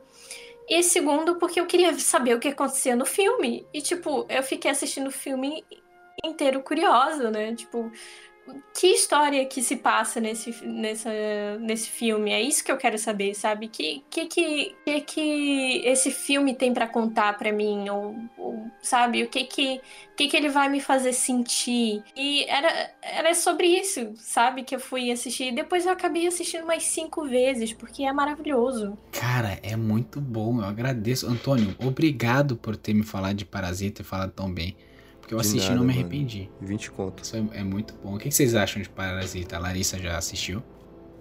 E 0.68 0.82
segundo, 0.82 1.36
porque 1.36 1.60
eu 1.60 1.68
queria 1.68 1.94
saber 2.00 2.34
o 2.34 2.40
que 2.40 2.48
acontecia 2.48 2.96
no 2.96 3.06
filme. 3.06 3.68
E, 3.72 3.84
tipo, 3.84 4.26
eu 4.30 4.42
fiquei 4.42 4.72
assistindo 4.72 5.08
o 5.08 5.12
filme 5.12 5.64
inteiro 6.26 6.62
curiosa, 6.64 7.30
né? 7.30 7.54
Tipo, 7.54 7.92
que 8.74 8.88
história 8.88 9.46
que 9.46 9.62
se 9.62 9.76
passa 9.76 10.20
nesse, 10.20 10.66
nessa, 10.66 11.10
nesse 11.60 11.90
filme? 11.90 12.32
É 12.32 12.42
isso 12.42 12.64
que 12.64 12.72
eu 12.72 12.78
quero 12.78 12.98
saber, 12.98 13.34
sabe? 13.34 13.68
Que 13.68 14.04
que 14.10 14.26
que, 14.26 14.76
que, 14.86 15.02
que 15.02 15.82
esse 15.86 16.12
filme 16.12 16.54
tem 16.54 16.74
pra 16.74 16.88
contar 16.88 17.38
pra 17.38 17.52
mim? 17.52 17.90
Ou, 17.90 18.16
ou, 18.38 18.72
sabe? 18.82 19.24
O 19.24 19.30
que 19.30 19.44
que, 19.44 19.82
que 20.16 20.28
que 20.28 20.38
ele 20.38 20.50
vai 20.50 20.70
me 20.70 20.80
fazer 20.80 21.14
sentir? 21.14 22.04
E 22.16 22.46
era, 22.46 22.92
era 23.02 23.34
sobre 23.34 23.68
isso, 23.68 24.14
sabe? 24.16 24.64
Que 24.64 24.76
eu 24.76 24.80
fui 24.80 25.12
assistir. 25.12 25.54
Depois 25.54 25.86
eu 25.86 25.92
acabei 25.92 26.28
assistindo 26.28 26.66
mais 26.66 26.84
cinco 26.84 27.26
vezes, 27.26 27.74
porque 27.74 28.04
é 28.04 28.14
maravilhoso. 28.14 28.98
Cara, 29.12 29.60
é 29.62 29.76
muito 29.76 30.22
bom. 30.22 30.60
Eu 30.60 30.66
agradeço. 30.66 31.28
Antônio, 31.28 31.76
obrigado 31.80 32.56
por 32.56 32.76
ter 32.76 32.94
me 32.94 33.04
falado 33.04 33.36
de 33.36 33.46
Parasita 33.46 34.02
e 34.02 34.06
falado 34.06 34.32
tão 34.32 34.52
bem. 34.52 34.76
Porque 35.30 35.36
eu 35.36 35.42
De 35.42 35.48
assisti 35.48 35.72
e 35.72 35.76
não 35.76 35.84
me 35.84 35.94
mano. 35.94 36.00
arrependi. 36.00 36.50
20 36.60 36.90
contos. 36.92 37.28
Isso 37.28 37.38
é, 37.54 37.60
é 37.60 37.64
muito 37.64 37.94
bom. 38.04 38.16
O 38.16 38.18
que 38.18 38.30
que 38.30 38.34
vocês 38.34 38.56
acham 38.56 38.82
de 38.82 38.90
Parasita? 38.90 39.58
A 39.58 39.60
Larissa 39.60 40.00
já 40.00 40.18
assistiu? 40.18 40.64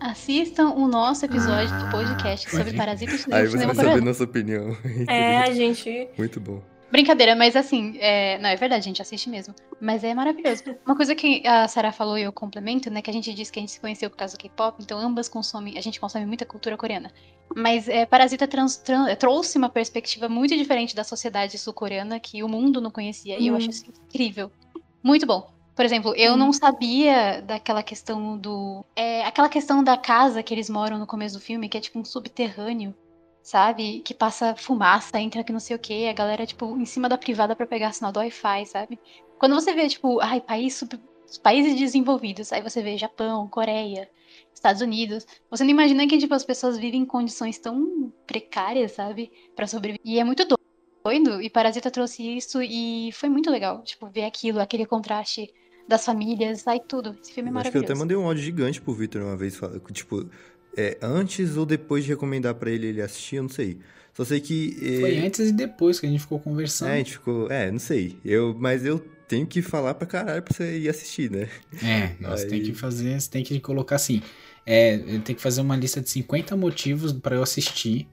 Assistam 0.01 0.71
o 0.71 0.89
nosso 0.89 1.27
episódio 1.27 1.75
Ah, 1.75 1.85
do 1.85 1.91
podcast 1.91 2.49
sobre 2.49 2.65
pode 2.65 2.77
Parasita 2.79 3.13
e 3.13 3.35
Aí 3.35 3.47
você 3.47 3.67
vai 3.67 3.75
saber 3.75 4.01
nossa 4.01 4.25
opinião. 4.25 4.75
É, 5.07 5.39
a 5.43 5.53
gente. 5.53 6.09
Muito 6.17 6.41
bom. 6.41 6.63
Brincadeira, 6.91 7.35
mas 7.37 7.55
assim, 7.55 7.97
é... 8.01 8.39
não, 8.39 8.49
é 8.49 8.57
verdade, 8.57 8.81
a 8.81 8.85
gente 8.85 9.03
assiste 9.03 9.29
mesmo. 9.29 9.55
Mas 9.81 10.03
é 10.03 10.15
maravilhoso. 10.15 10.63
Uma 10.87 10.97
coisa 10.97 11.15
que 11.15 11.47
a 11.47 11.69
Sarah 11.69 11.93
falou 11.93 12.17
e 12.19 12.23
eu 12.23 12.33
complemento, 12.33 12.91
né, 12.91 13.03
que 13.03 13.11
a 13.11 13.13
gente 13.13 13.33
disse 13.35 13.53
que 13.53 13.59
a 13.59 13.63
gente 13.63 13.73
se 13.73 13.81
conheceu 13.81 14.09
por 14.11 14.17
causa 14.17 14.37
do 14.37 14.41
K-pop, 14.41 14.83
então 14.83 14.99
ambas 14.99 15.29
consomem, 15.29 15.77
a 15.79 15.81
gente 15.83 16.01
consome 16.01 16.25
muita 16.27 16.47
cultura 16.47 16.77
coreana. 16.77 17.13
Mas 17.55 17.89
é, 17.89 18.05
Parasita 18.07 18.47
trans- 18.49 18.77
tran- 18.79 19.15
trouxe 19.17 19.59
uma 19.59 19.69
perspectiva 19.69 20.29
muito 20.29 20.57
diferente 20.57 20.95
da 20.97 21.05
sociedade 21.05 21.59
sul-coreana 21.59 22.19
que 22.19 22.43
o 22.43 22.49
mundo 22.49 22.81
não 22.81 22.91
conhecia, 22.91 23.39
e 23.39 23.47
eu 23.47 23.55
Hum. 23.55 23.57
acho 23.59 23.71
isso 23.71 23.85
incrível. 24.09 24.51
Muito 25.03 25.27
bom. 25.27 25.51
Por 25.77 25.85
exemplo, 25.85 26.13
eu 26.17 26.35
Hum. 26.35 26.37
não 26.37 26.53
sabia 26.53 27.41
daquela 27.41 27.83
questão 27.85 28.37
do. 28.37 28.85
É, 28.97 29.25
aquela 29.25 29.49
questão 29.49 29.85
da 29.85 29.97
casa 29.97 30.43
que 30.43 30.53
eles 30.53 30.69
moram 30.69 30.99
no 30.99 31.07
começo 31.07 31.37
do 31.37 31.41
filme, 31.41 31.69
que 31.69 31.79
é 31.79 31.81
tipo 31.81 31.99
um 32.01 32.05
subterrâneo, 32.05 32.95
sabe? 33.51 34.01
Que 34.01 34.15
passa 34.15 34.55
fumaça, 34.57 35.19
entra 35.21 35.45
que 35.45 35.53
não 35.53 35.61
sei 35.61 35.77
o 35.77 35.79
que, 35.79 36.07
a 36.09 36.13
galera, 36.13 36.47
tipo, 36.47 36.77
em 36.79 36.85
cima 36.85 37.09
da 37.09 37.19
privada 37.19 37.57
pra 37.57 37.67
pegar 37.67 37.93
sinal 37.93 38.13
do 38.13 38.19
Wi-Fi, 38.21 38.67
sabe? 38.67 38.99
Quando 39.39 39.55
você 39.55 39.73
vê, 39.73 39.89
tipo, 39.89 40.21
ai, 40.21 40.41
país 40.41 40.75
sub- 40.77 41.01
países 41.43 41.79
desenvolvidos, 41.79 42.53
aí 42.53 42.63
você 42.63 42.83
vê 42.83 42.97
Japão, 42.97 43.49
Coreia, 43.49 44.09
Estados 44.55 44.83
Unidos, 44.83 45.27
você 45.51 45.65
não 45.65 45.71
imagina 45.71 46.07
que, 46.07 46.19
tipo, 46.19 46.35
as 46.35 46.45
pessoas 46.45 46.79
vivem 46.79 47.03
em 47.03 47.07
condições 47.07 47.59
tão 47.59 48.13
precárias, 48.27 48.93
sabe? 48.93 49.31
Pra 49.55 49.67
sobreviver. 49.67 50.01
E 50.05 50.19
é 50.19 50.25
muito 50.25 50.45
doido, 51.05 51.41
e 51.43 51.49
Parasita 51.51 51.91
trouxe 51.91 52.37
isso 52.37 52.61
e 52.63 53.11
foi 53.13 53.29
muito 53.29 53.51
legal, 53.51 53.83
tipo, 53.83 54.09
ver 54.09 54.25
aquilo, 54.25 54.61
aquele 54.61 54.87
contraste 54.87 55.53
das 55.89 56.05
famílias, 56.05 56.61
sai 56.63 56.81
tudo. 56.81 57.17
Esse 57.23 57.33
filme 57.33 57.49
é 57.49 57.53
Eu 57.53 57.59
acho 57.59 57.71
que 57.71 57.79
eu 57.79 57.81
maravilhoso. 57.81 57.93
até 57.93 57.95
mandei 57.95 58.17
um 58.17 58.27
áudio 58.27 58.43
gigante 58.43 58.81
pro 58.81 58.93
Victor 58.93 59.23
uma 59.23 59.37
vez, 59.37 59.59
tipo, 59.93 60.29
é, 60.77 60.99
antes 61.03 61.57
ou 61.57 61.65
depois 61.67 62.05
de 62.05 62.11
recomendar 62.11 62.55
pra 62.55 62.71
ele 62.71 62.87
ele 62.89 63.03
assistir, 63.03 63.37
eu 63.37 63.43
não 63.45 63.51
sei. 63.51 63.79
Só 64.15 64.25
sei 64.25 64.41
que. 64.41 64.77
é, 64.83 65.01
Foi 65.01 65.19
antes 65.19 65.49
e 65.49 65.53
depois 65.53 66.01
que 66.01 66.07
a 66.07 66.09
gente 66.09 66.21
ficou 66.21 66.41
conversando. 66.41 66.89
É, 66.89 66.95
a 66.95 66.99
gente 66.99 67.13
ficou. 67.13 67.51
É, 67.51 67.71
não 67.71 67.79
sei. 67.79 68.17
Eu, 68.25 68.55
mas 68.59 68.85
eu 68.85 68.99
tenho 69.29 69.47
que 69.47 69.63
falar 69.63 69.95
pra 69.95 70.07
caralho 70.07 70.43
pra 70.43 70.53
você 70.55 70.79
ir 70.79 70.89
assistir, 70.89 71.31
né? 71.31 71.49
É, 71.83 72.13
nós 72.21 72.43
Aí- 72.43 72.49
tem 72.49 72.63
que 72.63 72.75
fazer, 72.75 73.21
você 73.21 73.31
tem 73.31 73.45
que 73.45 73.61
colocar 73.61 73.97
assim. 73.97 74.21
É, 74.67 74.97
eu 74.97 75.21
tenho 75.21 75.37
que 75.37 75.41
fazer 75.41 75.61
uma 75.61 75.77
lista 75.77 76.01
de 76.01 76.11
50 76.11 76.57
motivos 76.57 77.13
pra 77.13 77.37
eu 77.37 77.43
assistir, 77.43 78.07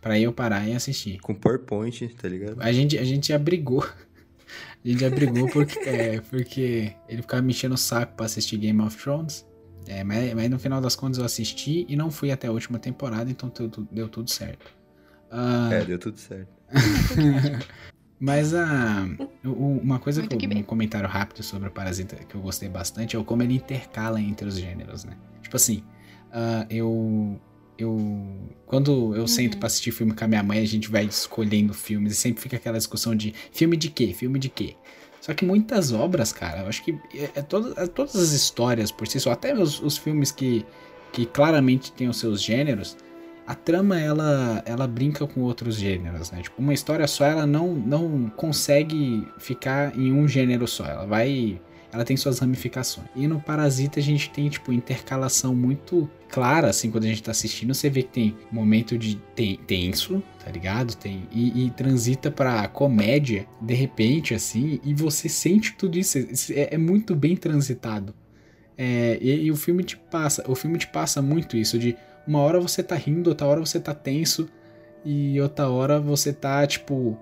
pra 0.00 0.18
eu 0.18 0.32
parar 0.32 0.68
e 0.68 0.74
assistir. 0.74 1.18
Com 1.20 1.34
PowerPoint, 1.34 2.08
tá 2.20 2.28
ligado? 2.28 2.60
A 2.60 2.72
gente, 2.72 2.98
a 2.98 3.04
gente 3.04 3.28
já 3.28 3.38
brigou. 3.38 3.86
A 4.84 4.88
gente 4.88 5.00
já 5.00 5.08
brigou 5.08 5.48
porque, 5.48 5.78
é, 5.88 6.20
porque 6.20 6.92
ele 7.08 7.22
ficava 7.22 7.40
me 7.42 7.52
enchendo 7.52 7.74
o 7.74 7.78
saco 7.78 8.14
pra 8.14 8.26
assistir 8.26 8.58
Game 8.58 8.78
of 8.82 8.94
Thrones. 9.02 9.46
É, 9.86 10.02
mas, 10.04 10.32
mas 10.34 10.50
no 10.50 10.58
final 10.58 10.80
das 10.80 10.96
contas 10.96 11.18
eu 11.18 11.24
assisti 11.24 11.84
e 11.88 11.96
não 11.96 12.10
fui 12.10 12.30
até 12.30 12.46
a 12.48 12.52
última 12.52 12.78
temporada, 12.78 13.30
então 13.30 13.50
deu, 13.50 13.68
deu 13.90 14.08
tudo 14.08 14.30
certo. 14.30 14.70
Ah, 15.30 15.68
É, 15.72 15.84
deu 15.84 15.98
tudo 15.98 16.18
certo. 16.18 16.48
Mas 18.18 18.54
a, 18.54 19.06
o- 19.44 19.78
uma 19.82 19.98
coisa 19.98 20.20
Muito 20.20 20.36
que, 20.38 20.46
eu, 20.46 20.50
que 20.50 20.56
um 20.56 20.62
comentário 20.62 21.08
rápido 21.08 21.42
sobre 21.42 21.68
o 21.68 21.72
Parasita 21.72 22.16
que 22.16 22.34
eu 22.34 22.40
gostei 22.40 22.68
bastante 22.68 23.16
é 23.16 23.22
como 23.22 23.42
ele 23.42 23.54
intercala 23.54 24.20
entre 24.20 24.46
os 24.48 24.56
gêneros, 24.58 25.04
né? 25.04 25.16
Tipo 25.42 25.56
assim, 25.56 25.82
ah, 26.32 26.66
eu 26.70 27.40
eu 27.76 27.98
quando 28.66 29.14
eu 29.16 29.26
sento 29.26 29.58
pra 29.58 29.66
assistir 29.66 29.90
filme 29.90 30.14
com 30.14 30.24
a 30.24 30.28
minha 30.28 30.42
mãe, 30.42 30.60
a 30.60 30.64
gente 30.64 30.88
vai 30.88 31.04
escolhendo 31.04 31.74
filmes 31.74 32.12
e 32.12 32.16
sempre 32.16 32.40
fica 32.40 32.56
aquela 32.56 32.78
discussão 32.78 33.14
de 33.14 33.34
filme 33.52 33.76
de 33.76 33.90
quê? 33.90 34.14
Filme 34.14 34.38
de 34.38 34.48
quê? 34.48 34.76
Só 35.24 35.32
que 35.32 35.42
muitas 35.42 35.90
obras, 35.90 36.34
cara, 36.34 36.60
eu 36.60 36.68
acho 36.68 36.84
que 36.84 36.98
é, 37.14 37.30
é 37.34 37.38
é 37.38 37.42
todas 37.86 38.14
as 38.14 38.32
histórias 38.32 38.92
por 38.92 39.08
si 39.08 39.18
só, 39.18 39.32
até 39.32 39.54
os, 39.54 39.80
os 39.80 39.96
filmes 39.96 40.30
que, 40.30 40.66
que 41.14 41.24
claramente 41.24 41.90
têm 41.92 42.08
os 42.08 42.18
seus 42.18 42.42
gêneros, 42.42 42.94
a 43.46 43.54
trama 43.54 43.98
ela, 43.98 44.62
ela 44.66 44.86
brinca 44.86 45.26
com 45.26 45.40
outros 45.40 45.76
gêneros, 45.76 46.30
né? 46.30 46.42
Tipo, 46.42 46.60
uma 46.60 46.74
história 46.74 47.06
só 47.06 47.24
ela 47.24 47.46
não, 47.46 47.74
não 47.74 48.28
consegue 48.36 49.26
ficar 49.38 49.98
em 49.98 50.12
um 50.12 50.28
gênero 50.28 50.68
só, 50.68 50.84
ela 50.84 51.06
vai 51.06 51.58
ela 51.94 52.04
tem 52.04 52.16
suas 52.16 52.40
ramificações. 52.40 53.06
E 53.14 53.28
no 53.28 53.40
Parasita 53.40 54.00
a 54.00 54.02
gente 54.02 54.28
tem 54.30 54.48
tipo 54.48 54.72
intercalação 54.72 55.54
muito 55.54 56.10
clara 56.28 56.68
assim 56.68 56.90
quando 56.90 57.04
a 57.04 57.06
gente 57.06 57.22
tá 57.22 57.30
assistindo, 57.30 57.72
você 57.72 57.88
vê 57.88 58.02
que 58.02 58.08
tem 58.08 58.36
momento 58.50 58.98
de 58.98 59.14
ten- 59.36 59.56
tenso, 59.64 60.20
tá 60.44 60.50
ligado? 60.50 60.96
Tem 60.96 61.28
e, 61.30 61.66
e 61.66 61.70
transita 61.70 62.30
pra 62.30 62.66
comédia 62.66 63.46
de 63.60 63.74
repente 63.74 64.34
assim, 64.34 64.80
e 64.84 64.92
você 64.92 65.28
sente 65.28 65.74
tudo 65.74 65.96
isso, 65.96 66.18
é, 66.52 66.74
é 66.74 66.78
muito 66.78 67.14
bem 67.14 67.36
transitado. 67.36 68.12
É, 68.76 69.16
e, 69.20 69.44
e 69.44 69.50
o 69.52 69.56
filme 69.56 69.84
te 69.84 69.96
passa, 69.96 70.44
o 70.50 70.56
filme 70.56 70.76
te 70.78 70.88
passa 70.88 71.22
muito 71.22 71.56
isso 71.56 71.78
de 71.78 71.96
uma 72.26 72.40
hora 72.40 72.60
você 72.60 72.82
tá 72.82 72.96
rindo, 72.96 73.30
outra 73.30 73.46
hora 73.46 73.60
você 73.60 73.78
tá 73.78 73.94
tenso 73.94 74.48
e 75.04 75.40
outra 75.40 75.68
hora 75.68 76.00
você 76.00 76.32
tá 76.32 76.66
tipo, 76.66 77.16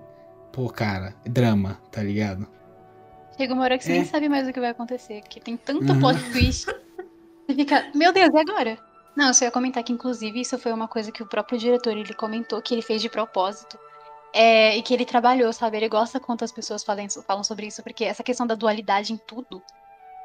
pô, 0.51 0.67
cara, 0.69 1.13
drama, 1.25 1.79
tá 1.91 2.01
ligado? 2.01 2.47
Chega 3.37 3.53
uma 3.53 3.63
hora 3.63 3.77
que 3.77 3.83
você 3.83 3.91
É. 3.91 3.95
nem 3.95 4.05
sabe 4.05 4.29
mais 4.29 4.47
o 4.47 4.53
que 4.53 4.59
vai 4.59 4.69
acontecer, 4.69 5.21
que 5.21 5.39
tem 5.39 5.57
tanto 5.57 5.91
Uhum. 5.93 5.99
plot 5.99 6.19
twist. 6.31 6.65
Você 7.47 7.55
fica, 7.55 7.91
meu 7.95 8.11
Deus, 8.13 8.29
e 8.33 8.37
agora? 8.37 8.77
Não, 9.15 9.27
eu 9.27 9.33
só 9.33 9.45
ia 9.45 9.51
comentar 9.51 9.83
que, 9.83 9.91
inclusive, 9.93 10.39
isso 10.41 10.57
foi 10.57 10.71
uma 10.71 10.87
coisa 10.87 11.11
que 11.11 11.21
o 11.21 11.27
próprio 11.27 11.57
diretor, 11.57 11.91
ele 11.95 12.13
comentou 12.13 12.61
que 12.61 12.73
ele 12.73 12.81
fez 12.81 13.01
de 13.01 13.09
propósito. 13.09 13.77
É, 14.35 14.75
e 14.75 14.81
que 14.81 14.91
ele 14.93 15.05
trabalhou, 15.05 15.53
sabe? 15.53 15.77
Ele 15.77 15.87
gosta 15.87 16.19
quando 16.19 16.41
as 16.41 16.51
pessoas 16.51 16.83
falam, 16.83 17.05
falam 17.27 17.43
sobre 17.43 17.67
isso, 17.67 17.83
porque 17.83 18.03
essa 18.03 18.23
questão 18.23 18.47
da 18.47 18.55
dualidade 18.55 19.13
em 19.13 19.17
tudo, 19.17 19.61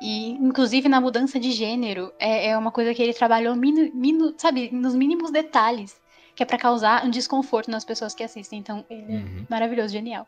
e 0.01 0.31
inclusive 0.31 0.88
na 0.88 0.99
mudança 0.99 1.38
de 1.38 1.51
gênero, 1.53 2.11
é, 2.18 2.49
é 2.49 2.57
uma 2.57 2.73
coisa 2.73 2.94
que 2.94 3.03
ele 3.03 3.12
trabalhou, 3.12 3.55
minu, 3.55 3.90
minu- 3.94 4.35
sabe, 4.38 4.71
nos 4.73 4.94
mínimos 4.94 5.31
detalhes, 5.31 6.01
que 6.35 6.42
é 6.42 6.47
pra 6.47 6.57
causar 6.57 7.05
um 7.05 7.11
desconforto 7.11 7.71
nas 7.71 7.85
pessoas 7.85 8.14
que 8.14 8.23
assistem. 8.23 8.59
Então, 8.61 8.83
ele 8.88 9.12
é 9.12 9.16
Uhum. 9.16 9.47
maravilhoso, 9.51 9.92
genial. 9.92 10.27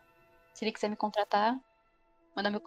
Se 0.52 0.62
ele 0.64 0.72
quiser 0.72 0.90
me 0.90 0.96
contratar, 0.96 1.56
manda 2.34 2.50
meu 2.50 2.62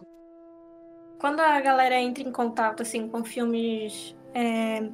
Quando 1.18 1.40
a 1.40 1.60
galera 1.60 2.00
entra 2.00 2.22
em 2.22 2.32
contato 2.32 2.82
assim 2.82 3.08
com 3.08 3.24
filmes 3.24 4.14
é, 4.34 4.88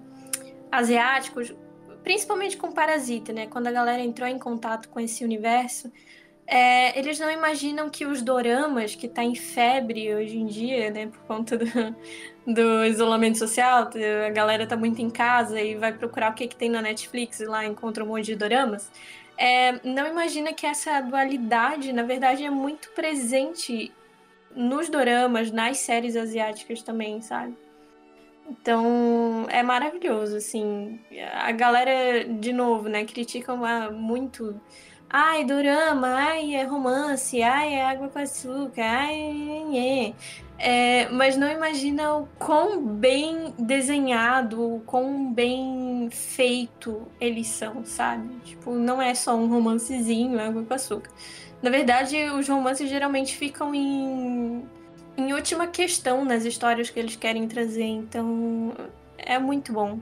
asiáticos, 0.71 1.55
principalmente 2.03 2.57
com 2.57 2.73
Parasita, 2.73 3.33
né? 3.33 3.47
Quando 3.47 3.67
a 3.67 3.73
galera 3.73 4.03
entrou 4.03 4.29
em 4.29 4.39
contato 4.39 4.89
com 4.89 5.01
esse 5.01 5.25
universo, 5.25 5.93
é, 6.47 6.99
eles 6.99 7.19
não 7.19 7.31
imaginam 7.31 7.89
que 7.89 8.05
os 8.05 8.23
doramas, 8.23 8.95
que 8.95 9.09
tá 9.09 9.23
em 9.23 9.35
febre 9.35 10.15
hoje 10.15 10.37
em 10.37 10.47
dia, 10.47 10.91
né? 10.91 11.07
Por 11.07 11.21
conta 11.21 11.57
do, 11.57 11.65
do 12.47 12.85
isolamento 12.85 13.39
social, 13.39 13.89
a 14.27 14.31
galera 14.31 14.67
tá 14.67 14.77
muito 14.77 15.01
em 15.01 15.11
casa 15.11 15.61
e 15.61 15.77
vai 15.77 15.93
procurar 15.93 16.33
o 16.33 16.35
que, 16.35 16.49
que 16.49 16.57
tem 16.57 16.69
na 16.69 16.83
Netflix 16.83 17.41
e 17.41 17.45
lá 17.45 17.65
encontra 17.65 18.03
um 18.03 18.09
monte 18.09 18.27
de 18.27 18.37
doramas. 18.37 18.91
É, 19.39 19.81
não 19.87 20.07
imagina 20.07 20.53
que 20.53 20.67
essa 20.67 21.01
dualidade, 21.01 21.93
na 21.93 22.03
verdade, 22.03 22.45
é 22.45 22.51
muito 22.51 22.91
presente 22.91 23.93
nos 24.55 24.89
doramas, 24.89 25.51
nas 25.51 25.79
séries 25.79 26.17
asiáticas 26.17 26.83
também, 26.83 27.21
sabe? 27.21 27.57
Então, 28.51 29.47
é 29.49 29.63
maravilhoso, 29.63 30.37
assim. 30.37 30.99
A 31.35 31.53
galera, 31.53 32.25
de 32.25 32.53
novo, 32.53 32.89
né, 32.89 33.05
critica 33.05 33.55
muito. 33.91 34.61
Ai, 35.09 35.45
dorama, 35.45 36.09
ai, 36.09 36.55
é 36.55 36.65
romance, 36.65 37.43
ai, 37.43 37.75
é 37.75 37.85
água 37.85 38.09
com 38.09 38.19
açúcar, 38.19 38.83
ai, 38.83 40.15
é, 40.59 41.05
é. 41.05 41.09
Mas 41.11 41.37
não 41.37 41.51
imagina 41.51 42.17
o 42.17 42.29
quão 42.39 42.81
bem 42.85 43.55
desenhado, 43.59 44.77
o 44.77 44.81
quão 44.81 45.33
bem 45.33 46.09
feito 46.13 47.07
eles 47.21 47.49
são, 47.49 47.85
sabe? 47.85 48.29
Tipo, 48.45 48.73
não 48.73 49.01
é 49.03 49.15
só 49.15 49.35
um 49.37 49.49
romancezinho, 49.49 50.41
água 50.41 50.65
com 50.65 50.75
açúcar. 50.75 51.11
Na 51.63 51.71
verdade, 51.71 52.17
os 52.31 52.49
romances 52.49 52.89
geralmente 52.89 53.37
ficam 53.37 53.75
em, 53.75 54.65
em 55.17 55.33
última 55.33 55.67
questão 55.67 56.25
nas 56.25 56.45
histórias 56.45 56.89
que 56.89 56.99
eles 56.99 57.17
querem 57.17 57.47
trazer. 57.47 57.85
Então, 57.85 58.75
é 59.19 59.39
muito 59.39 59.73
bom. 59.73 60.01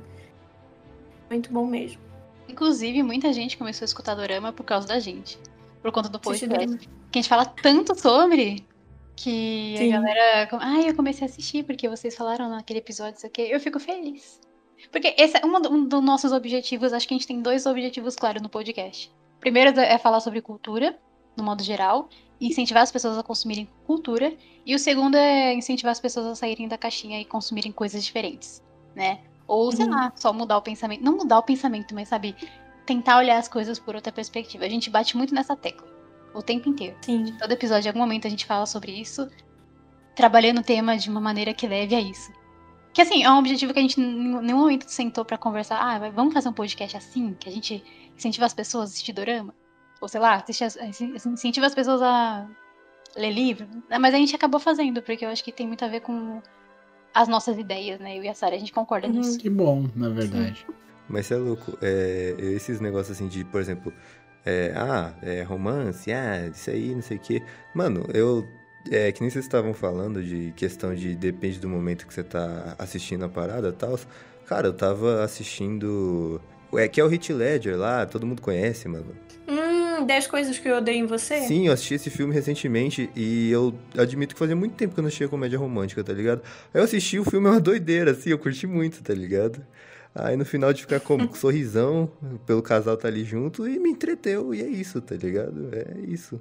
Muito 1.29 1.53
bom 1.53 1.67
mesmo. 1.67 2.01
Inclusive, 2.49 3.03
muita 3.03 3.33
gente 3.33 3.59
começou 3.59 3.85
a 3.85 3.87
escutar 3.87 4.15
Dorama 4.15 4.53
por 4.53 4.65
causa 4.65 4.87
da 4.87 4.99
gente. 4.99 5.39
Por 5.83 5.93
conta 5.93 6.09
do 6.09 6.19
podcast. 6.19 6.79
Que 7.11 7.19
a 7.19 7.23
gente 7.23 7.29
fala 7.29 7.45
tanto 7.45 7.99
sobre 7.99 8.65
que 9.17 9.75
Sim. 9.77 9.93
a 9.93 10.01
galera. 10.01 10.49
Ai, 10.61 10.89
eu 10.89 10.95
comecei 10.95 11.27
a 11.27 11.31
assistir 11.31 11.65
porque 11.65 11.89
vocês 11.89 12.15
falaram 12.15 12.49
naquele 12.49 12.79
episódio, 12.79 13.17
isso 13.17 13.27
aqui. 13.27 13.43
Eu 13.43 13.61
fico 13.61 13.79
feliz. 13.79 14.41
Porque 14.93 15.15
esse 15.19 15.37
é 15.37 15.45
um, 15.45 15.57
um 15.75 15.85
dos 15.85 16.03
nossos 16.03 16.33
objetivos. 16.33 16.93
Acho 16.93 17.07
que 17.07 17.15
a 17.15 17.17
gente 17.17 17.27
tem 17.27 17.43
dois 17.43 17.67
objetivos 17.67 18.15
claros 18.15 18.41
no 18.41 18.49
podcast. 18.49 19.13
O 19.37 19.41
primeiro 19.41 19.79
é 19.79 19.99
falar 19.99 20.21
sobre 20.21 20.41
cultura, 20.41 20.99
no 21.39 21.45
modo 21.45 21.63
geral, 21.63 22.09
incentivar 22.41 22.83
as 22.83 22.93
pessoas 22.93 23.19
a 23.19 23.23
consumirem 23.23 23.69
cultura. 23.87 24.37
E 24.67 24.75
o 24.75 24.79
segundo 24.79 25.17
é 25.17 25.55
incentivar 25.55 25.93
as 25.93 26.01
pessoas 26.01 26.27
a 26.27 26.35
saírem 26.35 26.69
da 26.69 26.79
caixinha 26.79 27.21
e 27.21 27.25
consumirem 27.25 27.73
coisas 27.73 28.05
diferentes, 28.05 28.63
né? 28.95 29.21
Ou, 29.47 29.73
sei 29.73 29.87
Uhum. 29.87 29.93
lá, 29.93 30.13
só 30.17 30.33
mudar 30.33 30.59
o 30.59 30.63
pensamento. 30.63 31.03
Não 31.03 31.17
mudar 31.17 31.39
o 31.39 31.43
pensamento, 31.43 31.95
mas, 31.95 32.09
sabe, 32.09 32.37
tentar 32.87 33.19
olhar 33.19 33.39
as 33.39 33.49
coisas 33.49 33.79
por 33.79 33.95
outra 33.97 34.13
perspectiva. 34.13 34.65
A 34.65 34.69
gente 34.69 34.91
bate 34.91 35.17
muito 35.17 35.35
nessa 35.35 35.57
tecla. 35.57 35.89
O 36.35 36.43
tempo 36.43 36.69
inteiro. 36.69 36.97
Sim. 37.01 37.37
Todo 37.39 37.53
episódio, 37.53 37.87
em 37.89 37.91
algum 37.91 38.01
momento, 38.01 38.27
a 38.27 38.31
gente 38.31 38.47
fala 38.47 38.67
sobre 38.67 38.93
isso. 38.93 39.29
trabalhando 40.15 40.59
o 40.61 40.65
tema 40.65 40.97
de 40.99 41.09
uma 41.09 41.21
maneira 41.21 41.55
que 41.55 41.67
leve 41.67 41.95
a 41.95 42.01
isso. 42.01 42.33
Que 42.93 43.03
assim, 43.03 43.23
é 43.25 43.31
um 43.31 43.39
objetivo 43.39 43.73
que 43.73 43.79
a 43.79 43.83
gente 43.83 44.01
em 44.01 44.41
nenhum 44.43 44.59
momento 44.59 44.89
sentou 44.89 45.25
para 45.25 45.39
conversar. 45.39 45.79
Ah, 45.81 46.11
vamos 46.11 46.35
fazer 46.35 46.49
um 46.49 46.53
podcast 46.53 46.97
assim, 46.97 47.35
que 47.35 47.49
a 47.49 47.53
gente 47.53 47.85
incentiva 48.17 48.47
as 48.47 48.55
pessoas 48.55 48.91
a 48.91 48.93
assistir 48.93 49.13
dorama. 49.13 49.55
Ou 50.01 50.09
sei 50.09 50.21
lá, 50.21 50.45
incentiva 51.27 51.67
as 51.67 51.75
pessoas 51.75 52.01
a 52.03 52.47
ler 53.17 53.33
livro. 53.33 53.67
Mas 54.01 54.15
a 54.15 54.19
gente 54.19 54.35
acabou 54.35 54.61
fazendo, 54.61 55.03
porque 55.03 55.25
eu 55.25 55.29
acho 55.29 55.43
que 55.43 55.53
tem 55.53 55.67
muito 55.67 55.85
a 55.85 55.89
ver 55.89 56.01
com 56.01 56.41
as 57.15 57.29
nossas 57.29 57.59
ideias, 57.59 57.99
né? 57.99 58.17
Eu 58.17 58.23
e 58.23 58.29
a 58.29 58.35
Sara, 58.35 58.55
a 58.55 58.59
gente 58.59 58.73
concorda 58.73 59.07
uhum. 59.07 59.15
nisso. 59.15 59.39
Que 59.39 59.51
bom, 59.51 59.89
na 59.95 60.09
verdade. 60.09 60.65
Sim. 60.67 60.75
Mas 61.09 61.27
você 61.27 61.35
é 61.35 61.39
louco. 61.39 61.79
É, 61.81 62.35
esses 62.39 62.81
negócios 62.81 63.17
assim 63.17 63.29
de, 63.29 63.45
por 63.45 63.61
exemplo, 63.61 63.93
é, 64.45 64.73
ah, 64.77 65.13
é 65.23 65.43
romance, 65.43 66.13
ah, 66.13 66.47
isso 66.47 66.71
aí, 66.71 66.95
não 66.95 67.03
sei 67.03 67.17
o 67.17 67.21
quê. 67.21 67.43
Mano, 67.75 68.07
eu 68.13 68.47
é, 68.91 69.13
que 69.13 69.21
nem 69.21 69.31
vocês 69.31 69.45
estavam 69.45 69.75
falando 69.75 70.23
de 70.23 70.53
questão 70.57 70.95
de 70.95 71.15
depende 71.15 71.59
do 71.59 71.69
momento 71.69 72.07
que 72.07 72.15
você 72.15 72.23
tá 72.23 72.75
assistindo 72.79 73.25
a 73.25 73.29
parada 73.29 73.69
e 73.69 73.73
tal. 73.73 73.99
Cara, 74.47 74.69
eu 74.69 74.73
tava 74.73 75.23
assistindo. 75.23 76.41
É 76.75 76.87
que 76.89 77.01
é 77.01 77.05
o 77.05 77.09
Hit 77.09 77.33
Ledger 77.33 77.77
lá, 77.77 78.07
todo 78.07 78.27
mundo 78.27 78.41
conhece, 78.41 78.89
mano. 78.89 79.15
Hum, 79.47 79.68
10 80.05 80.27
coisas 80.27 80.59
que 80.59 80.69
eu 80.69 80.77
odeio 80.77 81.05
em 81.05 81.07
você? 81.07 81.41
Sim, 81.43 81.67
eu 81.67 81.73
assisti 81.73 81.95
esse 81.95 82.11
filme 82.11 82.33
recentemente 82.33 83.11
e 83.15 83.51
eu 83.51 83.75
admito 83.97 84.35
que 84.35 84.39
fazia 84.39 84.57
muito 84.57 84.75
tempo 84.75 84.95
que 84.95 85.01
eu 85.01 85.03
não 85.03 85.09
assistia 85.09 85.29
comédia 85.29 85.59
romântica, 85.59 86.03
tá 86.03 86.13
ligado? 86.13 86.43
Aí 86.73 86.81
eu 86.81 86.85
assisti 86.85 87.19
o 87.19 87.25
filme, 87.25 87.47
é 87.47 87.51
uma 87.51 87.61
doideira, 87.61 88.13
assim, 88.13 88.31
eu 88.31 88.39
curti 88.39 88.67
muito, 88.67 89.03
tá 89.03 89.15
ligado? 89.15 89.65
Aí 90.15 90.37
no 90.37 90.45
final 90.45 90.73
de 90.73 90.83
ficar 90.83 91.01
como? 91.01 91.29
Com 91.29 91.35
sorrisão, 91.37 92.11
pelo 92.47 92.63
casal 92.63 92.97
tá 92.97 93.09
ali 93.09 93.25
junto 93.25 93.69
e 93.69 93.79
me 93.79 93.91
entreteu, 93.91 94.55
e 94.55 94.63
é 94.63 94.69
isso, 94.69 95.01
tá 95.01 95.15
ligado? 95.15 95.69
É 95.73 96.01
isso. 96.01 96.41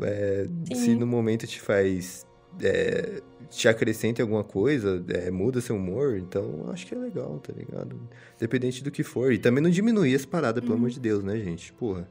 É, 0.00 0.46
se 0.74 0.94
no 0.94 1.06
momento 1.06 1.46
te 1.46 1.60
faz. 1.60 2.26
É, 2.60 3.20
te 3.50 3.68
acrescenta 3.68 4.22
alguma 4.22 4.42
coisa, 4.42 5.04
é, 5.08 5.30
muda 5.30 5.60
seu 5.60 5.76
humor, 5.76 6.16
então 6.18 6.68
acho 6.72 6.86
que 6.86 6.94
é 6.94 6.98
legal, 6.98 7.38
tá 7.38 7.52
ligado? 7.52 8.00
Independente 8.36 8.82
do 8.82 8.90
que 8.90 9.02
for. 9.02 9.32
E 9.32 9.38
também 9.38 9.62
não 9.62 9.70
diminuir 9.70 10.14
essa 10.14 10.26
parada, 10.26 10.60
pelo 10.60 10.72
uhum. 10.72 10.78
amor 10.78 10.90
de 10.90 10.98
Deus, 10.98 11.22
né, 11.22 11.38
gente? 11.38 11.72
Porra. 11.72 12.08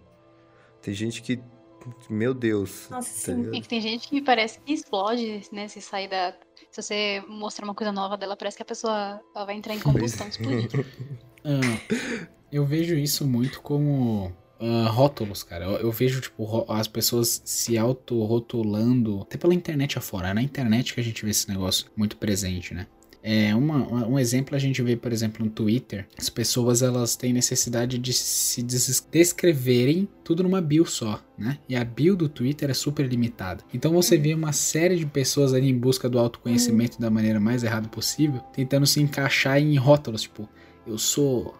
Tem 0.81 0.93
gente 0.93 1.21
que. 1.21 1.39
Meu 2.09 2.33
Deus. 2.33 2.87
Nossa, 2.89 3.09
tá 3.09 3.37
sim. 3.37 3.49
E 3.53 3.61
tem 3.61 3.79
gente 3.79 4.09
que 4.09 4.15
me 4.15 4.21
parece 4.21 4.59
que 4.59 4.73
explode, 4.73 5.43
né? 5.51 5.67
Se 5.67 5.81
sair 5.81 6.09
da. 6.09 6.33
Se 6.71 6.81
você 6.81 7.23
mostrar 7.27 7.65
uma 7.65 7.75
coisa 7.75 7.91
nova 7.91 8.17
dela, 8.17 8.35
parece 8.35 8.57
que 8.57 8.63
a 8.63 8.65
pessoa 8.65 9.21
vai 9.33 9.55
entrar 9.55 9.73
em 9.73 9.79
combustão, 9.79 10.27
explodir. 10.27 10.69
ah, 11.45 11.95
eu 12.51 12.65
vejo 12.65 12.95
isso 12.95 13.25
muito 13.25 13.61
como 13.61 14.33
Uh, 14.59 14.89
rótulos, 14.89 15.43
cara. 15.43 15.65
Eu, 15.65 15.71
eu, 15.77 15.91
vejo, 15.91 16.19
tipo, 16.19 16.65
as 16.67 16.87
pessoas 16.87 17.41
se 17.45 17.77
auto-rotulando, 17.77 19.21
até 19.21 19.37
pela 19.37 19.53
internet 19.53 19.99
afora. 19.99 20.29
É 20.29 20.33
na 20.33 20.41
internet 20.41 20.95
que 20.95 20.99
a 20.99 21.03
gente 21.03 21.23
vê 21.23 21.29
esse 21.29 21.47
negócio 21.47 21.85
muito 21.95 22.17
presente, 22.17 22.73
né? 22.73 22.87
É 23.29 23.53
uma, 23.53 24.07
um 24.07 24.17
exemplo 24.17 24.55
a 24.55 24.57
gente 24.57 24.81
vê, 24.81 24.95
por 24.95 25.11
exemplo, 25.11 25.43
no 25.43 25.51
Twitter. 25.51 26.07
As 26.17 26.29
pessoas 26.29 26.81
elas 26.81 27.17
têm 27.17 27.33
necessidade 27.33 27.97
de 27.97 28.13
se 28.13 28.65
descreverem 29.11 30.07
tudo 30.23 30.43
numa 30.43 30.61
bio 30.61 30.85
só, 30.85 31.21
né? 31.37 31.57
E 31.67 31.75
a 31.75 31.83
bio 31.83 32.15
do 32.15 32.29
Twitter 32.29 32.69
é 32.69 32.73
super 32.73 33.05
limitada. 33.05 33.65
Então 33.73 33.91
você 33.91 34.17
vê 34.17 34.33
uma 34.33 34.53
série 34.53 34.95
de 34.95 35.05
pessoas 35.05 35.53
ali 35.53 35.69
em 35.69 35.77
busca 35.77 36.07
do 36.07 36.17
autoconhecimento 36.17 37.01
da 37.01 37.09
maneira 37.09 37.37
mais 37.37 37.63
errada 37.63 37.89
possível, 37.89 38.39
tentando 38.53 38.87
se 38.87 39.01
encaixar 39.01 39.59
em 39.59 39.75
rótulos, 39.75 40.21
tipo, 40.21 40.47
eu 40.87 40.97
sou 40.97 41.53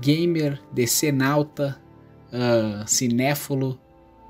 gamer, 0.00 0.60
decenauta, 0.72 1.80
uh, 2.28 2.86
cinéfilo, 2.86 3.76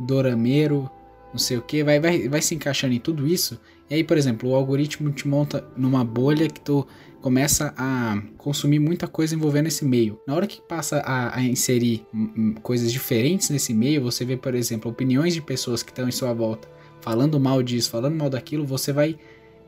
dorameiro, 0.00 0.90
não 1.32 1.38
sei 1.38 1.58
o 1.58 1.62
que, 1.62 1.84
vai, 1.84 2.00
vai, 2.00 2.30
vai 2.30 2.40
se 2.40 2.54
encaixando 2.54 2.94
em 2.94 2.98
tudo 2.98 3.26
isso. 3.26 3.60
E 3.90 3.94
aí, 3.94 4.04
por 4.04 4.16
exemplo, 4.16 4.50
o 4.50 4.54
algoritmo 4.54 5.10
te 5.10 5.26
monta 5.26 5.64
numa 5.76 6.04
bolha 6.04 6.48
que 6.48 6.60
tu 6.60 6.86
começa 7.20 7.74
a 7.76 8.20
consumir 8.36 8.78
muita 8.78 9.06
coisa 9.06 9.34
envolvendo 9.34 9.66
esse 9.66 9.84
meio. 9.84 10.20
Na 10.26 10.34
hora 10.34 10.46
que 10.46 10.60
passa 10.60 10.98
a, 10.98 11.36
a 11.38 11.42
inserir 11.42 12.06
coisas 12.62 12.92
diferentes 12.92 13.50
nesse 13.50 13.74
meio, 13.74 14.02
você 14.02 14.24
vê, 14.24 14.36
por 14.36 14.54
exemplo, 14.54 14.90
opiniões 14.90 15.34
de 15.34 15.40
pessoas 15.40 15.82
que 15.82 15.90
estão 15.90 16.08
em 16.08 16.12
sua 16.12 16.32
volta 16.32 16.68
falando 17.00 17.38
mal 17.40 17.62
disso, 17.62 17.90
falando 17.90 18.16
mal 18.16 18.28
daquilo, 18.28 18.66
você 18.66 18.92
vai 18.92 19.18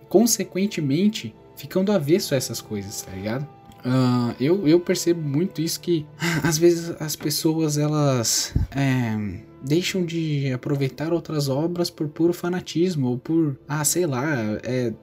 consequentemente 0.08 1.34
ficando 1.56 1.92
avesso 1.92 2.34
a 2.34 2.36
essas 2.36 2.60
coisas, 2.60 3.02
tá 3.02 3.12
ligado? 3.12 3.46
Uh, 3.84 4.34
eu, 4.38 4.68
eu 4.68 4.78
percebo 4.78 5.22
muito 5.22 5.62
isso 5.62 5.80
que 5.80 6.04
às 6.42 6.58
vezes 6.58 6.94
as 7.00 7.16
pessoas 7.16 7.78
elas 7.78 8.52
é, 8.72 9.16
deixam 9.62 10.04
de 10.04 10.52
aproveitar 10.52 11.12
outras 11.12 11.48
obras 11.48 11.90
por 11.90 12.08
puro 12.08 12.32
fanatismo 12.32 13.08
ou 13.08 13.18
por 13.18 13.58
ah 13.68 13.84
sei 13.84 14.06
lá 14.06 14.24
é, 14.64 14.88
é, 14.88 14.94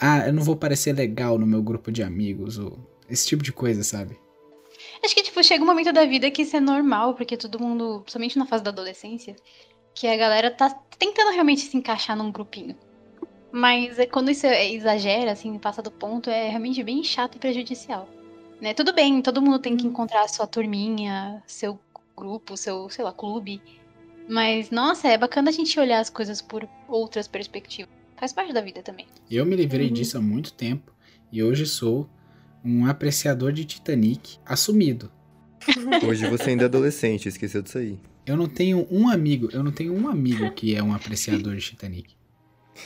ah 0.00 0.26
eu 0.26 0.32
não 0.32 0.42
vou 0.42 0.56
parecer 0.56 0.92
legal 0.92 1.38
no 1.38 1.46
meu 1.46 1.62
grupo 1.62 1.92
de 1.92 2.02
amigos 2.02 2.58
ou 2.58 2.78
esse 3.08 3.26
tipo 3.26 3.42
de 3.42 3.52
coisa 3.52 3.84
sabe 3.84 4.18
acho 5.04 5.14
que 5.14 5.22
tipo 5.22 5.42
chega 5.42 5.62
um 5.62 5.66
momento 5.66 5.92
da 5.92 6.04
vida 6.04 6.30
que 6.30 6.42
isso 6.42 6.56
é 6.56 6.60
normal 6.60 7.14
porque 7.14 7.36
todo 7.36 7.60
mundo 7.60 8.00
principalmente 8.00 8.38
na 8.38 8.46
fase 8.46 8.64
da 8.64 8.70
adolescência 8.70 9.36
que 9.94 10.06
a 10.06 10.16
galera 10.16 10.50
tá 10.50 10.70
tentando 10.98 11.30
realmente 11.30 11.60
se 11.60 11.76
encaixar 11.76 12.16
num 12.16 12.32
grupinho 12.32 12.76
mas 13.56 14.00
é, 14.00 14.06
quando 14.06 14.32
isso 14.32 14.48
exagera, 14.48 15.30
assim, 15.30 15.56
passa 15.60 15.80
do 15.80 15.88
ponto, 15.88 16.28
é 16.28 16.48
realmente 16.48 16.82
bem 16.82 17.04
chato 17.04 17.36
e 17.36 17.38
prejudicial. 17.38 18.08
Né? 18.60 18.74
Tudo 18.74 18.92
bem, 18.92 19.22
todo 19.22 19.40
mundo 19.40 19.60
tem 19.60 19.76
que 19.76 19.84
uhum. 19.84 19.90
encontrar 19.90 20.24
a 20.24 20.28
sua 20.28 20.44
turminha, 20.44 21.40
seu 21.46 21.78
grupo, 22.16 22.56
seu, 22.56 22.88
sei 22.88 23.04
lá, 23.04 23.12
clube. 23.12 23.60
Mas, 24.28 24.70
nossa, 24.70 25.08
é 25.08 25.18
bacana 25.18 25.50
a 25.50 25.52
gente 25.52 25.78
olhar 25.78 26.00
as 26.00 26.10
coisas 26.10 26.40
por 26.40 26.68
outras 26.88 27.28
perspectivas. 27.28 27.92
Faz 28.16 28.32
parte 28.32 28.52
da 28.52 28.60
vida 28.60 28.82
também. 28.82 29.06
Eu 29.30 29.44
me 29.44 29.56
livrei 29.56 29.88
uhum. 29.88 29.92
disso 29.92 30.16
há 30.16 30.20
muito 30.20 30.52
tempo 30.52 30.92
e 31.30 31.42
hoje 31.42 31.66
sou 31.66 32.08
um 32.64 32.86
apreciador 32.86 33.52
de 33.52 33.64
Titanic 33.64 34.38
assumido. 34.46 35.10
Hoje 36.06 36.28
você 36.28 36.50
ainda 36.50 36.64
é 36.64 36.66
adolescente, 36.66 37.28
esqueceu 37.28 37.62
disso 37.62 37.78
aí. 37.78 37.98
Eu 38.26 38.36
não 38.36 38.46
tenho 38.46 38.86
um 38.90 39.08
amigo, 39.08 39.48
eu 39.52 39.62
não 39.62 39.72
tenho 39.72 39.94
um 39.94 40.08
amigo 40.08 40.50
que 40.52 40.74
é 40.74 40.82
um 40.82 40.94
apreciador 40.94 41.54
de 41.56 41.62
Titanic. 41.62 42.14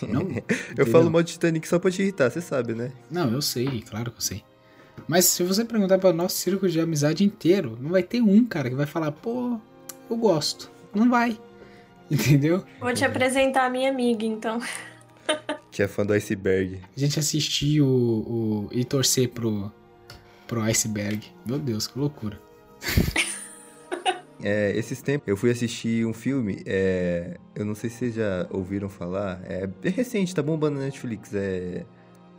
Não, 0.03 0.29
eu 0.77 0.87
falo 0.87 1.11
mal 1.11 1.23
de 1.23 1.33
Titanic 1.33 1.67
só 1.67 1.79
pra 1.79 1.91
te 1.91 2.03
irritar, 2.03 2.31
você 2.31 2.41
sabe, 2.41 2.75
né? 2.75 2.93
Não, 3.11 3.33
eu 3.33 3.41
sei, 3.41 3.83
claro 3.83 4.11
que 4.11 4.19
eu 4.19 4.23
sei. 4.23 4.43
Mas 5.07 5.25
se 5.27 5.43
você 5.43 5.65
perguntar 5.65 5.99
para 5.99 6.13
nosso 6.13 6.37
círculo 6.37 6.71
de 6.71 6.81
amizade 6.81 7.25
inteiro, 7.25 7.79
não 7.81 7.91
vai 7.91 8.03
ter 8.03 8.21
um 8.21 8.45
cara 8.45 8.69
que 8.69 8.77
vai 8.77 8.87
falar, 8.87 9.13
pô, 9.13 9.59
eu 10.11 10.17
gosto. 10.17 10.71
Não 10.95 11.09
vai. 11.09 11.39
Entendeu? 12.11 12.65
Vou 12.81 12.93
te 12.93 13.05
apresentar 13.05 13.67
a 13.67 13.71
minha 13.71 13.91
amiga, 13.91 14.25
então. 14.25 14.61
Que 15.71 15.83
é 15.83 15.89
fã 15.89 16.05
do 16.05 16.15
iceberg. 16.15 16.81
A 16.97 16.99
gente 16.99 17.19
assistir 17.21 17.83
o, 17.83 17.87
o, 17.87 18.69
e 18.73 18.85
torcer 18.85 19.29
pro, 19.29 19.71
pro 20.47 20.63
iceberg. 20.63 21.27
Meu 21.47 21.59
Deus, 21.59 21.87
que 21.87 21.99
loucura. 21.99 22.41
É, 24.43 24.71
esses 24.77 25.03
tempos 25.03 25.27
eu 25.27 25.37
fui 25.37 25.51
assistir 25.51 26.07
um 26.07 26.13
filme, 26.13 26.63
é, 26.65 27.37
eu 27.57 27.65
não 27.65 27.75
sei 27.75 27.91
se 27.91 27.97
vocês 27.97 28.15
já 28.15 28.47
ouviram 28.51 28.89
falar, 28.89 29.41
é, 29.45 29.69
é 29.83 29.89
recente, 29.89 30.33
tá 30.33 30.43
bombando 30.43 30.79
na 30.79 30.85
Netflix, 30.85 31.35
é, 31.35 31.85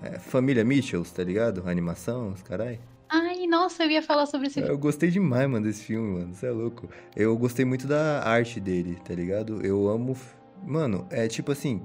é 0.02 0.20
Família 0.20 0.64
Mitchells, 0.64 1.14
tá 1.14 1.24
ligado? 1.24 1.64
A 1.66 1.70
animação, 1.70 2.32
os 2.32 2.42
carai. 2.42 2.80
Ai, 3.10 3.48
nossa, 3.48 3.84
eu 3.84 3.90
ia 3.90 4.04
falar 4.04 4.26
sobre 4.28 4.48
esse 4.48 4.56
filme. 4.56 4.70
Eu 4.70 4.78
gostei 4.78 5.10
demais, 5.10 5.50
mano, 5.50 5.66
desse 5.66 5.84
filme, 5.84 6.20
mano, 6.20 6.34
você 6.34 6.46
é 6.46 6.52
louco. 6.52 6.88
Eu 7.16 7.36
gostei 7.38 7.66
muito 7.66 7.88
da 7.88 8.24
arte 8.24 8.60
dele, 8.60 8.98
tá 9.04 9.14
ligado? 9.14 9.66
Eu 9.66 9.90
amo... 9.90 10.16
Mano, 10.64 11.08
é 11.10 11.28
tipo 11.28 11.52
assim, 11.54 11.82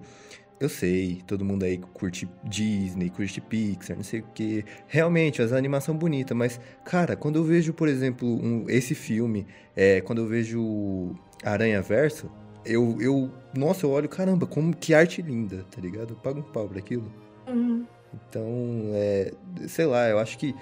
eu 0.61 0.69
sei, 0.69 1.23
todo 1.27 1.45
mundo 1.45 1.65
aí 1.65 1.79
curte 1.79 2.29
Disney, 2.45 3.11
curte 3.11 3.41
Pixar, 3.41 3.97
não 3.97 4.05
sei 4.05 4.21
o 4.21 4.25
que. 4.35 4.65
Realmente, 4.87 5.43
as 5.43 5.53
animação 5.53 5.97
bonita, 5.97 6.35
mas, 6.35 6.61
cara, 6.85 7.17
quando 7.17 7.37
eu 7.37 7.45
vejo, 7.45 7.73
por 7.73 7.89
exemplo, 7.89 8.29
um, 8.29 8.65
esse 8.69 8.95
filme, 8.95 9.47
é, 9.77 10.01
quando 10.01 10.19
eu 10.19 10.27
vejo 10.27 11.15
Aranha 11.43 11.83
Verso, 11.83 12.31
eu, 12.65 12.97
eu. 13.01 13.31
Nossa, 13.57 13.85
eu 13.87 13.91
olho, 13.91 14.09
caramba, 14.09 14.47
como 14.47 14.75
que 14.75 14.95
arte 14.95 15.21
linda, 15.21 15.65
tá 15.71 15.81
ligado? 15.81 16.11
Eu 16.11 16.17
pago 16.17 16.41
um 16.41 16.43
pau 16.43 16.69
pra 16.69 16.79
aquilo. 16.79 17.13
Uhum. 17.47 17.87
Então, 18.29 18.47
é, 18.95 19.33
sei 19.69 19.87
lá, 19.87 20.09
eu 20.09 20.19
acho 20.19 20.39
que 20.39 20.55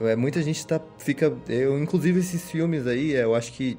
é, 0.00 0.16
muita 0.16 0.42
gente 0.42 0.66
tá, 0.66 0.80
fica. 0.98 1.32
Eu, 1.48 1.78
inclusive, 1.78 2.20
esses 2.20 2.50
filmes 2.50 2.86
aí, 2.86 3.12
eu 3.12 3.34
acho 3.34 3.52
que. 3.52 3.78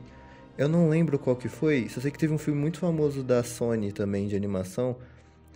Eu 0.58 0.68
não 0.68 0.90
lembro 0.90 1.18
qual 1.18 1.36
que 1.36 1.48
foi. 1.48 1.88
Só 1.90 2.02
sei 2.02 2.12
que 2.12 2.18
teve 2.18 2.34
um 2.34 2.38
filme 2.38 2.60
muito 2.60 2.80
famoso 2.80 3.24
da 3.24 3.44
Sony 3.44 3.92
também, 3.92 4.28
de 4.28 4.36
animação 4.36 4.98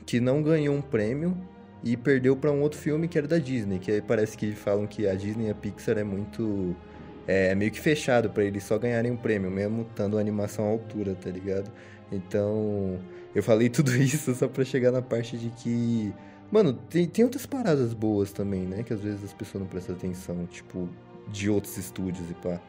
que 0.06 0.20
não 0.20 0.42
ganhou 0.42 0.76
um 0.76 0.82
prêmio 0.82 1.36
e 1.84 1.98
perdeu 1.98 2.36
para 2.36 2.52
um 2.52 2.62
outro 2.62 2.80
filme 2.80 3.08
que 3.08 3.18
era 3.18 3.28
da 3.28 3.38
Disney, 3.38 3.80
que 3.80 3.92
aí 3.92 4.02
parece 4.02 4.38
que 4.38 4.54
falam 4.54 4.88
que 4.88 5.08
a 5.08 5.16
Disney 5.16 5.48
e 5.48 5.50
a 5.50 5.56
Pixar 5.56 5.98
é 5.98 6.04
muito 6.04 6.76
é, 7.28 7.48
é 7.48 7.56
meio 7.56 7.72
que 7.72 7.80
fechado 7.80 8.30
para 8.30 8.44
eles 8.44 8.64
só 8.64 8.78
ganharem 8.78 9.12
um 9.12 9.18
prêmio, 9.18 9.52
mesmo 9.52 9.84
estando 9.84 10.18
a 10.18 10.22
animação 10.22 10.66
à 10.66 10.70
altura, 10.70 11.16
tá 11.16 11.30
ligado? 11.30 11.70
Então, 12.12 13.00
eu 13.36 13.44
falei 13.44 13.68
tudo 13.70 13.96
isso 13.96 14.34
só 14.36 14.48
para 14.48 14.64
chegar 14.64 14.92
na 14.92 15.02
parte 15.02 15.38
de 15.38 15.50
que 15.50 16.14
Mano, 16.54 16.74
tem, 16.88 17.08
tem 17.08 17.26
outras 17.26 17.48
paradas 17.48 17.96
boas 17.96 18.32
também, 18.32 18.62
né? 18.62 18.84
Que 18.84 18.94
às 18.94 19.02
vezes 19.02 19.24
as 19.24 19.34
pessoas 19.34 19.64
não 19.64 19.68
prestam 19.68 19.96
atenção, 19.96 20.46
tipo, 20.46 20.88
de 21.30 21.50
outros 21.50 21.76
estúdios 21.80 22.30
e 22.30 22.36
pá. 22.36 22.62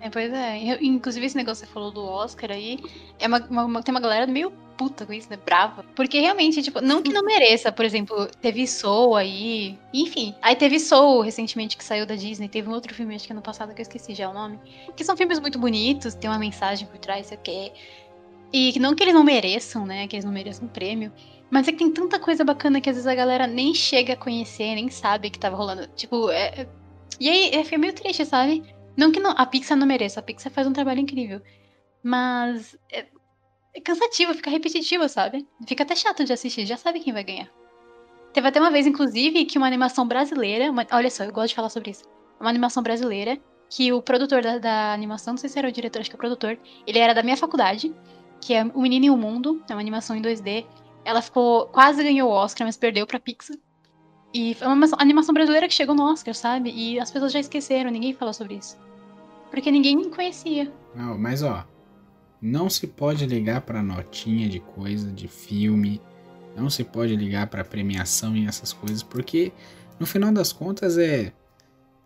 É, 0.00 0.08
pois 0.08 0.32
é. 0.32 0.56
Inclusive, 0.82 1.26
esse 1.26 1.36
negócio 1.36 1.62
que 1.62 1.68
você 1.68 1.74
falou 1.74 1.90
do 1.90 2.02
Oscar 2.02 2.50
aí, 2.50 2.78
é 3.18 3.26
uma, 3.26 3.38
uma, 3.50 3.82
tem 3.82 3.94
uma 3.94 4.00
galera 4.00 4.26
meio 4.26 4.50
puta 4.78 5.04
com 5.04 5.12
isso, 5.12 5.28
né? 5.28 5.36
Brava. 5.44 5.84
Porque 5.94 6.20
realmente, 6.20 6.62
tipo, 6.62 6.80
não 6.80 7.02
que 7.02 7.12
não 7.12 7.22
mereça, 7.22 7.70
por 7.70 7.84
exemplo, 7.84 8.28
teve 8.40 8.66
Soul 8.66 9.14
aí, 9.14 9.78
enfim. 9.92 10.34
Aí 10.40 10.56
teve 10.56 10.80
Soul 10.80 11.20
recentemente 11.20 11.76
que 11.76 11.84
saiu 11.84 12.06
da 12.06 12.14
Disney, 12.14 12.48
teve 12.48 12.66
um 12.66 12.72
outro 12.72 12.94
filme, 12.94 13.14
acho 13.14 13.26
que 13.26 13.32
ano 13.34 13.42
passado, 13.42 13.74
que 13.74 13.82
eu 13.82 13.84
esqueci 13.84 14.14
já 14.14 14.30
o 14.30 14.32
nome. 14.32 14.58
Que 14.96 15.04
são 15.04 15.18
filmes 15.18 15.38
muito 15.38 15.58
bonitos, 15.58 16.14
tem 16.14 16.30
uma 16.30 16.38
mensagem 16.38 16.88
por 16.88 16.96
trás, 16.96 17.26
sei 17.26 17.36
o 17.36 17.40
quê. 17.42 17.72
E 18.50 18.78
não 18.78 18.94
que 18.94 19.02
eles 19.02 19.14
não 19.14 19.22
mereçam, 19.22 19.84
né? 19.84 20.08
Que 20.08 20.16
eles 20.16 20.24
não 20.24 20.32
mereçam 20.32 20.64
um 20.64 20.68
prêmio. 20.68 21.12
Mas 21.52 21.68
é 21.68 21.72
que 21.72 21.76
tem 21.76 21.92
tanta 21.92 22.18
coisa 22.18 22.42
bacana 22.42 22.80
que 22.80 22.88
às 22.88 22.96
vezes 22.96 23.06
a 23.06 23.14
galera 23.14 23.46
nem 23.46 23.74
chega 23.74 24.14
a 24.14 24.16
conhecer, 24.16 24.74
nem 24.74 24.88
sabe 24.88 25.28
que 25.28 25.38
tava 25.38 25.54
rolando. 25.54 25.86
Tipo, 25.88 26.30
é. 26.30 26.62
é 26.62 26.68
e 27.20 27.28
aí, 27.28 27.50
é, 27.50 27.62
fica 27.62 27.76
meio 27.76 27.92
triste, 27.92 28.24
sabe? 28.24 28.62
Não 28.96 29.12
que 29.12 29.20
não, 29.20 29.32
a 29.36 29.44
Pixar 29.44 29.76
não 29.76 29.86
mereça, 29.86 30.18
a 30.18 30.22
Pixar 30.22 30.50
faz 30.50 30.66
um 30.66 30.72
trabalho 30.72 31.00
incrível. 31.00 31.42
Mas 32.02 32.74
é, 32.90 33.04
é 33.74 33.80
cansativo, 33.82 34.32
fica 34.32 34.48
repetitivo, 34.48 35.06
sabe? 35.10 35.46
Fica 35.68 35.82
até 35.82 35.94
chato 35.94 36.24
de 36.24 36.32
assistir, 36.32 36.64
já 36.64 36.78
sabe 36.78 37.00
quem 37.00 37.12
vai 37.12 37.22
ganhar. 37.22 37.50
Teve 38.32 38.48
até 38.48 38.58
uma 38.58 38.70
vez, 38.70 38.86
inclusive, 38.86 39.44
que 39.44 39.58
uma 39.58 39.66
animação 39.66 40.08
brasileira. 40.08 40.70
Uma, 40.70 40.86
olha 40.90 41.10
só, 41.10 41.22
eu 41.22 41.32
gosto 41.32 41.48
de 41.48 41.54
falar 41.54 41.68
sobre 41.68 41.90
isso. 41.90 42.04
Uma 42.40 42.48
animação 42.48 42.82
brasileira, 42.82 43.38
que 43.68 43.92
o 43.92 44.00
produtor 44.00 44.42
da, 44.42 44.56
da, 44.56 44.94
animação, 44.94 45.34
não 45.34 45.38
sei 45.38 45.50
se 45.50 45.58
era 45.58 45.68
o 45.68 45.72
diretor, 45.72 46.00
acho 46.00 46.08
que 46.08 46.16
é 46.16 46.18
o 46.18 46.18
produtor, 46.18 46.58
ele 46.86 46.98
era 46.98 47.12
da 47.12 47.22
minha 47.22 47.36
faculdade, 47.36 47.94
que 48.40 48.54
é 48.54 48.64
O 48.64 48.80
Menino 48.80 49.04
e 49.04 49.10
o 49.10 49.16
Mundo, 49.18 49.62
é 49.68 49.74
uma 49.74 49.80
animação 49.80 50.16
em 50.16 50.22
2D. 50.22 50.64
Ela 51.04 51.22
ficou. 51.22 51.66
quase 51.66 52.02
ganhou 52.02 52.30
o 52.30 52.32
Oscar, 52.32 52.66
mas 52.66 52.76
perdeu 52.76 53.06
pra 53.06 53.20
Pixar. 53.20 53.56
E 54.34 54.54
foi 54.54 54.66
uma 54.66 54.86
animação 54.98 55.34
brasileira 55.34 55.68
que 55.68 55.74
chegou 55.74 55.94
no 55.94 56.10
Oscar, 56.10 56.34
sabe? 56.34 56.70
E 56.70 56.98
as 56.98 57.10
pessoas 57.10 57.32
já 57.32 57.40
esqueceram, 57.40 57.90
ninguém 57.90 58.14
falou 58.14 58.32
sobre 58.32 58.54
isso. 58.54 58.78
Porque 59.50 59.70
ninguém 59.70 60.08
conhecia. 60.08 60.72
Não, 60.94 61.18
mas 61.18 61.42
ó, 61.42 61.66
não 62.40 62.70
se 62.70 62.86
pode 62.86 63.26
ligar 63.26 63.60
para 63.60 63.82
notinha 63.82 64.48
de 64.48 64.58
coisa, 64.58 65.12
de 65.12 65.28
filme, 65.28 66.00
não 66.56 66.70
se 66.70 66.82
pode 66.82 67.14
ligar 67.14 67.46
para 67.48 67.62
premiação 67.62 68.34
e 68.34 68.46
essas 68.46 68.72
coisas, 68.72 69.02
porque 69.02 69.52
no 70.00 70.06
final 70.06 70.32
das 70.32 70.52
contas 70.52 70.96
é 70.96 71.32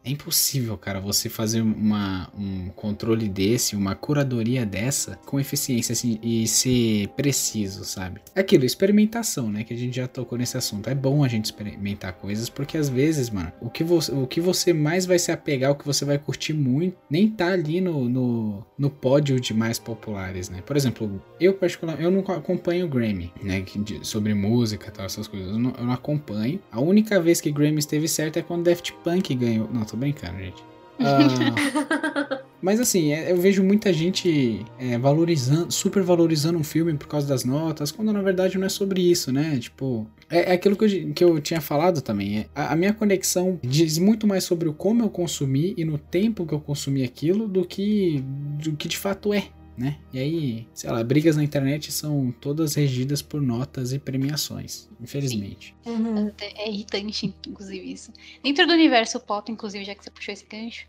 é 0.07 0.11
impossível, 0.11 0.79
cara, 0.79 1.01
você 1.01 1.29
fazer 1.29 1.61
uma, 1.61 2.31
um 2.39 2.69
controle 2.69 3.29
desse, 3.29 3.75
uma 3.75 3.97
curadoria 3.97 4.65
dessa 4.65 5.19
com 5.27 5.41
eficiência 5.41 5.93
assim, 5.93 6.21
e 6.23 6.47
ser 6.47 7.09
preciso, 7.17 7.85
sabe? 7.85 8.21
É 8.33 8.41
aquilo, 8.41 8.65
experimentação, 8.65 9.51
né? 9.51 9.65
Que 9.65 9.75
a 9.75 9.77
gente 9.77 9.97
já 9.97 10.07
tocou 10.07 10.39
nesse 10.39 10.57
assunto. 10.57 10.89
É 10.89 10.95
bom 10.95 11.25
a 11.25 11.29
gente 11.29 11.47
experimentar 11.47 12.13
coisas, 12.13 12.49
porque 12.49 12.79
às 12.79 12.89
vezes, 12.89 13.31
mano, 13.31 13.53
o 13.61 13.69
que 13.69 13.83
você, 13.83 14.13
o 14.13 14.29
que 14.29 14.41
você 14.41 14.73
mais 14.73 15.05
vai 15.07 15.19
se 15.19 15.33
apegar, 15.33 15.73
o 15.73 15.75
que 15.75 15.85
você 15.85 16.05
vai 16.05 16.19
curtir 16.19 16.53
muito, 16.53 16.97
nem 17.11 17.29
tá 17.29 17.49
ali 17.49 17.81
no, 17.81 18.09
no, 18.09 18.65
no 18.79 18.89
pódio 18.89 19.41
de 19.41 19.53
mais 19.53 19.77
populares, 19.77 20.49
né? 20.49 20.63
Por 20.65 20.77
exemplo, 20.77 21.21
eu 21.41 21.53
particularmente, 21.55 22.05
eu 22.05 22.13
não 22.13 22.21
acompanho 22.21 22.87
o 22.87 22.89
Grammy, 22.89 23.33
né? 23.43 23.65
Sobre 24.03 24.35
música 24.35 24.87
e 24.87 24.91
tal, 24.93 25.07
essas 25.07 25.27
coisas. 25.27 25.51
Eu 25.51 25.59
não, 25.59 25.75
eu 25.77 25.85
não 25.85 25.93
acompanho. 25.93 26.61
A 26.71 26.81
única 26.81 27.21
vez 27.21 27.41
que 27.41 27.51
Grammy 27.51 27.81
esteve 27.81 28.07
certo 28.07 28.39
é 28.39 28.43
quando 28.43 28.65
Daft 28.65 28.93
Punk 29.03 29.35
ganhou. 29.35 29.69
Não, 29.73 29.85
tô 29.85 29.96
tô 29.97 30.01
brincando, 30.01 30.39
gente. 30.39 30.63
Uh, 30.99 32.39
mas 32.61 32.81
assim, 32.81 33.13
é, 33.13 33.31
eu 33.31 33.37
vejo 33.37 33.63
muita 33.63 33.93
gente 33.93 34.65
é, 34.79 34.97
valorizando, 34.97 35.71
super 35.71 36.03
valorizando 36.03 36.59
um 36.59 36.65
filme 36.65 36.95
por 36.95 37.07
causa 37.07 37.27
das 37.27 37.45
notas, 37.45 37.91
quando 37.91 38.13
na 38.13 38.23
verdade 38.23 38.57
não 38.57 38.67
é 38.67 38.69
sobre 38.69 39.01
isso, 39.03 39.33
né? 39.33 39.59
Tipo, 39.59 40.07
é, 40.31 40.51
é 40.51 40.53
aquilo 40.53 40.77
que 40.77 40.85
eu, 40.85 41.13
que 41.13 41.25
eu 41.25 41.41
tinha 41.41 41.61
falado 41.61 42.01
também. 42.01 42.39
É, 42.39 42.47
a, 42.55 42.73
a, 42.73 42.77
minha 42.77 42.95
conexão 42.95 43.59
diz 43.63 43.99
muito 43.99 44.27
mais 44.27 44.45
sobre 44.45 44.69
o 44.69 44.73
como 44.73 45.03
eu 45.03 45.11
consumi 45.11 45.75
e 45.77 45.85
no 45.85 45.99
tempo 45.99 46.47
que 46.47 46.55
eu 46.55 46.61
consumi 46.61 47.03
aquilo 47.03 47.47
do 47.47 47.65
que, 47.65 48.25
do 48.63 48.73
que 48.73 48.89
de 48.89 48.97
fato 48.97 49.35
é 49.35 49.49
né? 49.77 49.99
E 50.13 50.19
aí, 50.19 50.69
sei 50.73 50.91
lá, 50.91 51.03
brigas 51.05 51.37
na 51.37 51.45
internet 51.45 51.93
são 51.93 52.33
todas 52.41 52.75
regidas 52.75 53.21
por 53.21 53.41
notas 53.41 53.93
e 53.93 53.99
premiações, 53.99 54.89
infelizmente. 55.01 55.75
Uhum. 55.85 56.33
É 56.41 56.71
irritante, 56.71 57.35
inclusive, 57.47 57.93
isso. 57.93 58.13
Dentro 58.43 58.67
do 58.67 58.73
universo 58.73 59.21
pop, 59.21 59.51
inclusive, 59.51 59.85
já 59.85 59.95
que 59.95 60.03
você 60.03 60.11
puxou 60.11 60.33
esse 60.33 60.47
gancho, 60.47 60.87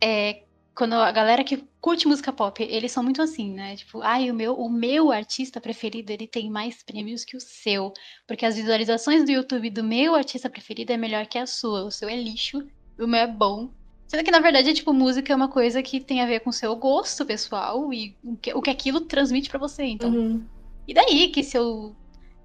é, 0.00 0.42
quando 0.78 0.94
a 0.94 1.10
galera 1.10 1.42
que 1.42 1.64
curte 1.80 2.06
música 2.06 2.32
pop, 2.32 2.62
eles 2.62 2.92
são 2.92 3.02
muito 3.02 3.20
assim, 3.20 3.52
né? 3.52 3.74
Tipo, 3.74 4.00
ai, 4.00 4.30
o 4.30 4.34
meu, 4.34 4.54
o 4.54 4.70
meu 4.70 5.10
artista 5.10 5.60
preferido, 5.60 6.12
ele 6.12 6.28
tem 6.28 6.48
mais 6.48 6.84
prêmios 6.84 7.24
que 7.24 7.36
o 7.36 7.40
seu, 7.40 7.92
porque 8.28 8.46
as 8.46 8.54
visualizações 8.54 9.24
do 9.24 9.32
YouTube 9.32 9.70
do 9.70 9.82
meu 9.82 10.14
artista 10.14 10.48
preferido 10.48 10.92
é 10.92 10.96
melhor 10.96 11.26
que 11.26 11.36
a 11.36 11.46
sua, 11.46 11.82
o 11.82 11.90
seu 11.90 12.08
é 12.08 12.14
lixo, 12.14 12.64
o 12.96 13.08
meu 13.08 13.18
é 13.18 13.26
bom. 13.26 13.70
Sendo 14.08 14.24
que, 14.24 14.30
na 14.30 14.40
verdade, 14.40 14.72
tipo, 14.72 14.94
música 14.94 15.30
é 15.30 15.36
uma 15.36 15.48
coisa 15.48 15.82
que 15.82 16.00
tem 16.00 16.22
a 16.22 16.26
ver 16.26 16.40
com 16.40 16.48
o 16.48 16.52
seu 16.52 16.74
gosto 16.74 17.26
pessoal 17.26 17.92
e 17.92 18.16
o 18.24 18.36
que, 18.36 18.54
o 18.54 18.62
que 18.62 18.70
aquilo 18.70 19.02
transmite 19.02 19.50
para 19.50 19.58
você, 19.58 19.84
então. 19.84 20.10
Uhum. 20.10 20.42
E 20.88 20.94
daí 20.94 21.28
que 21.28 21.44
seu 21.44 21.94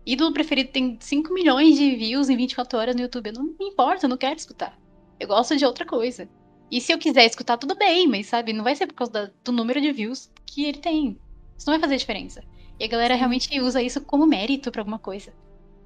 ídolo 0.06 0.34
preferido 0.34 0.72
tem 0.72 0.98
5 1.00 1.34
milhões 1.34 1.78
de 1.78 1.96
views 1.96 2.28
em 2.28 2.36
24 2.36 2.78
horas 2.78 2.94
no 2.94 3.02
YouTube? 3.02 3.32
Não 3.32 3.44
me 3.44 3.70
importa, 3.70 4.06
eu 4.06 4.10
não 4.10 4.18
quero 4.18 4.36
escutar. 4.36 4.78
Eu 5.18 5.30
gosto 5.30 5.56
de 5.56 5.66
outra 5.66 5.86
coisa. 5.86 6.28
E 6.70 6.82
se 6.82 6.92
eu 6.92 6.98
quiser 6.98 7.26
escutar, 7.26 7.58
tudo 7.58 7.76
bem, 7.76 8.10
mas 8.10 8.28
sabe, 8.28 8.52
não 8.52 8.64
vai 8.64 8.76
ser 8.76 8.86
por 8.86 8.96
causa 8.96 9.34
do 9.42 9.52
número 9.54 9.80
de 9.80 9.92
views 9.94 10.30
que 10.46 10.66
ele 10.66 10.80
tem. 10.80 11.18
Isso 11.58 11.68
não 11.68 11.76
vai 11.76 11.80
fazer 11.80 11.96
diferença. 11.96 12.44
E 12.78 12.84
a 12.84 12.88
galera 12.88 13.16
realmente 13.16 13.58
usa 13.62 13.82
isso 13.82 14.02
como 14.02 14.26
mérito 14.26 14.70
para 14.70 14.82
alguma 14.82 15.00
coisa. 15.00 15.32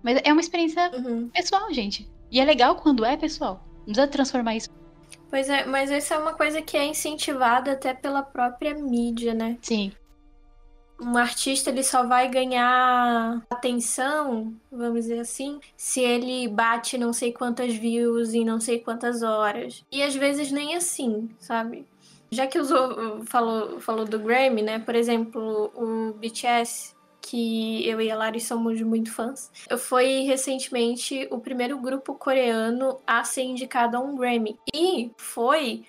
Mas 0.01 0.19
é 0.23 0.31
uma 0.31 0.41
experiência 0.41 0.89
uhum. 0.95 1.29
pessoal, 1.29 1.71
gente. 1.71 2.09
E 2.31 2.39
é 2.39 2.45
legal 2.45 2.77
quando 2.77 3.05
é 3.05 3.15
pessoal. 3.15 3.63
Não 3.79 3.93
precisa 3.93 4.07
transformar 4.07 4.55
isso 4.55 4.69
Pois 5.29 5.49
é, 5.49 5.65
mas 5.65 5.91
isso 5.91 6.13
é 6.13 6.17
uma 6.17 6.33
coisa 6.33 6.61
que 6.61 6.77
é 6.77 6.85
incentivada 6.85 7.73
até 7.73 7.93
pela 7.93 8.23
própria 8.23 8.73
mídia, 8.73 9.33
né? 9.33 9.57
Sim. 9.61 9.91
Um 10.99 11.15
artista 11.15 11.69
ele 11.69 11.83
só 11.83 12.03
vai 12.03 12.27
ganhar 12.27 13.43
atenção, 13.51 14.55
vamos 14.71 15.01
dizer 15.01 15.19
assim, 15.19 15.59
se 15.75 16.01
ele 16.01 16.47
bate 16.47 16.97
não 16.97 17.13
sei 17.13 17.31
quantas 17.31 17.75
views 17.75 18.33
em 18.33 18.43
não 18.43 18.59
sei 18.59 18.79
quantas 18.79 19.21
horas. 19.21 19.83
E 19.91 20.01
às 20.01 20.15
vezes 20.15 20.51
nem 20.51 20.75
assim, 20.75 21.29
sabe? 21.37 21.85
Já 22.31 22.47
que 22.47 22.59
usou, 22.59 23.23
falou, 23.25 23.79
falou 23.79 24.05
do 24.05 24.19
Grammy, 24.19 24.61
né? 24.61 24.79
Por 24.79 24.95
exemplo, 24.95 25.71
o 25.75 26.13
BTS, 26.13 26.95
que 27.27 27.85
eu 27.85 27.99
e 27.99 28.09
a 28.09 28.15
Lari 28.15 28.39
somos 28.39 28.81
muito 28.81 29.11
fãs. 29.11 29.51
Foi 29.79 30.21
recentemente 30.21 31.27
o 31.29 31.39
primeiro 31.39 31.77
grupo 31.77 32.15
coreano 32.15 32.99
a 33.05 33.23
ser 33.25 33.43
indicado 33.43 33.97
a 33.97 33.99
um 33.99 34.15
Grammy. 34.15 34.57
E 34.73 35.11
foi 35.17 35.83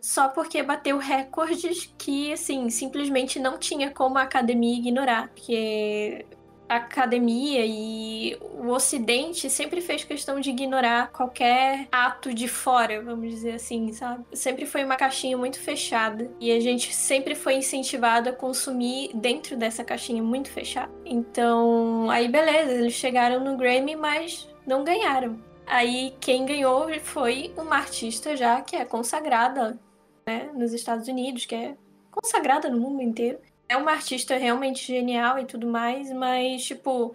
só 0.00 0.28
porque 0.28 0.62
bateu 0.64 0.98
recordes 0.98 1.92
que, 1.96 2.32
assim, 2.32 2.68
simplesmente 2.68 3.38
não 3.38 3.58
tinha 3.58 3.92
como 3.92 4.18
a 4.18 4.22
academia 4.22 4.76
ignorar. 4.76 5.28
Porque 5.28 6.26
academia 6.68 7.64
e 7.64 8.36
o 8.40 8.68
ocidente 8.68 9.48
sempre 9.48 9.80
fez 9.80 10.04
questão 10.04 10.40
de 10.40 10.50
ignorar 10.50 11.10
qualquer 11.12 11.88
ato 11.92 12.34
de 12.34 12.48
fora, 12.48 13.02
vamos 13.02 13.30
dizer 13.30 13.52
assim, 13.52 13.92
sabe? 13.92 14.24
Sempre 14.32 14.66
foi 14.66 14.84
uma 14.84 14.96
caixinha 14.96 15.36
muito 15.36 15.58
fechada 15.58 16.30
e 16.40 16.50
a 16.50 16.60
gente 16.60 16.94
sempre 16.94 17.34
foi 17.34 17.54
incentivado 17.54 18.28
a 18.28 18.32
consumir 18.32 19.10
dentro 19.14 19.56
dessa 19.56 19.84
caixinha 19.84 20.22
muito 20.22 20.50
fechada. 20.50 20.92
Então, 21.04 22.10
aí 22.10 22.28
beleza, 22.28 22.72
eles 22.72 22.94
chegaram 22.94 23.42
no 23.42 23.56
Grammy, 23.56 23.96
mas 23.96 24.48
não 24.66 24.84
ganharam. 24.84 25.38
Aí 25.66 26.14
quem 26.20 26.46
ganhou 26.46 26.88
foi 27.00 27.52
uma 27.56 27.76
artista 27.76 28.36
já 28.36 28.60
que 28.60 28.76
é 28.76 28.84
consagrada, 28.84 29.78
né, 30.26 30.50
nos 30.54 30.72
Estados 30.72 31.08
Unidos, 31.08 31.44
que 31.44 31.54
é 31.54 31.76
consagrada 32.10 32.68
no 32.68 32.80
mundo 32.80 33.02
inteiro 33.02 33.38
é 33.68 33.76
uma 33.76 33.92
artista 33.92 34.36
realmente 34.36 34.86
genial 34.86 35.38
e 35.38 35.44
tudo 35.44 35.66
mais, 35.66 36.12
mas, 36.12 36.64
tipo, 36.64 37.14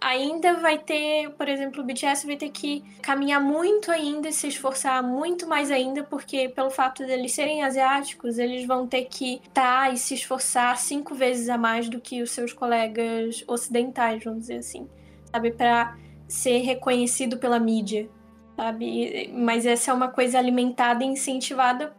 ainda 0.00 0.54
vai 0.54 0.78
ter, 0.78 1.30
por 1.30 1.48
exemplo, 1.48 1.82
o 1.82 1.84
BTS 1.84 2.26
vai 2.26 2.36
ter 2.36 2.50
que 2.50 2.84
caminhar 3.02 3.40
muito 3.40 3.90
ainda 3.90 4.28
e 4.28 4.32
se 4.32 4.46
esforçar 4.48 5.02
muito 5.02 5.46
mais 5.46 5.70
ainda, 5.70 6.04
porque 6.04 6.48
pelo 6.48 6.70
fato 6.70 7.04
deles 7.06 7.32
serem 7.32 7.62
asiáticos, 7.62 8.38
eles 8.38 8.66
vão 8.66 8.86
ter 8.86 9.06
que 9.06 9.40
estar 9.44 9.86
tá 9.86 9.90
e 9.90 9.96
se 9.96 10.14
esforçar 10.14 10.76
cinco 10.78 11.14
vezes 11.14 11.48
a 11.48 11.58
mais 11.58 11.88
do 11.88 12.00
que 12.00 12.22
os 12.22 12.30
seus 12.30 12.52
colegas 12.52 13.44
ocidentais, 13.48 14.22
vamos 14.22 14.42
dizer 14.42 14.58
assim, 14.58 14.88
sabe, 15.32 15.52
para 15.52 15.96
ser 16.28 16.58
reconhecido 16.58 17.38
pela 17.38 17.58
mídia, 17.58 18.08
sabe? 18.56 19.30
Mas 19.34 19.66
essa 19.66 19.90
é 19.90 19.94
uma 19.94 20.08
coisa 20.08 20.38
alimentada 20.38 21.02
e 21.04 21.08
incentivada 21.08 21.94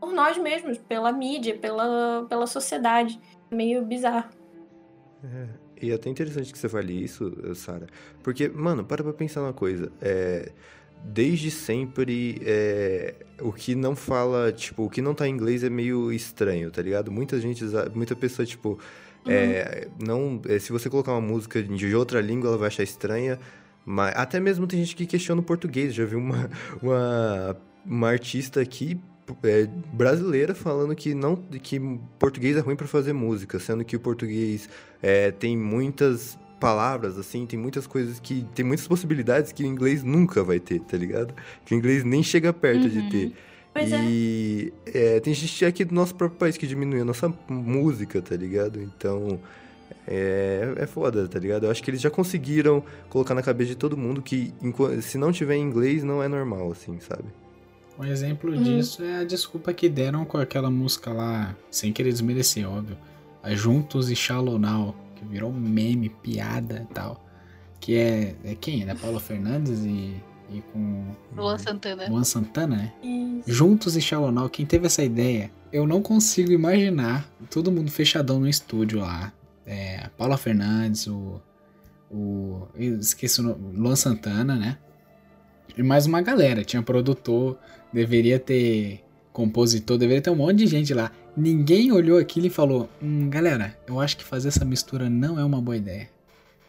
por 0.00 0.12
nós 0.12 0.38
mesmos, 0.38 0.78
pela 0.78 1.12
mídia, 1.12 1.56
pela, 1.56 2.26
pela 2.28 2.46
sociedade. 2.46 3.20
Meio 3.50 3.84
bizarro. 3.84 4.28
É, 5.24 5.46
e 5.82 5.90
é 5.90 5.94
até 5.94 6.10
interessante 6.10 6.52
que 6.52 6.58
você 6.58 6.68
fale 6.68 6.92
isso, 6.92 7.32
Sara. 7.54 7.86
Porque, 8.22 8.48
mano, 8.48 8.84
para 8.84 9.02
pra 9.02 9.12
pensar 9.12 9.42
uma 9.42 9.52
coisa. 9.52 9.90
É, 10.00 10.52
desde 11.04 11.50
sempre, 11.50 12.40
é, 12.44 13.14
o 13.40 13.52
que 13.52 13.74
não 13.74 13.94
fala, 13.94 14.52
tipo, 14.52 14.84
o 14.84 14.90
que 14.90 15.00
não 15.00 15.14
tá 15.14 15.26
em 15.26 15.32
inglês 15.32 15.62
é 15.62 15.70
meio 15.70 16.12
estranho, 16.12 16.70
tá 16.70 16.82
ligado? 16.82 17.10
Muita 17.10 17.40
gente, 17.40 17.64
muita 17.94 18.14
pessoa, 18.16 18.44
tipo, 18.44 18.78
é, 19.26 19.86
uhum. 20.00 20.06
não, 20.06 20.42
é, 20.48 20.58
se 20.58 20.72
você 20.72 20.88
colocar 20.88 21.12
uma 21.12 21.20
música 21.20 21.62
de 21.62 21.94
outra 21.94 22.20
língua, 22.20 22.48
ela 22.48 22.58
vai 22.58 22.68
achar 22.68 22.82
estranha. 22.82 23.38
Mas 23.84 24.14
até 24.16 24.38
mesmo 24.38 24.66
tem 24.66 24.80
gente 24.80 24.94
que 24.94 25.06
questiona 25.06 25.40
o 25.40 25.44
português. 25.44 25.94
Já 25.94 26.04
vi 26.04 26.16
uma, 26.16 26.50
uma, 26.82 27.56
uma 27.86 28.08
artista 28.08 28.60
aqui 28.60 29.00
é, 29.42 29.68
brasileira 29.92 30.54
falando 30.54 30.94
que 30.94 31.14
não 31.14 31.36
que 31.36 31.80
português 32.18 32.56
é 32.56 32.60
ruim 32.60 32.76
para 32.76 32.86
fazer 32.86 33.12
música, 33.12 33.58
sendo 33.58 33.84
que 33.84 33.96
o 33.96 34.00
português 34.00 34.68
é, 35.02 35.30
tem 35.30 35.56
muitas 35.56 36.38
palavras, 36.58 37.18
assim, 37.18 37.46
tem 37.46 37.58
muitas 37.58 37.86
coisas 37.86 38.20
que. 38.20 38.44
tem 38.54 38.64
muitas 38.64 38.86
possibilidades 38.86 39.52
que 39.52 39.62
o 39.62 39.66
inglês 39.66 40.02
nunca 40.02 40.42
vai 40.42 40.58
ter, 40.58 40.80
tá 40.80 40.96
ligado? 40.96 41.34
Que 41.64 41.74
o 41.74 41.78
inglês 41.78 42.04
nem 42.04 42.22
chega 42.22 42.52
perto 42.52 42.84
uhum. 42.84 42.88
de 42.88 43.10
ter. 43.10 43.32
Pois 43.72 43.90
e 43.92 44.72
é. 44.86 45.16
É, 45.16 45.20
tem 45.20 45.32
gente 45.32 45.64
aqui 45.64 45.84
do 45.84 45.94
nosso 45.94 46.14
próprio 46.14 46.38
país 46.38 46.56
que 46.56 46.66
diminui 46.66 47.00
a 47.00 47.04
nossa 47.04 47.32
música, 47.48 48.20
tá 48.20 48.36
ligado? 48.36 48.80
Então. 48.80 49.40
É, 50.10 50.72
é 50.78 50.86
foda, 50.86 51.28
tá 51.28 51.38
ligado? 51.38 51.66
Eu 51.66 51.70
acho 51.70 51.82
que 51.82 51.90
eles 51.90 52.00
já 52.00 52.08
conseguiram 52.08 52.82
colocar 53.10 53.34
na 53.34 53.42
cabeça 53.42 53.70
de 53.70 53.76
todo 53.76 53.94
mundo 53.94 54.22
que 54.22 54.54
se 55.02 55.18
não 55.18 55.30
tiver 55.30 55.56
inglês 55.56 56.02
não 56.02 56.22
é 56.22 56.28
normal, 56.28 56.72
assim, 56.72 56.98
sabe? 57.00 57.24
Um 57.98 58.04
exemplo 58.04 58.52
hum. 58.52 58.62
disso 58.62 59.02
é 59.02 59.16
a 59.16 59.24
desculpa 59.24 59.72
que 59.72 59.88
deram 59.88 60.24
com 60.24 60.38
aquela 60.38 60.70
música 60.70 61.12
lá, 61.12 61.56
sem 61.70 61.92
querer 61.92 62.12
desmerecer, 62.12 62.68
óbvio. 62.68 62.96
A 63.42 63.54
Juntos 63.54 64.08
e 64.10 64.14
Shallow 64.14 64.58
Now, 64.58 64.94
que 65.16 65.24
virou 65.24 65.52
meme, 65.52 66.08
piada 66.08 66.86
e 66.88 66.94
tal. 66.94 67.24
Que 67.80 67.96
é, 67.96 68.36
é 68.44 68.54
quem? 68.54 68.88
É 68.88 68.94
Paula 68.94 69.18
Fernandes 69.18 69.80
e, 69.80 70.14
e 70.50 70.62
com. 70.72 71.04
Luan 71.36 71.58
Santana. 71.58 72.08
Luan 72.08 72.24
Santana, 72.24 72.76
né? 72.76 72.92
Isso. 73.02 73.52
Juntos 73.52 73.96
e 73.96 74.00
Shallow 74.00 74.30
Now. 74.30 74.48
Quem 74.48 74.64
teve 74.64 74.86
essa 74.86 75.02
ideia? 75.02 75.50
Eu 75.72 75.86
não 75.86 76.00
consigo 76.00 76.52
imaginar 76.52 77.28
todo 77.50 77.70
mundo 77.70 77.90
fechadão 77.90 78.38
no 78.40 78.48
estúdio 78.48 79.00
lá. 79.00 79.32
É, 79.66 80.08
Paula 80.16 80.36
Fernandes, 80.36 81.06
o. 81.06 81.40
o 82.10 82.68
esqueci 82.76 83.40
o 83.40 83.44
nome. 83.44 83.76
Luan 83.76 83.96
Santana, 83.96 84.56
né? 84.56 84.78
E 85.76 85.82
mais 85.82 86.06
uma 86.06 86.20
galera. 86.20 86.64
Tinha 86.64 86.82
produtor, 86.82 87.58
deveria 87.92 88.38
ter 88.38 89.04
compositor, 89.32 89.96
deveria 89.98 90.22
ter 90.22 90.30
um 90.30 90.36
monte 90.36 90.56
de 90.56 90.66
gente 90.66 90.92
lá. 90.92 91.12
Ninguém 91.36 91.92
olhou 91.92 92.18
aquilo 92.18 92.46
e 92.46 92.50
falou: 92.50 92.88
hum, 93.02 93.28
galera, 93.30 93.78
eu 93.86 94.00
acho 94.00 94.16
que 94.16 94.24
fazer 94.24 94.48
essa 94.48 94.64
mistura 94.64 95.08
não 95.08 95.38
é 95.38 95.44
uma 95.44 95.60
boa 95.60 95.76
ideia. 95.76 96.08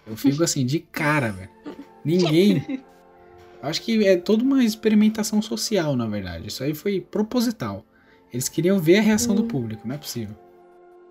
Eu 0.06 0.16
fico 0.16 0.44
assim, 0.44 0.66
de 0.66 0.80
cara, 0.80 1.32
velho. 1.32 1.50
Ninguém. 2.04 2.82
Acho 3.62 3.82
que 3.82 4.08
é 4.08 4.16
toda 4.16 4.42
uma 4.42 4.64
experimentação 4.64 5.42
social, 5.42 5.96
na 5.96 6.08
verdade. 6.08 6.48
Isso 6.48 6.64
aí 6.64 6.74
foi 6.74 7.02
proposital. 7.02 7.84
Eles 8.32 8.48
queriam 8.48 8.80
ver 8.80 9.00
a 9.00 9.02
reação 9.02 9.34
hum. 9.34 9.38
do 9.38 9.44
público, 9.44 9.88
não 9.88 9.96
é 9.96 9.98
possível. 9.98 10.36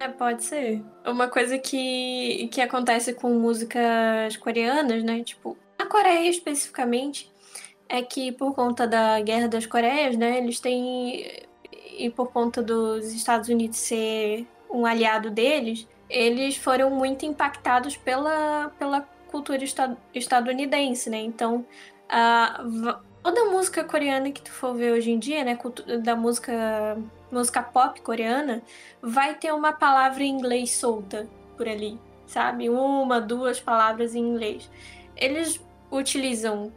É, 0.01 0.09
pode 0.09 0.45
ser. 0.45 0.83
Uma 1.05 1.29
coisa 1.29 1.59
que, 1.59 2.49
que 2.53 2.61
acontece 2.61 3.13
com 3.13 3.31
músicas 3.31 4.37
coreanas, 4.37 5.03
né? 5.03 5.23
Tipo, 5.23 5.57
a 5.79 5.87
Coreia 5.87 6.29
especificamente, 6.29 7.31
é 7.89 8.03
que 8.03 8.33
por 8.33 8.55
conta 8.55 8.87
da 8.87 9.21
Guerra 9.21 9.49
das 9.49 9.67
Coreias, 9.67 10.17
né? 10.17 10.39
Eles 10.39 10.61
têm 10.61 11.47
e 11.99 12.11
por 12.11 12.31
conta 12.31 12.63
dos 12.63 13.13
Estados 13.13 13.49
Unidos 13.49 13.79
ser 13.79 14.47
um 14.71 14.87
aliado 14.87 15.31
deles, 15.31 15.89
eles 16.09 16.57
foram 16.57 16.91
muito 16.91 17.27
impactados 17.27 17.97
pela, 17.97 18.71
pela 18.79 19.01
cultura 19.31 19.61
estadunidense, 20.15 21.11
né? 21.11 21.19
Então, 21.19 21.67
a, 22.09 22.63
toda 23.23 23.45
música 23.47 23.83
coreana 23.85 24.31
que 24.31 24.41
tu 24.41 24.53
for 24.53 24.75
ver 24.75 24.93
hoje 24.93 25.11
em 25.11 25.19
dia, 25.19 25.45
né, 25.45 25.59
da 26.03 26.15
música 26.15 26.97
música 27.31 27.63
pop 27.63 28.01
coreana, 28.01 28.63
vai 29.03 29.35
ter 29.35 29.53
uma 29.53 29.73
palavra 29.73 30.23
em 30.23 30.31
inglês 30.31 30.73
solta 30.73 31.29
por 31.59 31.69
ali, 31.69 31.99
sabe? 32.27 32.71
Uma, 32.71 33.21
duas 33.21 33.61
palavras 33.61 34.15
em 34.15 34.21
inglês. 34.21 34.71
Eles 35.15 35.61
utilizam 35.91 36.73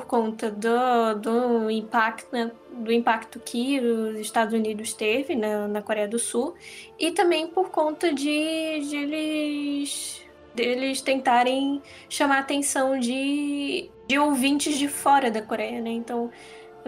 por 0.00 0.06
conta 0.06 0.50
do, 0.50 1.14
do 1.20 1.70
impacto, 1.70 2.28
né, 2.32 2.50
do 2.72 2.90
impacto 2.90 3.38
que 3.38 3.78
os 3.78 4.18
Estados 4.18 4.54
Unidos 4.54 4.94
teve 4.94 5.36
na, 5.36 5.68
na 5.68 5.82
Coreia 5.82 6.08
do 6.08 6.18
Sul 6.18 6.54
e 6.98 7.10
também 7.10 7.46
por 7.46 7.70
conta 7.70 8.12
de, 8.12 8.80
de 8.88 8.96
eles 8.96 10.24
deles 10.54 11.00
tentarem 11.00 11.82
chamar 12.08 12.36
a 12.36 12.40
atenção 12.40 12.98
de, 12.98 13.90
de 14.08 14.18
ouvintes 14.18 14.78
de 14.78 14.88
fora 14.88 15.30
da 15.30 15.40
Coreia, 15.40 15.80
né? 15.80 15.90
Então, 15.90 16.30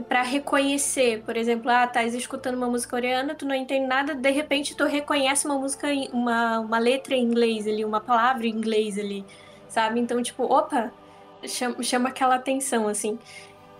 para 0.08 0.22
reconhecer, 0.22 1.22
por 1.22 1.36
exemplo, 1.36 1.70
ah, 1.70 1.86
tá 1.86 2.02
escutando 2.02 2.56
uma 2.56 2.66
música 2.66 2.96
coreana, 2.96 3.34
tu 3.34 3.46
não 3.46 3.54
entende 3.54 3.86
nada, 3.86 4.14
de 4.14 4.30
repente 4.30 4.74
tu 4.74 4.84
reconhece 4.84 5.46
uma 5.46 5.56
música, 5.56 5.88
uma, 6.12 6.58
uma 6.60 6.78
letra 6.78 7.14
em 7.14 7.22
inglês 7.22 7.68
ali, 7.68 7.84
uma 7.84 8.00
palavra 8.00 8.46
em 8.46 8.50
inglês 8.50 8.98
ali, 8.98 9.24
sabe? 9.68 10.00
Então, 10.00 10.20
tipo, 10.22 10.44
opa, 10.44 10.92
chama, 11.46 11.82
chama 11.82 12.08
aquela 12.08 12.36
atenção, 12.36 12.88
assim. 12.88 13.18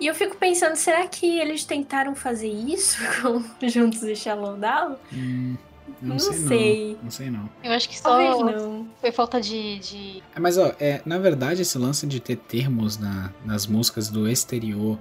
E 0.01 0.07
eu 0.07 0.15
fico 0.15 0.37
pensando, 0.37 0.75
será 0.77 1.07
que 1.07 1.39
eles 1.39 1.65
tentaram 1.65 2.15
fazer 2.15 2.49
isso 2.49 2.99
com 3.23 3.43
Juntos 3.69 4.03
e 4.03 4.17
Shallow 4.17 4.57
Down? 4.57 4.97
Hum, 5.13 5.57
não, 6.01 6.15
não 6.15 6.19
sei, 6.19 6.33
sei. 6.33 6.89
Não. 6.89 7.03
não. 7.03 7.11
sei 7.11 7.31
não. 7.31 7.51
Eu 7.63 7.73
acho 7.73 7.89
que 7.89 7.99
só 7.99 8.43
não. 8.45 8.89
foi 9.01 9.13
falta 9.13 9.41
de. 9.41 9.79
de... 9.79 10.23
É, 10.35 10.41
mas 10.41 10.59
ó, 10.59 10.73
é, 10.81 11.01
na 11.05 11.19
verdade 11.19 11.63
esse 11.63 11.79
lance 11.79 12.07
de 12.07 12.19
ter 12.19 12.37
termos 12.37 12.99
na, 12.99 13.33
nas 13.45 13.67
músicas 13.67 14.09
do 14.09 14.29
exterior 14.29 14.99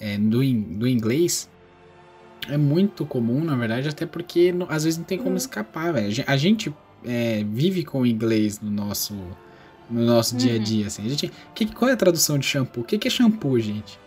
é, 0.00 0.16
do, 0.18 0.38
do 0.38 0.88
inglês 0.88 1.48
é 2.48 2.56
muito 2.56 3.04
comum, 3.04 3.44
na 3.44 3.54
verdade, 3.54 3.88
até 3.88 4.06
porque 4.06 4.52
às 4.68 4.84
vezes 4.84 4.98
não 4.98 5.04
tem 5.04 5.18
como 5.18 5.34
hum. 5.34 5.36
escapar, 5.36 5.92
velho. 5.92 6.24
A 6.26 6.36
gente 6.36 6.74
é, 7.04 7.44
vive 7.44 7.84
com 7.84 8.00
o 8.00 8.06
inglês 8.06 8.60
no 8.60 8.70
nosso 8.70 9.14
no 9.90 10.04
nosso 10.04 10.34
uhum. 10.34 10.38
dia 10.38 10.52
a 10.52 10.56
uhum. 10.56 10.62
dia, 10.62 10.86
assim. 10.86 11.04
A 11.04 11.08
gente, 11.08 11.32
que, 11.54 11.66
qual 11.66 11.88
é 11.88 11.94
a 11.94 11.96
tradução 11.96 12.38
de 12.38 12.46
shampoo? 12.46 12.82
O 12.82 12.84
que, 12.84 12.98
que 12.98 13.08
é 13.08 13.10
shampoo, 13.10 13.58
gente? 13.58 13.98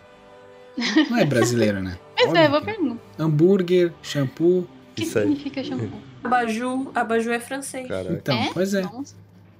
Não 1.10 1.18
é 1.18 1.24
brasileiro, 1.24 1.82
né? 1.82 1.98
Mas 2.16 2.28
Óbvio 2.28 2.42
é, 2.42 2.48
boa 2.48 2.62
pergunta. 2.62 3.00
Hambúrguer, 3.18 3.92
shampoo. 4.02 4.60
O 4.60 4.68
que 4.94 5.02
Isso 5.02 5.18
significa 5.18 5.60
aí. 5.60 5.66
shampoo? 5.66 6.00
Abajur. 6.22 6.90
Abajur 6.94 7.32
é 7.32 7.40
francês. 7.40 7.86
Caraca. 7.86 8.12
Então, 8.12 8.36
é? 8.36 8.50
pois 8.52 8.74
é. 8.74 8.82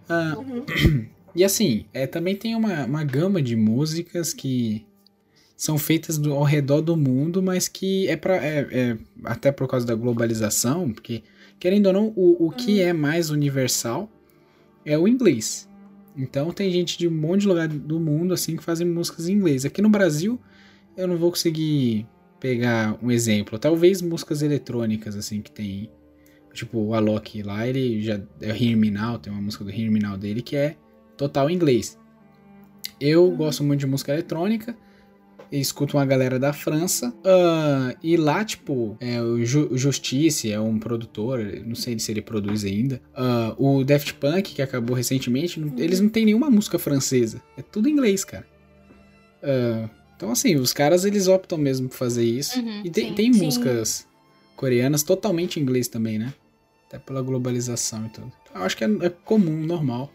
Ah, 0.09 0.37
uhum. 0.39 0.65
E 1.35 1.43
assim, 1.43 1.87
é, 1.93 2.07
também 2.07 2.37
tem 2.37 2.55
uma, 2.55 2.85
uma 2.85 3.03
gama 3.03 3.43
de 3.43 3.57
músicas 3.57 4.33
que 4.33 4.87
são 5.57 5.77
feitas 5.77 6.17
do, 6.17 6.33
ao 6.33 6.45
redor 6.45 6.81
do 6.81 6.97
mundo, 6.97 7.43
mas 7.43 7.67
que 7.67 8.07
é, 8.07 8.17
pra, 8.17 8.37
é, 8.37 8.69
é 8.71 8.99
até 9.25 9.51
por 9.51 9.67
causa 9.67 9.85
da 9.85 9.97
globalização, 9.97 10.93
porque, 10.93 11.25
querendo 11.59 11.87
ou 11.87 11.93
não, 11.93 12.13
o, 12.15 12.47
o 12.47 12.51
que 12.53 12.81
uhum. 12.81 12.89
é 12.89 12.93
mais 12.93 13.31
universal 13.31 14.09
é 14.85 14.97
o 14.97 15.09
inglês. 15.09 15.69
Então 16.17 16.53
tem 16.53 16.71
gente 16.71 16.97
de 16.97 17.09
um 17.09 17.11
monte 17.11 17.43
de 17.43 17.49
lugar 17.49 17.69
do 17.69 17.99
mundo 17.99 18.33
assim 18.35 18.57
que 18.57 18.63
fazem 18.63 18.87
músicas 18.87 19.29
em 19.29 19.33
inglês. 19.33 19.65
Aqui 19.65 19.83
no 19.83 19.89
Brasil 19.89 20.41
eu 20.97 21.09
não 21.09 21.17
vou 21.17 21.31
conseguir 21.31 22.07
pegar 22.39 22.97
um 23.03 23.11
exemplo. 23.11 23.59
Talvez 23.59 24.01
músicas 24.01 24.43
eletrônicas 24.43 25.17
assim 25.17 25.43
que 25.43 25.51
tem 25.51 25.91
tipo 26.53 26.79
o 26.79 26.95
Alok 26.95 27.43
lá, 27.43 27.67
ele 27.67 28.01
já 28.01 28.21
é 28.41 28.53
o 28.53 28.57
Hear 28.57 28.77
Me 28.77 28.91
Now, 28.91 29.19
tem 29.19 29.33
uma 29.33 29.43
música 29.43 29.65
do 29.65 29.71
Hear 29.71 29.91
Me 29.91 29.99
Now 29.99 30.17
dele 30.17 30.41
que 30.41 30.55
é 30.55 30.77
total 31.17 31.51
em 31.51 31.55
inglês. 31.55 31.99
Eu 33.01 33.25
uhum. 33.25 33.37
gosto 33.37 33.65
muito 33.65 33.81
de 33.81 33.87
música 33.87 34.13
eletrônica 34.13 34.77
escuto 35.51 35.97
uma 35.97 36.05
galera 36.05 36.39
da 36.39 36.53
França. 36.53 37.09
Uh, 37.09 37.97
e 38.03 38.17
lá, 38.17 38.45
tipo, 38.45 38.97
é, 39.01 39.21
o, 39.21 39.45
Ju, 39.45 39.71
Justice 39.77 40.51
é 40.51 40.59
um 40.61 40.79
produtor, 40.79 41.41
não 41.65 41.75
sei 41.75 41.99
se 41.99 42.11
ele 42.11 42.23
produz 42.23 42.65
ainda. 42.65 43.01
Uh, 43.59 43.79
o 43.79 43.85
Daft 43.85 44.15
Punk, 44.15 44.55
que 44.55 44.63
acabou 44.63 44.97
recentemente, 44.97 45.63
eles 45.77 46.01
não 46.01 46.09
tem 46.09 46.25
nenhuma 46.25 46.51
música 46.51 46.79
francesa. 46.79 47.43
É 47.57 47.63
tudo 47.63 47.89
inglês, 47.89 48.25
cara. 48.25 48.47
Uh, 49.43 49.89
então, 50.17 50.31
assim, 50.31 50.57
os 50.57 50.73
caras 50.73 51.05
eles 51.05 51.29
optam 51.29 51.59
mesmo 51.59 51.89
por 51.89 51.97
fazer 51.97 52.25
isso. 52.25 52.59
Uhum, 52.59 52.83
e 52.85 52.91
tem, 52.91 53.09
sim, 53.09 53.15
tem 53.15 53.33
sim. 53.33 53.45
músicas 53.45 54.07
coreanas 54.57 55.03
totalmente 55.03 55.59
em 55.59 55.63
inglês 55.63 55.89
também, 55.89 56.19
né? 56.19 56.33
Até 56.87 56.99
pela 56.99 57.21
globalização 57.21 58.07
e 58.07 58.09
tudo. 58.09 58.33
Eu 58.55 58.63
acho 58.63 58.77
que 58.77 58.85
é, 58.85 58.89
é 59.03 59.11
comum, 59.11 59.65
normal. 59.65 60.13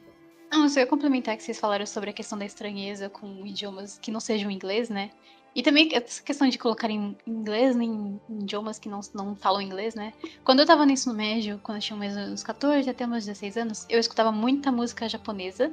Não, 0.52 0.66
eu 0.66 0.74
ia 0.78 0.88
complementar 0.88 1.38
que 1.38 1.44
vocês 1.44 1.60
falaram 1.60 1.86
sobre 1.86 2.10
a 2.10 2.14
questão 2.14 2.38
da 2.38 2.46
estranheza 2.46 3.08
com 3.10 3.46
idiomas 3.46 4.00
que 4.00 4.10
não 4.10 4.20
sejam 4.20 4.50
inglês, 4.50 4.90
né? 4.90 5.12
E 5.56 5.64
também 5.64 5.90
essa 5.94 6.22
questão 6.22 6.48
de 6.48 6.58
colocar 6.58 6.90
em 6.90 7.18
inglês, 7.26 7.76
né, 7.76 7.84
em, 7.84 8.20
idiomas 8.30 8.78
que 8.80 8.88
não, 8.88 9.00
não 9.14 9.36
falam 9.36 9.62
inglês, 9.62 9.96
né? 9.96 10.14
Quando 10.44 10.60
eu 10.60 10.66
tava 10.66 10.86
no 10.86 10.92
ensino 10.92 11.14
médio, 11.14 11.60
quando 11.64 11.78
eu 11.78 11.82
tinha 11.82 11.98
mais 11.98 12.16
uns 12.16 12.44
14 12.44 12.90
até 12.90 13.06
meus 13.06 13.26
16 13.26 13.58
anos, 13.58 13.86
eu 13.90 14.00
escutava 14.00 14.32
muita 14.32 14.72
música 14.72 15.08
japonesa, 15.10 15.72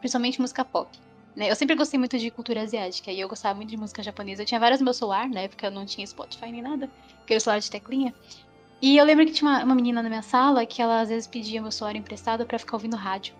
principalmente 0.00 0.40
música 0.40 0.64
pop. 0.64 0.88
Né? 1.34 1.50
Eu 1.50 1.56
sempre 1.56 1.74
gostei 1.74 1.98
muito 1.98 2.16
de 2.18 2.30
cultura 2.30 2.62
asiática 2.62 3.10
e 3.10 3.20
eu 3.20 3.28
gostava 3.28 3.54
muito 3.54 3.70
de 3.70 3.76
música 3.76 4.02
japonesa. 4.02 4.42
Eu 4.42 4.46
tinha 4.46 4.60
várias 4.60 4.80
no 4.80 4.84
meu 4.84 4.94
celular, 4.94 5.28
na 5.28 5.40
época 5.40 5.66
eu 5.66 5.70
não 5.70 5.84
tinha 5.84 6.06
Spotify 6.06 6.52
nem 6.52 6.62
nada, 6.62 6.88
porque 7.18 7.32
era 7.32 7.40
celular 7.40 7.58
de 7.58 7.70
teclinha. 7.70 8.14
E 8.80 8.96
eu 8.96 9.04
lembro 9.04 9.24
que 9.26 9.32
tinha 9.32 9.50
uma, 9.50 9.64
uma 9.64 9.74
menina 9.74 10.02
na 10.02 10.08
minha 10.08 10.22
sala 10.22 10.64
que 10.66 10.80
ela 10.80 11.00
às 11.00 11.08
vezes 11.08 11.26
pedia 11.26 11.60
meu 11.60 11.72
celular 11.72 11.96
emprestado 11.96 12.44
para 12.46 12.58
ficar 12.58 12.76
ouvindo 12.76 12.96
rádio. 12.96 13.34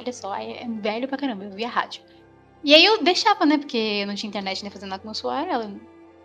Olha 0.00 0.12
só, 0.14 0.34
é, 0.34 0.62
é 0.62 0.66
velho 0.66 1.06
pra 1.06 1.18
caramba, 1.18 1.44
eu 1.44 1.50
via 1.50 1.68
rádio. 1.68 2.02
E 2.64 2.74
aí 2.74 2.82
eu 2.82 3.02
deixava, 3.02 3.44
né? 3.44 3.58
Porque 3.58 3.76
eu 3.76 4.06
não 4.06 4.14
tinha 4.14 4.28
internet 4.28 4.62
nem 4.62 4.70
fazendo 4.70 4.90
nada 4.90 5.02
com 5.02 5.10
o 5.10 5.14
celular. 5.14 5.46
Ela 5.46 5.70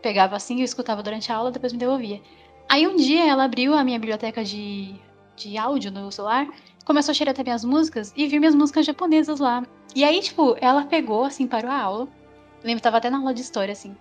pegava 0.02 0.36
assim, 0.36 0.60
eu 0.60 0.66
escutava 0.66 1.04
durante 1.04 1.30
a 1.32 1.36
aula, 1.36 1.52
depois 1.52 1.74
me 1.74 1.80
devolvia. 1.80 2.22
Aí 2.70 2.88
um 2.88 2.96
dia 2.96 3.26
ela 3.26 3.44
abriu 3.44 3.74
a 3.74 3.84
minha 3.84 4.00
biblioteca 4.00 4.44
de, 4.44 4.96
de 5.36 5.58
áudio 5.58 5.92
no 5.92 6.12
celular, 6.12 6.48
começou 6.86 7.12
a 7.12 7.16
xeretar 7.16 7.44
minhas 7.44 7.66
músicas 7.66 8.14
e 8.16 8.28
viu 8.28 8.40
minhas 8.40 8.56
músicas 8.56 8.86
japonesas 8.86 9.40
lá. 9.40 9.64
E 9.94 10.04
aí, 10.04 10.22
tipo, 10.22 10.56
ela 10.62 10.86
pegou, 10.86 11.26
assim, 11.26 11.48
parou 11.48 11.72
a 11.72 11.78
aula. 11.78 12.08
lembro, 12.64 12.82
tava 12.82 12.98
até 12.98 13.10
na 13.10 13.18
aula 13.18 13.34
de 13.34 13.42
história, 13.42 13.72
assim. 13.74 13.96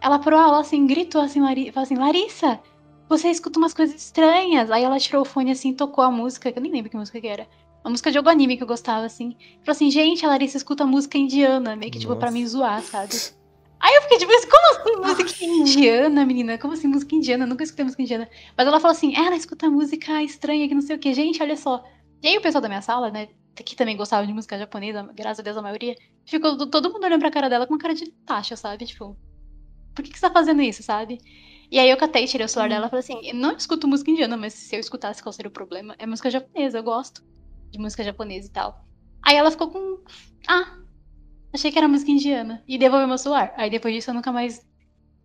Ela 0.00 0.18
parou 0.18 0.38
a 0.38 0.44
aula, 0.44 0.60
assim, 0.60 0.86
gritou 0.86 1.20
assim, 1.20 1.40
Lari, 1.40 1.72
falou 1.72 1.84
assim, 1.84 1.96
Larissa, 1.96 2.60
você 3.08 3.28
escuta 3.28 3.58
umas 3.58 3.74
coisas 3.74 3.96
estranhas. 3.96 4.70
Aí 4.70 4.84
ela 4.84 4.98
tirou 4.98 5.22
o 5.22 5.24
fone 5.24 5.50
assim, 5.50 5.74
tocou 5.74 6.04
a 6.04 6.10
música, 6.10 6.52
que 6.52 6.58
eu 6.58 6.62
nem 6.62 6.72
lembro 6.72 6.90
que 6.90 6.96
música 6.96 7.20
que 7.20 7.26
era. 7.26 7.46
Uma 7.86 7.90
música 7.92 8.10
de 8.10 8.18
algum 8.18 8.30
anime 8.30 8.56
que 8.56 8.64
eu 8.64 8.66
gostava, 8.66 9.06
assim. 9.06 9.36
Falou 9.64 9.76
assim, 9.76 9.88
gente, 9.92 10.26
a 10.26 10.28
Larissa 10.28 10.56
escuta 10.56 10.84
música 10.84 11.16
indiana, 11.16 11.76
meio 11.76 11.92
que, 11.92 12.00
tipo, 12.00 12.16
pra 12.16 12.32
Nossa. 12.32 12.38
me 12.42 12.44
zoar, 12.44 12.82
sabe? 12.82 13.14
Aí 13.78 13.94
eu 13.94 14.02
fiquei 14.02 14.18
tipo, 14.18 14.32
mas 14.32 14.44
como 14.44 15.06
assim 15.06 15.22
música 15.22 15.44
indiana, 15.46 16.26
menina? 16.26 16.58
Como 16.58 16.72
assim 16.74 16.88
música 16.88 17.14
indiana? 17.14 17.44
Eu 17.44 17.48
nunca 17.48 17.62
escutei 17.62 17.84
música 17.84 18.02
indiana. 18.02 18.28
Mas 18.56 18.66
ela 18.66 18.80
falou 18.80 18.90
assim, 18.90 19.14
"É, 19.14 19.20
ela 19.24 19.36
escuta 19.36 19.70
música 19.70 20.20
estranha 20.20 20.66
que 20.66 20.74
não 20.74 20.80
sei 20.82 20.96
o 20.96 20.98
que. 20.98 21.14
Gente, 21.14 21.40
olha 21.40 21.56
só. 21.56 21.80
E 22.24 22.26
aí 22.26 22.36
o 22.36 22.40
pessoal 22.40 22.60
da 22.60 22.66
minha 22.68 22.82
sala, 22.82 23.08
né, 23.08 23.28
que 23.54 23.76
também 23.76 23.96
gostava 23.96 24.26
de 24.26 24.32
música 24.32 24.58
japonesa, 24.58 25.08
graças 25.14 25.38
a 25.38 25.42
Deus 25.44 25.56
a 25.56 25.62
maioria, 25.62 25.94
ficou 26.24 26.58
to- 26.58 26.66
todo 26.68 26.92
mundo 26.92 27.04
olhando 27.04 27.20
pra 27.20 27.30
cara 27.30 27.48
dela 27.48 27.68
com 27.68 27.74
uma 27.74 27.78
cara 27.78 27.94
de 27.94 28.10
taxa, 28.26 28.56
sabe? 28.56 28.84
Tipo, 28.84 29.16
por 29.94 30.02
que, 30.04 30.10
que 30.10 30.18
você 30.18 30.26
tá 30.26 30.32
fazendo 30.32 30.60
isso, 30.60 30.82
sabe? 30.82 31.18
E 31.70 31.78
aí 31.78 31.88
eu 31.88 31.96
catei, 31.96 32.26
tirei 32.26 32.46
o 32.46 32.48
celular 32.48 32.68
dela 32.68 32.86
e 32.86 32.90
falei 32.90 33.00
assim, 33.04 33.28
eu 33.28 33.34
não 33.36 33.56
escuto 33.56 33.86
música 33.86 34.10
indiana, 34.10 34.36
mas 34.36 34.54
se 34.54 34.74
eu 34.74 34.80
escutasse 34.80 35.22
qual 35.22 35.32
seria 35.32 35.48
o 35.50 35.52
problema? 35.52 35.94
É 36.00 36.04
música 36.04 36.28
japonesa, 36.28 36.78
eu 36.78 36.82
gosto 36.82 37.22
de 37.70 37.78
música 37.78 38.02
japonesa 38.04 38.46
e 38.48 38.50
tal. 38.50 38.84
Aí 39.22 39.36
ela 39.36 39.50
ficou 39.50 39.68
com, 39.70 39.98
ah, 40.48 40.76
achei 41.52 41.70
que 41.72 41.78
era 41.78 41.88
música 41.88 42.10
indiana. 42.10 42.62
E 42.66 42.78
devolveu 42.78 43.08
meu 43.08 43.18
celular. 43.18 43.52
Aí 43.56 43.70
depois 43.70 43.94
disso 43.94 44.10
eu 44.10 44.14
nunca 44.14 44.32
mais 44.32 44.64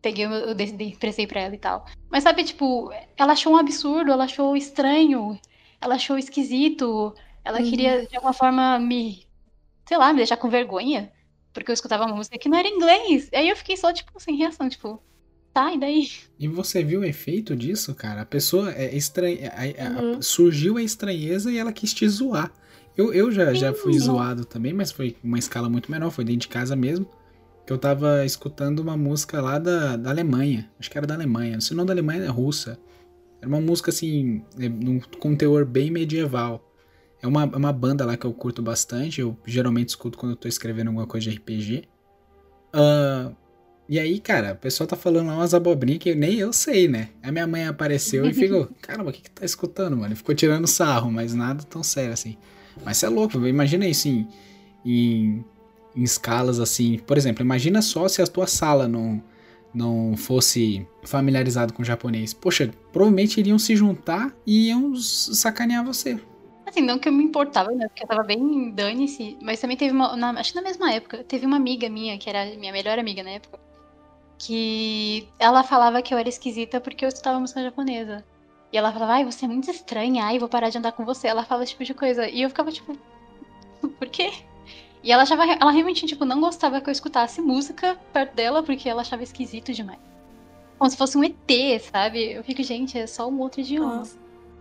peguei, 0.01 0.25
eu 0.25 0.51
emprestei 0.53 1.27
pra 1.27 1.41
ela 1.41 1.55
e 1.55 1.59
tal. 1.59 1.85
Mas 2.09 2.23
sabe, 2.23 2.43
tipo, 2.43 2.91
ela 3.17 3.33
achou 3.33 3.53
um 3.53 3.57
absurdo, 3.57 4.11
ela 4.11 4.23
achou 4.25 4.55
estranho, 4.55 5.39
ela 5.79 5.95
achou 5.95 6.17
esquisito. 6.17 7.13
Ela 7.43 7.59
Uhum. 7.59 7.69
queria, 7.69 8.05
de 8.07 8.15
alguma 8.15 8.33
forma, 8.33 8.79
me, 8.79 9.25
sei 9.87 9.97
lá, 9.97 10.11
me 10.11 10.17
deixar 10.17 10.37
com 10.37 10.49
vergonha. 10.49 11.11
Porque 11.53 11.69
eu 11.69 11.73
escutava 11.73 12.05
uma 12.05 12.15
música 12.15 12.37
que 12.39 12.47
não 12.49 12.57
era 12.57 12.67
inglês. 12.67 13.29
Aí 13.33 13.49
eu 13.49 13.55
fiquei 13.55 13.75
só, 13.77 13.91
tipo, 13.93 14.19
sem 14.19 14.35
reação, 14.35 14.69
tipo, 14.69 15.01
tá, 15.54 15.74
e 15.74 15.80
daí? 15.80 16.08
E 16.39 16.47
você 16.47 16.84
viu 16.84 17.02
o 17.02 17.06
efeito 17.06 17.56
disso, 17.56 17.93
cara? 17.95 18.22
A 18.22 18.26
pessoa 18.26 18.72
é 18.72 18.95
estranha. 18.95 19.52
a- 19.56 19.86
a- 19.88 20.02
Uhum. 20.02 20.22
surgiu 20.22 20.78
a 20.78 20.82
estranheza 20.84 21.52
e 21.52 21.58
ela 21.58 21.72
quis 21.72 21.93
te 21.93 22.08
zoar. 22.08 22.52
Eu, 22.97 23.14
eu 23.14 23.32
já, 23.32 23.54
já 23.54 23.74
fui 23.74 23.97
zoado 23.97 24.43
também, 24.45 24.74
mas 24.74 24.91
foi 24.91 25.16
uma 25.24 25.39
escala 25.39 25.70
muito 25.70 25.89
menor, 25.89 26.12
foi 26.12 26.24
dentro 26.26 26.41
de 26.41 26.47
casa 26.49 26.76
mesmo. 26.76 27.08
Que 27.66 27.72
eu 27.72 27.78
tava 27.78 28.26
escutando 28.26 28.80
uma 28.80 28.97
música 28.97 29.39
lá 29.41 29.58
da, 29.60 29.95
da 29.95 30.10
Alemanha. 30.10 30.70
Acho 30.80 30.89
que 30.91 30.97
era 30.97 31.08
da 31.08 31.14
Alemanha. 31.14 31.62
Se 31.62 31.74
não 31.74 31.86
da 31.86 31.93
Alemanha, 31.93 32.24
é 32.24 32.28
russa. 32.28 32.78
Era 33.39 33.47
uma 33.47 33.62
música 33.62 33.89
assim, 33.91 34.43
é, 34.60 34.68
num- 34.68 34.99
com 35.20 35.30
um 35.30 35.36
teor 35.36 35.64
bem 35.66 35.89
medieval. 35.89 36.68
É 37.22 37.28
uma, 37.28 37.43
é 37.43 37.56
uma 37.56 37.72
banda 37.72 38.04
lá 38.06 38.18
que 38.18 38.26
eu 38.26 38.34
curto 38.34 38.62
bastante. 38.62 39.22
Eu 39.22 39.38
geralmente 39.45 39.89
escuto 39.89 40.18
quando 40.18 40.32
eu 40.34 40.36
tô 40.36 40.47
escrevendo 40.47 40.88
alguma 40.88 41.08
coisa 41.08 41.30
de 41.30 41.36
RPG. 41.38 41.84
Ah, 42.74 43.32
e 43.91 43.99
aí, 43.99 44.19
cara, 44.21 44.53
o 44.53 44.55
pessoal 44.55 44.87
tá 44.87 44.95
falando 44.95 45.27
lá 45.27 45.35
umas 45.35 45.53
abobrinhas 45.53 45.99
que 45.99 46.15
nem 46.15 46.35
eu 46.39 46.53
sei, 46.53 46.87
né? 46.87 47.09
A 47.21 47.29
minha 47.29 47.45
mãe 47.45 47.65
apareceu 47.67 48.25
e 48.25 48.33
ficou, 48.33 48.69
caramba, 48.81 49.09
o 49.09 49.13
que 49.13 49.21
que 49.21 49.29
tá 49.29 49.43
escutando, 49.43 49.97
mano? 49.97 50.15
Ficou 50.15 50.33
tirando 50.33 50.65
sarro, 50.65 51.11
mas 51.11 51.33
nada 51.33 51.61
tão 51.63 51.83
sério 51.83 52.13
assim. 52.13 52.37
Mas 52.85 52.95
você 52.97 53.05
é 53.05 53.09
louco, 53.09 53.37
imagina 53.45 53.85
isso 53.85 54.07
em, 54.07 54.25
em, 54.85 55.43
em 55.93 56.03
escalas 56.03 56.57
assim. 56.61 56.99
Por 56.99 57.17
exemplo, 57.17 57.43
imagina 57.43 57.81
só 57.81 58.07
se 58.07 58.21
a 58.21 58.27
tua 58.27 58.47
sala 58.47 58.87
não, 58.87 59.21
não 59.73 60.15
fosse 60.15 60.87
familiarizado 61.03 61.73
com 61.73 61.83
japonês. 61.83 62.33
Poxa, 62.33 62.71
provavelmente 62.93 63.41
iriam 63.41 63.59
se 63.59 63.75
juntar 63.75 64.33
e 64.47 64.69
iam 64.69 64.95
sacanear 64.95 65.83
você. 65.85 66.17
Assim, 66.65 66.81
não 66.81 66.97
que 66.97 67.09
eu 67.09 67.13
me 67.13 67.25
importava, 67.25 67.71
né? 67.71 67.89
Porque 67.89 68.03
eu 68.03 68.07
tava 68.07 68.23
bem 68.23 68.71
dane-se. 68.71 69.37
Mas 69.41 69.59
também 69.59 69.75
teve 69.75 69.93
uma. 69.93 70.15
na- 70.15 70.39
acho 70.39 70.53
que 70.53 70.55
na 70.55 70.61
mesma 70.61 70.93
época, 70.93 71.23
teve 71.25 71.45
uma 71.45 71.57
amiga 71.57 71.89
minha, 71.89 72.17
que 72.17 72.29
era 72.29 72.45
minha 72.57 72.71
melhor 72.71 72.97
amiga 72.97 73.21
na 73.23 73.31
época, 73.31 73.59
que 74.41 75.27
ela 75.37 75.63
falava 75.63 76.01
que 76.01 76.13
eu 76.13 76.17
era 76.17 76.27
esquisita 76.27 76.81
porque 76.81 77.05
eu 77.05 77.09
escutava 77.09 77.39
música 77.39 77.61
japonesa. 77.61 78.25
E 78.73 78.77
ela 78.77 78.91
falava, 78.91 79.13
ai, 79.13 79.25
você 79.25 79.45
é 79.45 79.47
muito 79.47 79.69
estranha, 79.69 80.25
ai, 80.25 80.39
vou 80.39 80.49
parar 80.49 80.69
de 80.69 80.77
andar 80.77 80.93
com 80.93 81.05
você. 81.05 81.27
Ela 81.27 81.43
fala 81.43 81.63
esse 81.63 81.73
tipo 81.73 81.83
de 81.83 81.93
coisa. 81.93 82.27
E 82.27 82.41
eu 82.41 82.49
ficava 82.49 82.71
tipo, 82.71 82.97
por 83.99 84.09
quê? 84.09 84.31
E 85.03 85.11
ela 85.11 85.23
achava, 85.23 85.43
ela 85.45 85.71
realmente, 85.71 86.05
tipo, 86.07 86.25
não 86.25 86.41
gostava 86.41 86.81
que 86.81 86.89
eu 86.89 86.91
escutasse 86.91 87.41
música 87.41 87.99
perto 88.11 88.33
dela, 88.33 88.63
porque 88.63 88.89
ela 88.89 89.01
achava 89.01 89.21
esquisito 89.21 89.73
demais. 89.73 89.99
Como 90.77 90.89
se 90.89 90.97
fosse 90.97 91.17
um 91.17 91.23
ET, 91.23 91.81
sabe? 91.91 92.33
Eu 92.33 92.43
fico, 92.43 92.63
gente, 92.63 92.97
é 92.97 93.05
só 93.05 93.27
um 93.27 93.39
outro 93.39 93.61
idioma. 93.61 93.97
Nossa. 93.97 94.17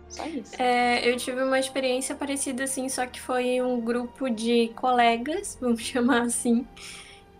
Só 0.09 0.25
isso. 0.27 0.61
É, 0.61 1.09
eu 1.09 1.15
tive 1.17 1.41
uma 1.41 1.57
experiência 1.57 2.13
parecida 2.13 2.65
assim, 2.65 2.89
só 2.89 3.07
que 3.07 3.19
foi 3.19 3.61
um 3.61 3.79
grupo 3.79 4.29
de 4.29 4.67
colegas, 4.75 5.57
vamos 5.61 5.81
chamar 5.81 6.23
assim, 6.23 6.67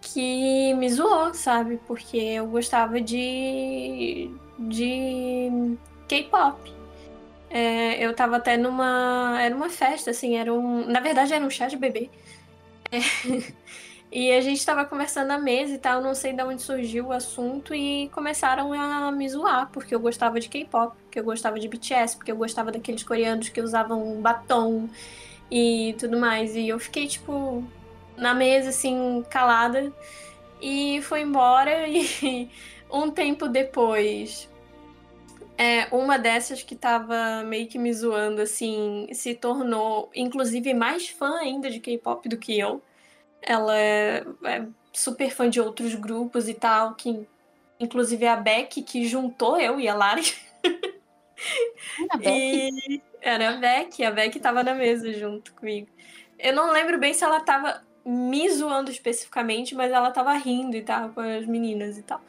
que 0.01 0.73
me 0.73 0.89
zoou, 0.89 1.33
sabe? 1.33 1.79
Porque 1.87 2.17
eu 2.17 2.47
gostava 2.47 2.99
de, 2.99 4.31
de 4.59 5.77
K-pop. 6.07 6.73
É, 7.49 8.03
eu 8.03 8.13
tava 8.15 8.37
até 8.37 8.57
numa. 8.57 9.37
Era 9.41 9.55
uma 9.55 9.69
festa, 9.69 10.11
assim, 10.11 10.37
era 10.37 10.53
um. 10.53 10.85
Na 10.87 10.99
verdade, 10.99 11.33
era 11.33 11.45
um 11.45 11.49
chá 11.49 11.67
de 11.67 11.77
bebê. 11.77 12.09
É, 12.91 12.99
e 14.11 14.31
a 14.31 14.41
gente 14.41 14.65
tava 14.65 14.85
conversando 14.85 15.27
na 15.27 15.37
mesa 15.37 15.73
e 15.73 15.77
tal, 15.77 16.01
não 16.01 16.15
sei 16.15 16.33
de 16.33 16.43
onde 16.43 16.61
surgiu 16.61 17.07
o 17.07 17.11
assunto, 17.11 17.73
e 17.75 18.09
começaram 18.09 18.73
a 18.73 19.11
me 19.11 19.29
zoar, 19.29 19.69
porque 19.71 19.93
eu 19.95 19.99
gostava 19.99 20.39
de 20.39 20.49
K-pop, 20.49 20.95
porque 21.03 21.19
eu 21.19 21.23
gostava 21.23 21.59
de 21.59 21.67
BTS, 21.67 22.17
porque 22.17 22.31
eu 22.31 22.37
gostava 22.37 22.71
daqueles 22.71 23.03
coreanos 23.03 23.49
que 23.49 23.61
usavam 23.61 24.21
batom 24.21 24.89
e 25.49 25.95
tudo 25.99 26.17
mais. 26.19 26.55
E 26.55 26.69
eu 26.69 26.79
fiquei, 26.79 27.07
tipo, 27.07 27.63
na 28.17 28.33
mesa, 28.33 28.69
assim, 28.69 29.23
calada, 29.29 29.91
e 30.61 31.01
foi 31.01 31.21
embora, 31.21 31.87
e 31.89 32.49
um 32.89 33.09
tempo 33.09 33.47
depois. 33.47 34.49
É, 35.57 35.87
uma 35.91 36.17
dessas 36.17 36.63
que 36.63 36.75
tava 36.75 37.43
meio 37.43 37.67
que 37.67 37.77
me 37.77 37.93
zoando, 37.93 38.41
assim, 38.41 39.07
se 39.13 39.35
tornou, 39.35 40.09
inclusive, 40.15 40.73
mais 40.73 41.07
fã 41.07 41.37
ainda 41.37 41.69
de 41.69 41.79
K-pop 41.79 42.27
do 42.27 42.37
que 42.37 42.57
eu. 42.57 42.81
Ela 43.41 43.77
é, 43.77 44.23
é 44.45 44.65
super 44.91 45.29
fã 45.29 45.49
de 45.49 45.61
outros 45.61 45.93
grupos 45.95 46.49
e 46.49 46.53
tal, 46.53 46.95
que 46.95 47.27
inclusive 47.79 48.25
a 48.27 48.35
Beck 48.35 48.81
que 48.83 49.07
juntou 49.07 49.59
eu 49.59 49.79
e 49.79 49.87
a 49.87 49.95
Lari. 49.95 50.33
Beck. 52.17 52.71
E 52.89 53.01
era 53.21 53.51
a 53.51 53.57
Beck, 53.57 54.03
a 54.03 54.11
Beck 54.11 54.39
tava 54.39 54.63
na 54.63 54.73
mesa 54.73 55.11
junto 55.13 55.53
comigo. 55.53 55.87
Eu 56.39 56.53
não 56.53 56.71
lembro 56.71 56.99
bem 56.99 57.13
se 57.13 57.23
ela 57.23 57.39
tava 57.39 57.83
me 58.05 58.49
zoando 58.49 58.89
especificamente, 58.89 59.75
mas 59.75 59.91
ela 59.91 60.11
tava 60.11 60.33
rindo 60.33 60.75
e 60.75 60.81
tal 60.81 61.09
com 61.09 61.21
as 61.21 61.45
meninas 61.45 61.97
e 61.97 62.03
tal. 62.03 62.21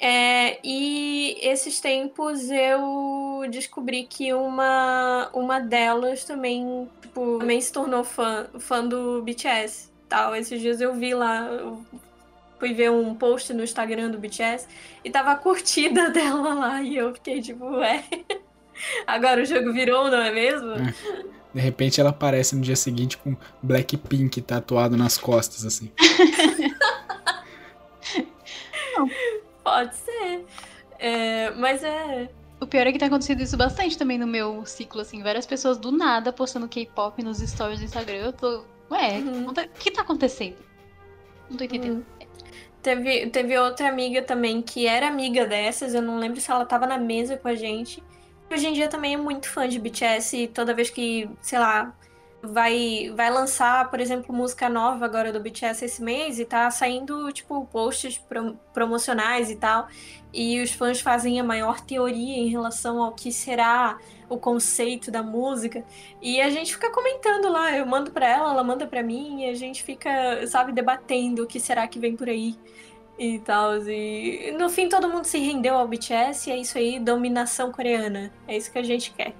É, 0.00 0.60
e 0.62 1.36
esses 1.42 1.80
tempos 1.80 2.50
eu 2.50 3.42
descobri 3.50 4.04
que 4.04 4.32
uma, 4.32 5.28
uma 5.32 5.58
delas 5.58 6.24
também, 6.24 6.88
tipo, 7.02 7.38
também 7.40 7.60
se 7.60 7.72
tornou 7.72 8.04
fã, 8.04 8.46
fã 8.58 8.86
do 8.86 9.22
BTS. 9.22 9.90
Tal. 10.08 10.34
Esses 10.36 10.60
dias 10.60 10.80
eu 10.80 10.94
vi 10.94 11.14
lá, 11.14 11.46
eu 11.46 11.84
fui 12.58 12.72
ver 12.72 12.90
um 12.90 13.14
post 13.14 13.52
no 13.52 13.62
Instagram 13.62 14.10
do 14.10 14.18
BTS 14.18 14.66
e 15.04 15.10
tava 15.10 15.32
a 15.32 15.36
curtida 15.36 16.08
dela 16.10 16.54
lá. 16.54 16.82
E 16.82 16.96
eu 16.96 17.12
fiquei 17.14 17.42
tipo, 17.42 17.64
ué. 17.76 18.04
Agora 19.04 19.42
o 19.42 19.44
jogo 19.44 19.72
virou, 19.72 20.08
não 20.08 20.22
é 20.22 20.30
mesmo? 20.30 20.72
É. 20.74 21.37
De 21.58 21.64
repente 21.64 22.00
ela 22.00 22.10
aparece 22.10 22.54
no 22.54 22.62
dia 22.62 22.76
seguinte 22.76 23.18
com 23.18 23.36
Blackpink 23.60 24.40
tatuado 24.42 24.96
nas 24.96 25.18
costas, 25.18 25.66
assim. 25.66 25.90
Pode 29.64 29.96
ser. 29.96 30.44
É, 31.00 31.50
mas 31.50 31.82
é. 31.82 32.28
O 32.60 32.66
pior 32.66 32.86
é 32.86 32.92
que 32.92 32.98
tem 32.98 33.08
acontecido 33.08 33.42
isso 33.42 33.56
bastante 33.56 33.98
também 33.98 34.18
no 34.18 34.26
meu 34.26 34.64
ciclo, 34.64 35.00
assim. 35.00 35.20
Várias 35.20 35.46
pessoas 35.46 35.78
do 35.78 35.90
nada 35.90 36.32
postando 36.32 36.68
K-pop 36.68 37.20
nos 37.24 37.38
stories 37.38 37.80
do 37.80 37.86
Instagram. 37.86 38.18
Eu 38.18 38.32
tô. 38.32 38.62
Ué, 38.88 39.18
Uhum. 39.18 39.48
o 39.50 39.54
que 39.80 39.90
tá 39.90 40.02
acontecendo? 40.02 40.58
Não 41.50 41.56
tô 41.56 41.64
entendendo. 41.64 42.06
Teve, 42.80 43.26
teve 43.30 43.58
outra 43.58 43.88
amiga 43.88 44.22
também 44.22 44.62
que 44.62 44.86
era 44.86 45.08
amiga 45.08 45.44
dessas, 45.44 45.92
eu 45.92 46.02
não 46.02 46.18
lembro 46.18 46.40
se 46.40 46.48
ela 46.52 46.64
tava 46.64 46.86
na 46.86 46.98
mesa 46.98 47.36
com 47.36 47.48
a 47.48 47.54
gente. 47.56 48.00
Hoje 48.50 48.66
em 48.66 48.72
dia 48.72 48.88
também 48.88 49.14
é 49.14 49.16
muito 49.16 49.48
fã 49.48 49.68
de 49.68 49.78
BTS 49.78 50.36
e 50.36 50.48
toda 50.48 50.74
vez 50.74 50.88
que, 50.88 51.28
sei 51.42 51.58
lá, 51.58 51.94
vai, 52.42 53.12
vai 53.14 53.30
lançar, 53.30 53.90
por 53.90 54.00
exemplo, 54.00 54.34
música 54.34 54.68
nova 54.68 55.04
agora 55.04 55.32
do 55.32 55.38
BTS 55.40 55.84
esse 55.84 56.02
mês 56.02 56.38
e 56.38 56.44
tá 56.44 56.70
saindo, 56.70 57.30
tipo, 57.32 57.66
posts 57.66 58.16
pro- 58.16 58.58
promocionais 58.72 59.50
e 59.50 59.56
tal. 59.56 59.88
E 60.32 60.62
os 60.62 60.72
fãs 60.72 61.00
fazem 61.00 61.38
a 61.38 61.44
maior 61.44 61.80
teoria 61.80 62.36
em 62.38 62.48
relação 62.48 63.02
ao 63.02 63.12
que 63.12 63.30
será 63.30 63.98
o 64.28 64.38
conceito 64.38 65.10
da 65.10 65.22
música. 65.22 65.84
E 66.22 66.40
a 66.40 66.48
gente 66.48 66.72
fica 66.72 66.90
comentando 66.90 67.50
lá, 67.50 67.76
eu 67.76 67.84
mando 67.86 68.10
pra 68.10 68.26
ela, 68.28 68.50
ela 68.50 68.64
manda 68.64 68.86
pra 68.86 69.02
mim, 69.02 69.42
e 69.42 69.50
a 69.50 69.54
gente 69.54 69.82
fica, 69.82 70.46
sabe, 70.46 70.72
debatendo 70.72 71.42
o 71.42 71.46
que 71.46 71.60
será 71.60 71.86
que 71.86 71.98
vem 71.98 72.16
por 72.16 72.28
aí 72.28 72.56
e 73.18 73.38
tal. 73.40 73.76
E 73.88 74.54
no 74.58 74.68
fim 74.68 74.88
todo 74.88 75.08
mundo 75.08 75.24
se 75.24 75.38
rendeu 75.38 75.74
ao 75.74 75.88
BTS 75.88 76.48
e 76.48 76.52
é 76.52 76.56
isso 76.56 76.78
aí, 76.78 77.00
dominação 77.00 77.72
coreana. 77.72 78.30
É 78.46 78.56
isso 78.56 78.70
que 78.70 78.78
a 78.78 78.82
gente 78.82 79.12
quer. 79.12 79.34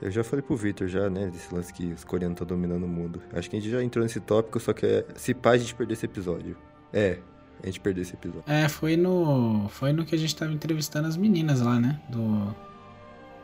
Eu 0.00 0.10
já 0.10 0.24
falei 0.24 0.42
pro 0.42 0.56
Victor 0.56 0.88
já, 0.88 1.10
né, 1.10 1.26
desse 1.26 1.54
lance 1.54 1.72
que 1.72 1.92
os 1.92 2.04
coreanos 2.04 2.36
estão 2.36 2.46
dominando 2.46 2.84
o 2.84 2.88
mundo. 2.88 3.22
Acho 3.34 3.50
que 3.50 3.56
a 3.56 3.60
gente 3.60 3.70
já 3.70 3.82
entrou 3.82 4.02
nesse 4.02 4.18
tópico, 4.18 4.58
só 4.58 4.72
que 4.72 4.86
é 4.86 5.04
se 5.14 5.34
pá 5.34 5.50
a 5.50 5.58
gente 5.58 5.74
perder 5.74 5.92
esse 5.92 6.06
episódio. 6.06 6.56
É, 6.90 7.18
a 7.62 7.66
gente 7.66 7.80
perdeu 7.80 8.02
esse 8.02 8.14
episódio. 8.14 8.44
É, 8.46 8.68
foi 8.68 8.96
no. 8.96 9.68
Foi 9.68 9.92
no 9.92 10.04
que 10.04 10.14
a 10.14 10.18
gente 10.18 10.34
tava 10.34 10.52
entrevistando 10.52 11.06
as 11.06 11.16
meninas 11.16 11.60
lá, 11.60 11.78
né? 11.78 12.00
Do. 12.08 12.54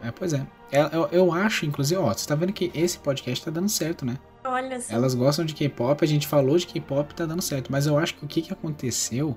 É, 0.02 0.10
pois 0.10 0.32
é. 0.32 0.46
Eu, 0.72 0.86
eu, 0.88 1.08
eu 1.12 1.32
acho, 1.32 1.66
inclusive, 1.66 2.00
ó, 2.00 2.12
você 2.12 2.26
tá 2.26 2.34
vendo 2.34 2.52
que 2.52 2.70
esse 2.74 2.98
podcast 2.98 3.44
tá 3.44 3.50
dando 3.50 3.68
certo, 3.68 4.04
né? 4.06 4.18
Olha 4.48 4.80
só. 4.80 4.94
Elas 4.94 5.14
gostam 5.14 5.44
de 5.44 5.54
K-pop, 5.54 6.04
a 6.04 6.08
gente 6.08 6.26
falou 6.26 6.56
de 6.56 6.66
K-pop 6.66 7.14
tá 7.14 7.26
dando 7.26 7.42
certo. 7.42 7.70
Mas 7.70 7.86
eu 7.86 7.98
acho 7.98 8.14
que 8.14 8.24
o 8.24 8.28
que, 8.28 8.42
que 8.42 8.52
aconteceu 8.52 9.36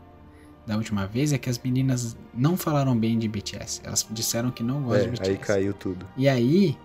da 0.67 0.75
última 0.77 1.07
vez 1.07 1.33
é 1.33 1.37
que 1.37 1.49
as 1.49 1.57
meninas 1.57 2.15
não 2.33 2.55
falaram 2.55 2.95
bem 2.97 3.17
de 3.17 3.27
BTS. 3.27 3.81
Elas 3.83 4.05
disseram 4.11 4.51
que 4.51 4.61
não 4.63 4.83
gostam 4.83 4.97
É, 4.97 5.03
de 5.05 5.09
BTS. 5.11 5.29
aí 5.31 5.37
caiu 5.37 5.73
tudo. 5.73 6.05
E 6.15 6.29
aí, 6.29 6.77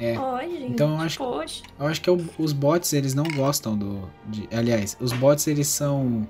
é. 0.00 0.18
Oi, 0.18 0.50
gente. 0.50 0.72
Então 0.72 0.90
eu 0.94 1.00
acho- 1.00 1.18
Poxa. 1.18 1.62
eu 1.78 1.86
acho 1.86 2.00
que 2.00 2.10
o- 2.10 2.28
os 2.38 2.52
bots, 2.52 2.92
eles 2.92 3.14
não 3.14 3.24
gostam 3.24 3.76
do. 3.78 4.08
de- 4.26 4.48
aliás, 4.52 4.96
os 5.00 5.12
bots, 5.12 5.46
eles 5.46 5.68
são 5.68 6.26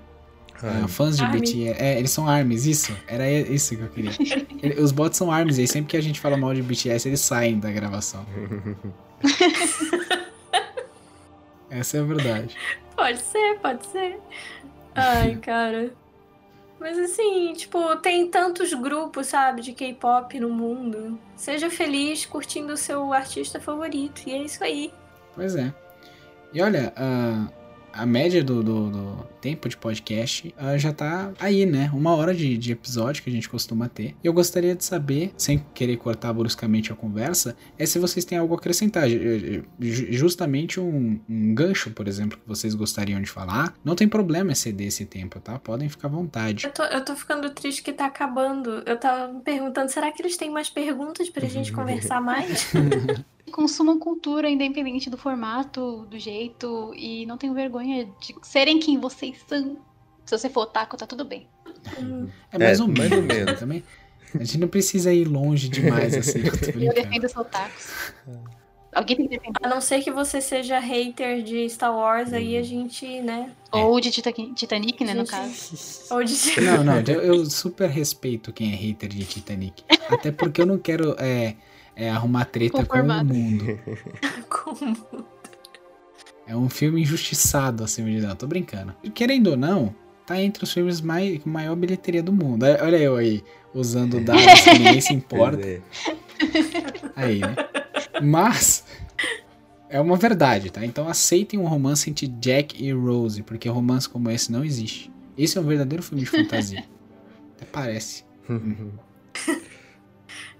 ah, 0.62 0.86
fãs 0.86 1.16
de 1.16 1.24
Army. 1.24 1.40
BTS. 1.40 1.82
É, 1.82 1.98
eles 1.98 2.10
são 2.10 2.28
armies, 2.28 2.66
isso. 2.66 2.94
Era 3.08 3.30
isso 3.30 3.74
que 3.76 3.82
eu 3.82 3.88
queria. 3.88 4.10
Ele- 4.62 4.80
os 4.80 4.92
bots 4.92 5.16
são 5.16 5.30
armies, 5.32 5.56
e 5.58 5.66
sempre 5.66 5.90
que 5.90 5.96
a 5.96 6.00
gente 6.02 6.20
fala 6.20 6.36
mal 6.36 6.52
de 6.54 6.60
BTS, 6.62 7.08
eles 7.08 7.20
saem 7.20 7.58
da 7.58 7.70
gravação. 7.70 8.24
Essa 11.74 11.98
é 11.98 12.00
a 12.00 12.04
verdade. 12.04 12.56
Pode 12.94 13.18
ser, 13.18 13.58
pode 13.58 13.84
ser. 13.86 14.20
Ai, 14.94 15.34
cara. 15.42 15.92
Mas 16.78 16.96
assim, 16.96 17.52
tipo, 17.54 17.96
tem 17.96 18.30
tantos 18.30 18.72
grupos, 18.72 19.26
sabe, 19.26 19.62
de 19.62 19.72
K-pop 19.72 20.38
no 20.38 20.48
mundo. 20.48 21.18
Seja 21.34 21.68
feliz 21.68 22.24
curtindo 22.24 22.74
o 22.74 22.76
seu 22.76 23.12
artista 23.12 23.58
favorito. 23.58 24.22
E 24.26 24.32
é 24.32 24.38
isso 24.38 24.62
aí. 24.62 24.92
Pois 25.34 25.56
é. 25.56 25.74
E 26.52 26.62
olha, 26.62 26.92
a, 26.96 27.48
a 27.94 28.04
média 28.06 28.42
do, 28.42 28.62
do- 28.62 28.90
do 28.90 29.24
tempo 29.40 29.68
de 29.68 29.76
podcast 29.76 30.54
ah, 30.56 30.76
já 30.78 30.92
tá 30.92 31.32
aí, 31.38 31.64
né? 31.66 31.90
Uma 31.94 32.14
hora 32.14 32.34
de, 32.34 32.56
de 32.58 32.72
episódio 32.72 33.22
que 33.22 33.30
a 33.30 33.32
gente 33.32 33.48
costuma 33.48 33.88
ter. 33.88 34.14
E 34.22 34.26
eu 34.26 34.32
gostaria 34.32 34.74
de 34.74 34.84
saber, 34.84 35.32
sem 35.36 35.64
querer 35.74 35.96
cortar 35.96 36.32
bruscamente 36.32 36.92
a 36.92 36.94
conversa, 36.96 37.56
é 37.78 37.84
se 37.86 37.98
vocês 37.98 38.24
têm 38.24 38.38
algo 38.38 38.54
a 38.54 38.56
acrescentar. 38.58 39.08
Ju- 39.08 39.62
ju- 39.80 40.06
Justamente 40.12 40.80
um, 40.80 41.20
um 41.28 41.54
gancho, 41.54 41.90
por 41.90 42.08
exemplo, 42.08 42.38
que 42.38 42.46
vocês 42.48 42.74
gostariam 42.74 43.20
de 43.20 43.28
falar. 43.30 43.74
Não 43.84 43.94
tem 43.94 44.08
problema 44.08 44.52
exceder 44.52 44.86
esse 44.86 45.04
tempo, 45.04 45.38
tá? 45.40 45.58
Podem 45.58 45.88
ficar 45.88 46.08
à 46.08 46.10
vontade. 46.10 46.66
Eu 46.66 46.72
tô, 46.72 46.82
eu 46.84 47.04
tô 47.04 47.14
ficando 47.14 47.50
triste 47.50 47.82
que 47.82 47.92
tá 47.92 48.06
acabando. 48.06 48.82
Eu 48.86 48.96
tava 48.98 49.32
me 49.32 49.40
perguntando, 49.40 49.90
será 49.90 50.10
que 50.10 50.22
eles 50.22 50.36
têm 50.36 50.50
mais 50.50 50.68
perguntas 50.70 51.28
pra 51.30 51.46
gente 51.48 51.70
conversar 51.74 52.20
mais? 52.20 52.72
Consumam 53.52 53.98
cultura 53.98 54.48
independente 54.48 55.08
do 55.10 55.16
formato, 55.18 56.06
do 56.10 56.18
jeito, 56.18 56.92
e 56.96 57.24
não 57.26 57.36
tenham 57.38 57.54
vergonha 57.54 58.06
de 58.20 58.34
serem 58.42 58.78
quem 58.78 58.98
vocês 58.98 59.36
são. 59.48 59.76
Se 60.24 60.36
você 60.38 60.48
for 60.48 60.62
otaku, 60.62 60.96
tá 60.96 61.06
tudo 61.06 61.24
bem. 61.24 61.46
Hum, 61.98 62.28
É 62.50 62.58
mais 62.58 62.80
É, 62.80 62.82
ou 62.82 62.88
mais 62.88 63.10
menos. 63.10 63.18
ou 63.18 63.22
menos. 63.22 63.60
Também. 63.60 63.84
A 64.34 64.38
gente 64.42 64.58
não 64.58 64.66
precisa 64.68 65.12
ir 65.12 65.26
longe 65.26 65.68
demais 65.68 66.14
assim. 66.16 66.40
eu 66.40 66.58
tô 66.58 66.78
Eu 66.78 66.92
defendo 66.94 67.24
os 67.24 67.36
otakus. 67.36 68.12
Alguém 68.92 69.16
tem 69.16 69.28
que 69.28 69.36
defender. 69.38 69.58
a 69.62 69.68
não 69.68 69.80
ser 69.80 70.02
que 70.02 70.10
você 70.10 70.40
seja 70.40 70.78
hater 70.78 71.42
de 71.42 71.68
Star 71.68 71.94
Wars, 71.94 72.32
aí 72.32 72.56
a 72.56 72.62
gente, 72.62 73.20
né? 73.20 73.50
Ou 73.72 74.00
de 74.00 74.10
Tita- 74.10 74.32
Titanic, 74.32 75.04
né, 75.04 75.14
no 75.14 75.26
caso. 75.26 75.72
Ou 76.14 76.22
de. 76.24 76.60
Não, 76.60 76.82
não, 76.84 77.00
eu, 77.00 77.20
eu 77.20 77.44
super 77.46 77.88
respeito 77.90 78.52
quem 78.52 78.72
é 78.72 78.76
hater 78.76 79.08
de 79.08 79.24
Titanic. 79.24 79.82
Até 80.08 80.30
porque 80.32 80.62
eu 80.62 80.66
não 80.66 80.78
quero 80.78 81.14
é, 81.18 81.56
é, 81.96 82.10
arrumar 82.10 82.46
treta 82.46 82.84
com 82.84 82.98
o 82.98 83.24
mundo. 83.24 83.78
Como? 84.48 85.24
É 86.46 86.56
um 86.56 86.68
filme 86.68 87.00
injustiçado, 87.00 87.84
acima 87.84 88.10
de 88.10 88.20
não. 88.20 88.36
Tô 88.36 88.46
brincando. 88.46 88.94
Querendo 89.14 89.48
ou 89.48 89.56
não, 89.56 89.94
tá 90.26 90.40
entre 90.40 90.64
os 90.64 90.72
filmes 90.72 91.00
mais, 91.00 91.38
com 91.38 91.48
maior 91.48 91.74
bilheteria 91.74 92.22
do 92.22 92.32
mundo. 92.32 92.64
É, 92.64 92.82
Olha 92.82 92.96
eu 92.96 93.16
aí, 93.16 93.42
usando 93.72 94.20
dados 94.20 94.60
que 94.62 94.78
ninguém 94.78 95.00
se 95.00 95.12
importa. 95.14 95.66
É. 95.66 95.80
Aí, 97.16 97.40
né? 97.40 97.56
Mas 98.22 98.84
é 99.88 100.00
uma 100.00 100.16
verdade, 100.16 100.70
tá? 100.70 100.84
Então 100.84 101.08
aceitem 101.08 101.58
um 101.58 101.66
romance 101.66 102.10
entre 102.10 102.26
Jack 102.26 102.82
e 102.82 102.92
Rose, 102.92 103.42
porque 103.42 103.68
romance 103.68 104.08
como 104.08 104.30
esse 104.30 104.50
não 104.50 104.64
existe. 104.64 105.10
Esse 105.36 105.56
é 105.56 105.60
um 105.60 105.64
verdadeiro 105.64 106.02
filme 106.02 106.24
de 106.24 106.30
fantasia. 106.30 106.84
Até 107.56 107.66
parece. 107.66 108.24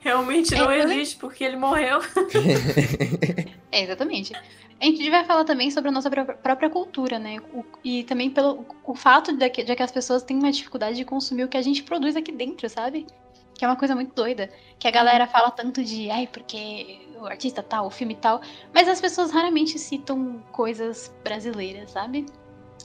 Realmente 0.00 0.54
não 0.54 0.70
É, 0.70 0.80
existe, 0.80 1.16
porque 1.16 1.42
ele 1.44 1.56
morreu. 1.56 2.00
É, 3.70 3.82
exatamente. 3.82 4.32
A 4.80 4.84
gente 4.84 5.10
vai 5.10 5.24
falar 5.24 5.44
também 5.44 5.70
sobre 5.70 5.88
a 5.88 5.92
nossa 5.92 6.08
pró- 6.10 6.24
própria 6.24 6.70
cultura, 6.70 7.18
né? 7.18 7.38
O- 7.52 7.64
e 7.82 8.04
também 8.04 8.30
pelo 8.30 8.64
o 8.84 8.94
fato 8.94 9.36
de 9.36 9.48
que, 9.50 9.64
de 9.64 9.74
que 9.74 9.82
as 9.82 9.90
pessoas 9.90 10.22
têm 10.22 10.38
uma 10.38 10.52
dificuldade 10.52 10.96
de 10.96 11.04
consumir 11.04 11.44
o 11.44 11.48
que 11.48 11.56
a 11.56 11.62
gente 11.62 11.82
produz 11.82 12.14
aqui 12.16 12.30
dentro, 12.30 12.68
sabe? 12.68 13.06
Que 13.54 13.64
é 13.64 13.68
uma 13.68 13.76
coisa 13.76 13.94
muito 13.94 14.14
doida. 14.14 14.50
Que 14.78 14.86
a 14.86 14.90
galera 14.90 15.26
fala 15.26 15.50
tanto 15.50 15.82
de, 15.82 16.10
ai, 16.10 16.28
porque 16.32 17.00
o 17.20 17.24
artista 17.26 17.62
tal, 17.62 17.86
o 17.86 17.90
filme 17.90 18.14
tal. 18.14 18.40
Mas 18.72 18.88
as 18.88 19.00
pessoas 19.00 19.30
raramente 19.32 19.78
citam 19.78 20.42
coisas 20.52 21.12
brasileiras, 21.24 21.90
sabe? 21.90 22.26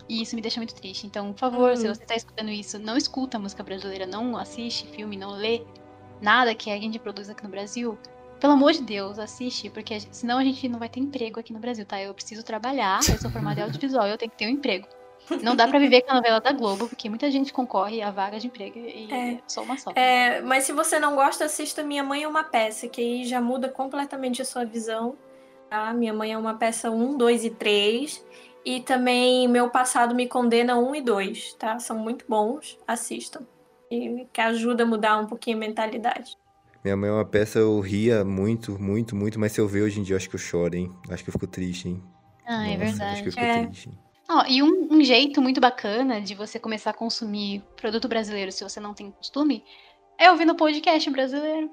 E 0.08 0.22
isso 0.24 0.36
me 0.36 0.42
deixa 0.42 0.60
muito 0.60 0.74
triste. 0.74 1.06
Então, 1.06 1.34
por 1.34 1.40
favor, 1.40 1.76
se 1.78 1.88
Uhum. 1.88 1.94
você 1.94 2.04
tá 2.06 2.16
escutando 2.16 2.50
isso, 2.50 2.80
não 2.80 2.98
escuta 2.98 3.38
música 3.38 3.62
brasileira, 3.64 4.08
não 4.08 4.36
assiste 4.38 4.88
filme, 4.88 5.16
não 5.18 5.32
lê 5.32 5.62
nada 6.22 6.54
que 6.56 6.70
a 6.72 6.76
gente 6.76 7.00
produz 7.00 7.30
aqui 7.30 7.44
no 7.44 7.50
Brasil. 7.50 7.98
Pelo 8.40 8.54
amor 8.54 8.72
de 8.72 8.82
Deus, 8.82 9.20
assiste, 9.20 9.70
porque 9.70 10.00
senão 10.12 10.38
a 10.38 10.44
gente 10.44 10.68
não 10.70 10.80
vai 10.80 10.88
ter 10.88 11.02
emprego 11.02 11.40
aqui 11.40 11.52
no 11.52 11.60
Brasil, 11.60 11.86
tá? 11.86 12.02
Eu 12.02 12.14
preciso 12.14 12.42
trabalhar, 12.44 13.00
eu 13.10 13.18
sou 13.18 13.30
formada 13.30 13.60
em 13.60 13.64
audiovisual, 13.64 14.08
eu 14.08 14.18
tenho 14.18 14.32
que 14.32 14.38
ter 14.38 14.48
um 14.48 14.52
emprego. 14.52 14.88
Não 15.44 15.56
dá 15.56 15.68
pra 15.68 15.78
viver 15.78 16.02
com 16.02 16.12
a 16.12 16.16
novela 16.16 16.40
da 16.40 16.52
Globo, 16.54 16.88
porque 16.88 17.10
muita 17.10 17.30
gente 17.30 17.52
concorre 17.52 18.02
a 18.02 18.10
vaga 18.10 18.40
de 18.40 18.48
emprego 18.48 18.80
e 18.80 19.12
É. 19.12 19.32
é 19.34 19.40
só 19.46 19.62
uma 19.62 19.78
só. 19.78 19.92
É, 19.92 20.42
mas 20.42 20.64
se 20.64 20.72
você 20.72 20.98
não 21.00 21.16
gosta, 21.16 21.46
assista 21.46 21.84
Minha 21.84 22.04
Mãe 22.04 22.24
é 22.24 22.28
uma 22.28 22.44
Peça, 22.44 22.88
que 22.88 23.02
aí 23.02 23.26
já 23.26 23.42
muda 23.42 23.68
completamente 23.68 24.42
a 24.42 24.46
sua 24.46 24.64
visão. 24.66 25.18
Tá? 25.70 25.94
Minha 25.94 26.14
Mãe 26.14 26.32
é 26.34 26.38
uma 26.38 26.56
peça 26.56 26.90
1, 26.90 27.18
2 27.18 27.46
e 27.46 27.50
3. 27.52 28.26
E 28.66 28.80
também 28.82 29.48
Meu 29.48 29.70
Passado 29.70 30.16
Me 30.16 30.28
Condena 30.28 30.78
1 30.78 30.96
e 30.96 31.02
2, 31.02 31.54
tá? 31.54 31.78
São 31.80 31.98
muito 31.98 32.26
bons, 32.28 32.78
assistam. 32.88 33.42
Que 33.90 34.42
ajuda 34.42 34.84
a 34.84 34.86
mudar 34.86 35.18
um 35.18 35.26
pouquinho 35.26 35.58
a 35.58 35.60
mentalidade. 35.60 36.38
Minha 36.84 36.96
mãe 36.96 37.10
é 37.10 37.14
uma 37.14 37.26
peça, 37.26 37.60
eu 37.60 37.80
ria 37.80 38.24
muito, 38.24 38.80
muito, 38.80 39.16
muito, 39.16 39.40
mas 39.40 39.52
se 39.52 39.60
eu 39.60 39.68
ver 39.68 39.82
hoje 39.82 40.00
em 40.00 40.04
dia, 40.04 40.14
eu 40.14 40.18
acho 40.18 40.30
que 40.30 40.36
eu 40.36 40.40
choro, 40.40 40.76
hein? 40.76 40.94
Acho 41.10 41.24
que 41.24 41.30
eu 41.30 41.34
fico 41.34 41.48
triste, 41.48 41.90
hein? 41.90 42.04
Ah, 42.46 42.68
é 42.70 42.78
Nossa, 42.78 43.06
Acho 43.06 43.24
que 43.24 43.30
eu 43.30 43.34
verdade. 43.34 43.34
fico 43.34 43.40
É. 43.42 43.66
triste. 43.68 43.90
hein? 43.90 44.00
Ó, 44.32 44.46
e 44.48 44.62
um, 44.64 44.88
um 44.92 45.04
jeito 45.04 45.42
muito 45.42 45.60
bacana 45.60 46.22
de 46.22 46.36
você 46.36 46.60
começar 46.60 46.92
a 46.92 46.94
consumir 46.94 47.64
produto 47.76 48.08
brasileiro, 48.08 48.52
se 48.52 48.64
você 48.64 48.80
não 48.80 48.94
tem 48.94 49.10
costume, 49.12 49.64
é 50.20 50.30
ouvindo 50.32 50.54
podcast 50.56 51.10
brasileiro. 51.10 51.72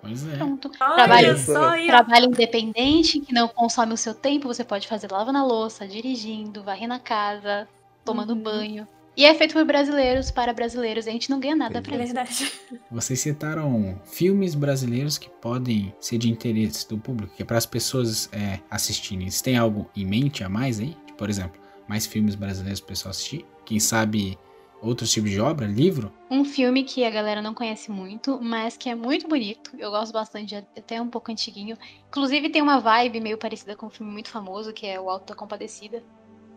Pois 0.00 0.26
é. 0.26 0.36
Pronto. 0.36 0.70
Olha 0.80 0.94
Trabalho- 0.96 1.38
só. 1.38 1.70
Trabalho 1.86 2.26
independente, 2.26 3.20
que 3.20 3.32
não 3.32 3.46
consome 3.48 3.94
o 3.94 3.96
seu 3.96 4.12
tempo, 4.12 4.48
você 4.48 4.64
pode 4.64 4.86
fazer 4.88 5.10
lavando 5.10 5.38
a 5.38 5.44
louça, 5.44 5.86
dirigindo, 5.86 6.62
varrendo 6.64 6.94
a 6.94 6.98
casa, 6.98 7.66
tomando 8.04 8.34
Uhum. 8.34 8.42
banho. 8.42 8.88
E 9.16 9.24
é 9.24 9.32
feito 9.34 9.52
por 9.54 9.64
brasileiros 9.64 10.30
para 10.30 10.52
brasileiros, 10.52 11.06
a 11.06 11.10
gente 11.10 11.30
não 11.30 11.38
ganha 11.38 11.54
nada 11.54 11.80
pra 11.80 11.94
É 11.96 12.02
isso. 12.04 12.14
verdade. 12.14 12.52
Vocês 12.90 13.20
citaram 13.20 14.00
filmes 14.04 14.54
brasileiros 14.54 15.16
que 15.18 15.30
podem 15.30 15.94
ser 16.00 16.18
de 16.18 16.28
interesse 16.30 16.88
do 16.88 16.98
público, 16.98 17.34
que 17.36 17.42
é 17.42 17.46
para 17.46 17.58
as 17.58 17.66
pessoas 17.66 18.28
é, 18.32 18.58
assistirem. 18.70 19.30
Vocês 19.30 19.42
têm 19.42 19.56
algo 19.56 19.88
em 19.94 20.04
mente 20.04 20.42
a 20.42 20.48
mais 20.48 20.80
aí? 20.80 20.96
Por 21.16 21.30
exemplo, 21.30 21.60
mais 21.86 22.06
filmes 22.06 22.34
brasileiros 22.34 22.80
para 22.80 22.86
o 22.86 22.88
pessoal 22.88 23.10
assistir? 23.10 23.46
Quem 23.64 23.78
sabe 23.78 24.36
outros 24.82 25.12
tipos 25.12 25.30
de 25.30 25.40
obra? 25.40 25.64
Livro? 25.66 26.12
Um 26.28 26.44
filme 26.44 26.82
que 26.82 27.04
a 27.04 27.10
galera 27.10 27.40
não 27.40 27.54
conhece 27.54 27.90
muito, 27.92 28.40
mas 28.42 28.76
que 28.76 28.88
é 28.88 28.94
muito 28.96 29.28
bonito. 29.28 29.70
Eu 29.78 29.90
gosto 29.92 30.12
bastante, 30.12 30.56
é 30.56 30.64
até 30.76 31.00
um 31.00 31.08
pouco 31.08 31.30
antiguinho. 31.30 31.78
Inclusive 32.08 32.50
tem 32.50 32.60
uma 32.60 32.80
vibe 32.80 33.20
meio 33.20 33.38
parecida 33.38 33.76
com 33.76 33.86
um 33.86 33.90
filme 33.90 34.10
muito 34.10 34.28
famoso, 34.28 34.72
que 34.72 34.86
é 34.86 35.00
O 35.00 35.08
Alto 35.08 35.28
da 35.28 35.34
Compadecida. 35.36 36.02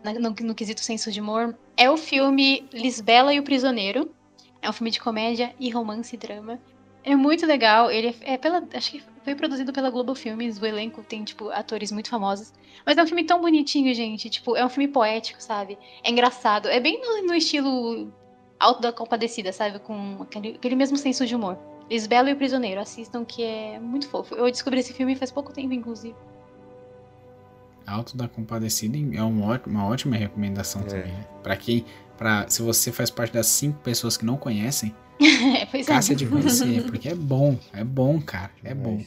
No, 0.04 0.30
no 0.30 0.54
quesito 0.54 0.80
senso 0.80 1.10
de 1.10 1.20
humor. 1.20 1.56
É 1.76 1.90
o 1.90 1.96
filme 1.96 2.68
Lisbela 2.72 3.32
e 3.32 3.38
o 3.38 3.42
Prisioneiro. 3.42 4.10
É 4.60 4.68
um 4.68 4.72
filme 4.72 4.90
de 4.90 5.00
comédia 5.00 5.54
e 5.58 5.70
romance 5.70 6.14
e 6.14 6.18
drama. 6.18 6.60
É 7.04 7.14
muito 7.14 7.46
legal. 7.46 7.90
Ele 7.90 8.14
é 8.22 8.36
pela. 8.36 8.66
Acho 8.74 8.90
que 8.92 9.02
foi 9.24 9.34
produzido 9.34 9.72
pela 9.72 9.90
Globo 9.90 10.14
Filmes. 10.14 10.60
O 10.60 10.66
elenco 10.66 11.02
tem, 11.02 11.24
tipo, 11.24 11.50
atores 11.50 11.92
muito 11.92 12.08
famosos. 12.08 12.52
Mas 12.84 12.96
é 12.96 13.02
um 13.02 13.06
filme 13.06 13.24
tão 13.24 13.40
bonitinho, 13.40 13.94
gente. 13.94 14.28
Tipo, 14.28 14.56
é 14.56 14.64
um 14.64 14.68
filme 14.68 14.88
poético, 14.88 15.42
sabe? 15.42 15.78
É 16.02 16.10
engraçado. 16.10 16.68
É 16.68 16.80
bem 16.80 17.00
no, 17.00 17.28
no 17.28 17.34
estilo 17.34 18.12
Alto 18.58 18.80
da 18.80 18.92
Compadecida, 18.92 19.52
sabe? 19.52 19.78
Com 19.78 20.18
aquele, 20.22 20.56
aquele 20.56 20.74
mesmo 20.74 20.96
senso 20.96 21.26
de 21.26 21.34
humor. 21.34 21.58
Lisbela 21.90 22.28
e 22.28 22.32
o 22.34 22.36
Prisioneiro, 22.36 22.80
assistam 22.80 23.24
que 23.24 23.42
é 23.42 23.78
muito 23.78 24.08
fofo. 24.08 24.34
Eu 24.34 24.50
descobri 24.50 24.80
esse 24.80 24.92
filme 24.92 25.16
faz 25.16 25.30
pouco 25.32 25.52
tempo, 25.52 25.72
inclusive. 25.72 26.16
Alto 27.90 28.16
da 28.16 28.28
Compadecida 28.28 28.96
é 29.16 29.22
um 29.22 29.42
ó- 29.44 29.58
uma 29.66 29.86
ótima 29.86 30.16
recomendação 30.16 30.82
É. 30.82 30.84
também. 30.84 31.12
Né? 31.12 31.26
Para 31.42 31.56
quem, 31.56 31.84
para 32.16 32.48
se 32.48 32.62
você 32.62 32.90
faz 32.92 33.10
parte 33.10 33.32
das 33.32 33.46
cinco 33.46 33.78
pessoas 33.80 34.16
que 34.16 34.24
não 34.24 34.36
conhecem, 34.36 34.94
É, 35.20 35.66
pois 35.66 35.88
é. 35.88 35.92
caça 35.92 36.14
de 36.14 36.26
conhecer, 36.26 36.84
porque 36.90 37.08
é 37.08 37.14
bom, 37.14 37.58
é 37.72 37.82
bom, 37.84 38.20
cara, 38.20 38.50
é 38.62 38.74
bom. 38.74 39.02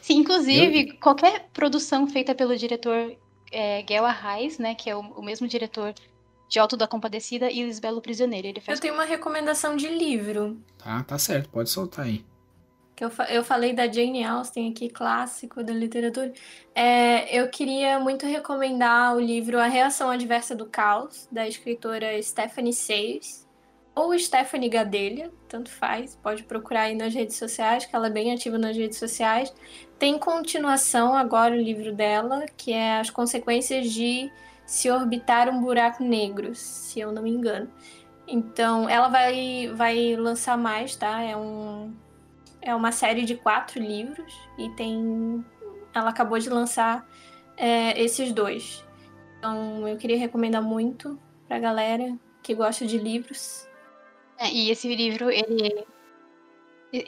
Sim, 0.00 0.18
inclusive, 0.18 0.92
qualquer 0.98 1.48
produção 1.52 2.06
feita 2.06 2.34
pelo 2.34 2.56
diretor 2.56 3.14
é, 3.52 3.82
Guel 3.82 4.04
Arraes, 4.06 4.58
né? 4.58 4.74
Que 4.74 4.88
é 4.90 4.96
o, 4.96 5.00
o 5.00 5.22
mesmo 5.22 5.46
diretor 5.46 5.92
de 6.48 6.58
Alto 6.58 6.76
da 6.76 6.86
Compadecida 6.86 7.50
e 7.50 7.62
Lisbelo 7.62 8.00
Prisioneiro. 8.00 8.46
Ele 8.48 8.60
faz 8.60 8.78
Eu 8.78 8.82
tenho 8.82 8.94
uma 8.94 9.04
recomendação 9.04 9.76
de 9.76 9.88
livro. 9.88 10.56
Tá, 10.78 11.02
tá 11.02 11.18
certo, 11.18 11.48
pode 11.50 11.68
soltar 11.70 12.06
aí. 12.06 12.24
Que 12.96 13.04
eu, 13.04 13.12
eu 13.28 13.44
falei 13.44 13.74
da 13.74 13.86
Jane 13.86 14.24
Austen 14.24 14.70
aqui, 14.70 14.88
clássico 14.88 15.62
da 15.62 15.72
literatura. 15.72 16.32
É, 16.74 17.38
eu 17.38 17.48
queria 17.50 18.00
muito 18.00 18.26
recomendar 18.26 19.14
o 19.14 19.20
livro 19.20 19.60
A 19.60 19.66
Reação 19.66 20.08
Adversa 20.08 20.56
do 20.56 20.64
Caos, 20.64 21.28
da 21.30 21.46
escritora 21.46 22.20
Stephanie 22.22 22.72
Sayers, 22.72 23.46
ou 23.94 24.18
Stephanie 24.18 24.68
Gadelha, 24.68 25.30
tanto 25.48 25.70
faz, 25.70 26.16
pode 26.22 26.44
procurar 26.44 26.82
aí 26.82 26.94
nas 26.94 27.14
redes 27.14 27.36
sociais, 27.36 27.86
que 27.86 27.96
ela 27.96 28.08
é 28.08 28.10
bem 28.10 28.32
ativa 28.32 28.58
nas 28.58 28.76
redes 28.76 28.98
sociais. 28.98 29.54
Tem 29.98 30.18
continuação 30.18 31.14
agora 31.14 31.54
o 31.54 31.60
livro 31.60 31.94
dela, 31.94 32.44
que 32.56 32.72
é 32.74 32.98
As 32.98 33.08
Consequências 33.08 33.90
de 33.90 34.30
Se 34.66 34.90
Orbitar 34.90 35.48
um 35.48 35.62
Buraco 35.62 36.04
Negro, 36.04 36.54
se 36.54 37.00
eu 37.00 37.10
não 37.10 37.22
me 37.22 37.30
engano. 37.30 37.70
Então, 38.28 38.88
ela 38.88 39.08
vai, 39.08 39.70
vai 39.74 40.14
lançar 40.16 40.58
mais, 40.58 40.94
tá? 40.94 41.22
É 41.22 41.34
um, 41.34 41.94
é 42.66 42.74
uma 42.74 42.90
série 42.90 43.24
de 43.24 43.36
quatro 43.36 43.80
livros 43.80 44.36
e 44.58 44.68
tem. 44.70 45.44
Ela 45.94 46.10
acabou 46.10 46.36
de 46.38 46.50
lançar 46.50 47.08
é, 47.56 47.98
esses 48.02 48.32
dois. 48.32 48.84
Então 49.38 49.86
eu 49.86 49.96
queria 49.96 50.18
recomendar 50.18 50.60
muito 50.60 51.18
pra 51.46 51.60
galera 51.60 52.18
que 52.42 52.54
gosta 52.54 52.84
de 52.84 52.98
livros. 52.98 53.68
É, 54.36 54.50
e 54.50 54.70
esse 54.70 54.92
livro, 54.94 55.30
ele 55.30 55.86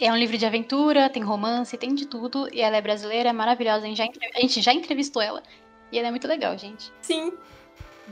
é 0.00 0.12
um 0.12 0.16
livro 0.16 0.38
de 0.38 0.46
aventura, 0.46 1.10
tem 1.10 1.22
romance, 1.22 1.76
tem 1.76 1.92
de 1.92 2.06
tudo. 2.06 2.48
E 2.54 2.60
ela 2.60 2.76
é 2.76 2.80
brasileira, 2.80 3.30
é 3.30 3.32
maravilhosa. 3.32 3.84
A 3.84 3.88
gente 3.88 3.98
já, 3.98 4.06
a 4.36 4.40
gente 4.40 4.62
já 4.62 4.72
entrevistou 4.72 5.20
ela. 5.20 5.42
E 5.90 5.98
ela 5.98 6.08
é 6.08 6.10
muito 6.10 6.28
legal, 6.28 6.56
gente. 6.56 6.92
Sim. 7.00 7.32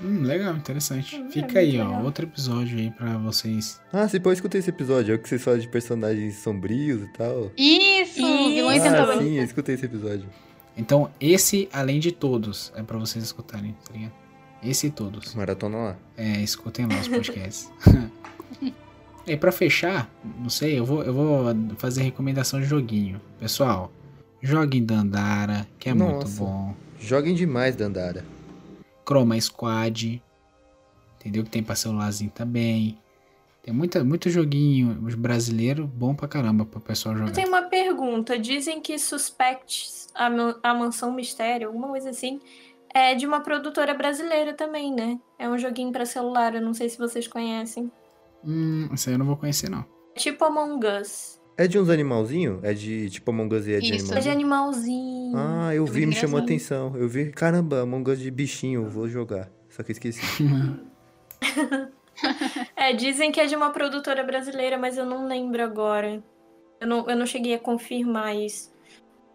Hum, 0.03 0.23
legal, 0.23 0.55
interessante. 0.57 1.17
Hum, 1.17 1.27
é 1.29 1.31
Fica 1.31 1.59
aí, 1.59 1.73
muito 1.73 1.83
ó, 1.83 1.89
legal. 1.89 2.05
outro 2.05 2.25
episódio 2.27 2.79
aí 2.79 2.91
pra 2.91 3.17
vocês. 3.19 3.81
Ah, 3.93 4.09
você 4.09 4.21
pode 4.21 4.35
escutar 4.37 4.59
esse 4.59 4.71
episódio. 4.71 5.13
É 5.13 5.17
o 5.17 5.19
que 5.19 5.29
vocês 5.29 5.43
falam 5.43 5.59
de 5.59 5.69
personagens 5.69 6.37
sombrios 6.37 7.03
e 7.03 7.09
tal. 7.09 7.51
Isso! 7.57 8.21
Isso! 8.21 8.49
Vilões 8.49 8.83
ah, 8.83 9.19
sim, 9.19 9.39
eu 9.39 9.45
escutei 9.45 9.75
esse 9.75 9.87
episódio. 9.87 10.29
Então, 10.77 11.11
esse, 11.21 11.69
além 11.73 11.99
de 11.99 12.13
todos, 12.13 12.73
é 12.77 12.83
pra 12.83 12.99
vocês 12.99 13.25
escutarem, 13.25 13.75
tá 13.87 13.95
ligado? 13.95 14.13
Esse 14.63 14.89
e 14.89 14.91
todos. 14.91 15.35
Maratona 15.35 15.77
lá. 15.77 15.97
É, 16.17 16.41
escutem 16.43 16.87
lá 16.87 16.99
os 17.01 17.09
podcasts. 17.09 17.71
e 19.27 19.37
pra 19.37 19.53
fechar, 19.53 20.11
não 20.39 20.51
sei, 20.51 20.79
eu 20.79 20.85
vou, 20.85 21.03
eu 21.03 21.15
vou 21.15 21.55
fazer 21.77 22.03
recomendação 22.03 22.61
de 22.61 22.67
joguinho. 22.67 23.21
Pessoal, 23.39 23.93
joguem 24.43 24.85
Dandara, 24.85 25.67
que 25.79 25.89
é 25.89 25.95
muito 25.95 26.21
Nossa. 26.21 26.43
bom. 26.43 26.75
Joguem 27.01 27.35
demais, 27.35 27.77
Dandara. 27.77 28.25
Chroma 29.07 29.41
Squad, 29.41 30.23
entendeu? 31.17 31.45
Que 31.45 31.51
tem 31.51 31.63
pra 31.63 31.75
celularzinho 31.77 32.31
também. 32.31 32.99
Tem 33.63 33.75
muita, 33.75 34.05
muito 34.05 34.31
joguinho 34.31 34.95
brasileiro 35.17 35.87
bom 35.87 36.15
pra 36.15 36.29
caramba 36.29 36.65
pro 36.65 36.81
pessoal 36.81 37.15
Eu 37.15 37.21
jogar. 37.21 37.33
tenho 37.33 37.49
uma 37.49 37.63
pergunta. 37.63 38.39
Dizem 38.39 38.81
que 38.81 38.97
Suspects, 38.99 40.09
a, 40.15 40.29
a 40.63 40.75
Mansão 40.75 41.13
Mistério, 41.13 41.67
alguma 41.67 41.89
coisa 41.89 42.11
assim, 42.11 42.41
é 42.95 43.15
de 43.15 43.27
uma 43.27 43.41
produtora 43.41 43.93
brasileira 43.93 44.55
também, 44.55 44.95
né? 44.95 45.19
É 45.39 45.49
um 45.49 45.59
joguinho 45.59 45.91
pra 45.91 46.07
celular, 46.07 46.55
eu 46.55 46.63
não 46.63 46.73
sei 46.75 46.89
se 46.89 46.97
vocês 46.97 47.27
conhecem. 47.27 47.91
Hum, 48.45 48.89
isso 48.93 49.09
aí 49.09 49.15
eu 49.17 49.19
não 49.19 49.27
vou 49.27 49.37
conhecer, 49.37 49.69
não. 49.69 49.85
É 50.15 50.19
tipo 50.19 50.45
Among 50.45 50.87
Us. 51.01 51.36
É 51.59 51.67
de 51.67 51.79
uns 51.79 51.89
animalzinhos? 51.89 52.63
É 52.63 52.75
de 52.75 53.09
tipo 53.09 53.31
Among 53.31 53.55
Us 53.55 53.67
e 53.67 53.73
é 53.75 53.79
de 53.81 53.97
Isso. 53.97 54.13
É 54.13 54.21
de 54.21 54.29
animalzinho? 54.29 55.33
animalzinho. 55.33 55.37
Ah, 55.37 55.75
eu 55.75 55.85
É 55.87 55.91
vi, 55.91 56.07
me 56.07 56.15
chamou 56.15 56.39
a 56.39 56.43
atenção. 56.43 56.95
Eu 56.97 57.09
vi, 57.09 57.31
caramba, 57.31 57.81
Among 57.81 58.11
Us 58.11 58.19
de 58.19 58.31
bichinho, 58.31 58.89
vou 58.91 59.09
jogar. 59.09 59.51
Só 59.71 59.83
que 59.83 59.91
eu 59.91 59.95
esqueci. 59.95 60.21
É, 62.75 62.95
dizem 62.95 63.31
que 63.31 63.39
é 63.39 63.47
de 63.47 63.55
uma 63.55 63.71
produtora 63.71 64.25
brasileira, 64.25 64.79
mas 64.79 64.97
eu 64.97 65.05
não 65.05 65.27
lembro 65.29 65.63
agora. 65.63 66.23
Eu 66.81 66.87
não, 66.87 67.09
eu 67.11 67.15
não 67.17 67.27
cheguei 67.27 67.55
a 67.55 67.59
confirmar 67.59 68.35
isso. 68.35 68.73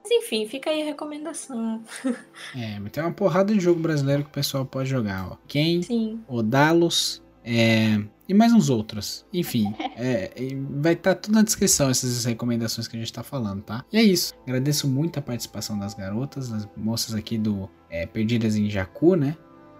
Mas 0.01 0.11
enfim, 0.11 0.47
fica 0.47 0.71
aí 0.71 0.81
a 0.81 0.85
recomendação. 0.85 1.83
É, 2.55 2.79
mas 2.79 2.91
tem 2.91 3.03
uma 3.03 3.11
porrada 3.13 3.53
de 3.53 3.59
jogo 3.59 3.79
brasileiro 3.79 4.23
que 4.23 4.29
o 4.29 4.33
pessoal 4.33 4.65
pode 4.65 4.89
jogar, 4.89 5.31
ó. 5.31 5.37
Quem, 5.47 5.81
Sim. 5.83 6.21
Odalos, 6.27 7.21
é, 7.43 8.01
e 8.27 8.33
mais 8.33 8.53
uns 8.53 8.69
outros. 8.69 9.25
Enfim, 9.33 9.73
é, 9.95 10.31
vai 10.69 10.93
estar 10.93 11.15
tudo 11.15 11.35
na 11.35 11.41
descrição 11.41 11.89
essas 11.89 12.25
recomendações 12.25 12.87
que 12.87 12.95
a 12.95 12.99
gente 12.99 13.11
tá 13.11 13.23
falando, 13.23 13.61
tá? 13.61 13.83
E 13.91 13.97
é 13.97 14.03
isso. 14.03 14.33
Agradeço 14.43 14.87
muito 14.87 15.19
a 15.19 15.21
participação 15.21 15.77
das 15.77 15.93
garotas, 15.93 16.49
das 16.49 16.67
moças 16.77 17.13
aqui 17.15 17.37
do 17.37 17.69
é, 17.89 18.05
Perdidas 18.05 18.55
em 18.55 18.69
Jacu, 18.69 19.15
né? 19.15 19.35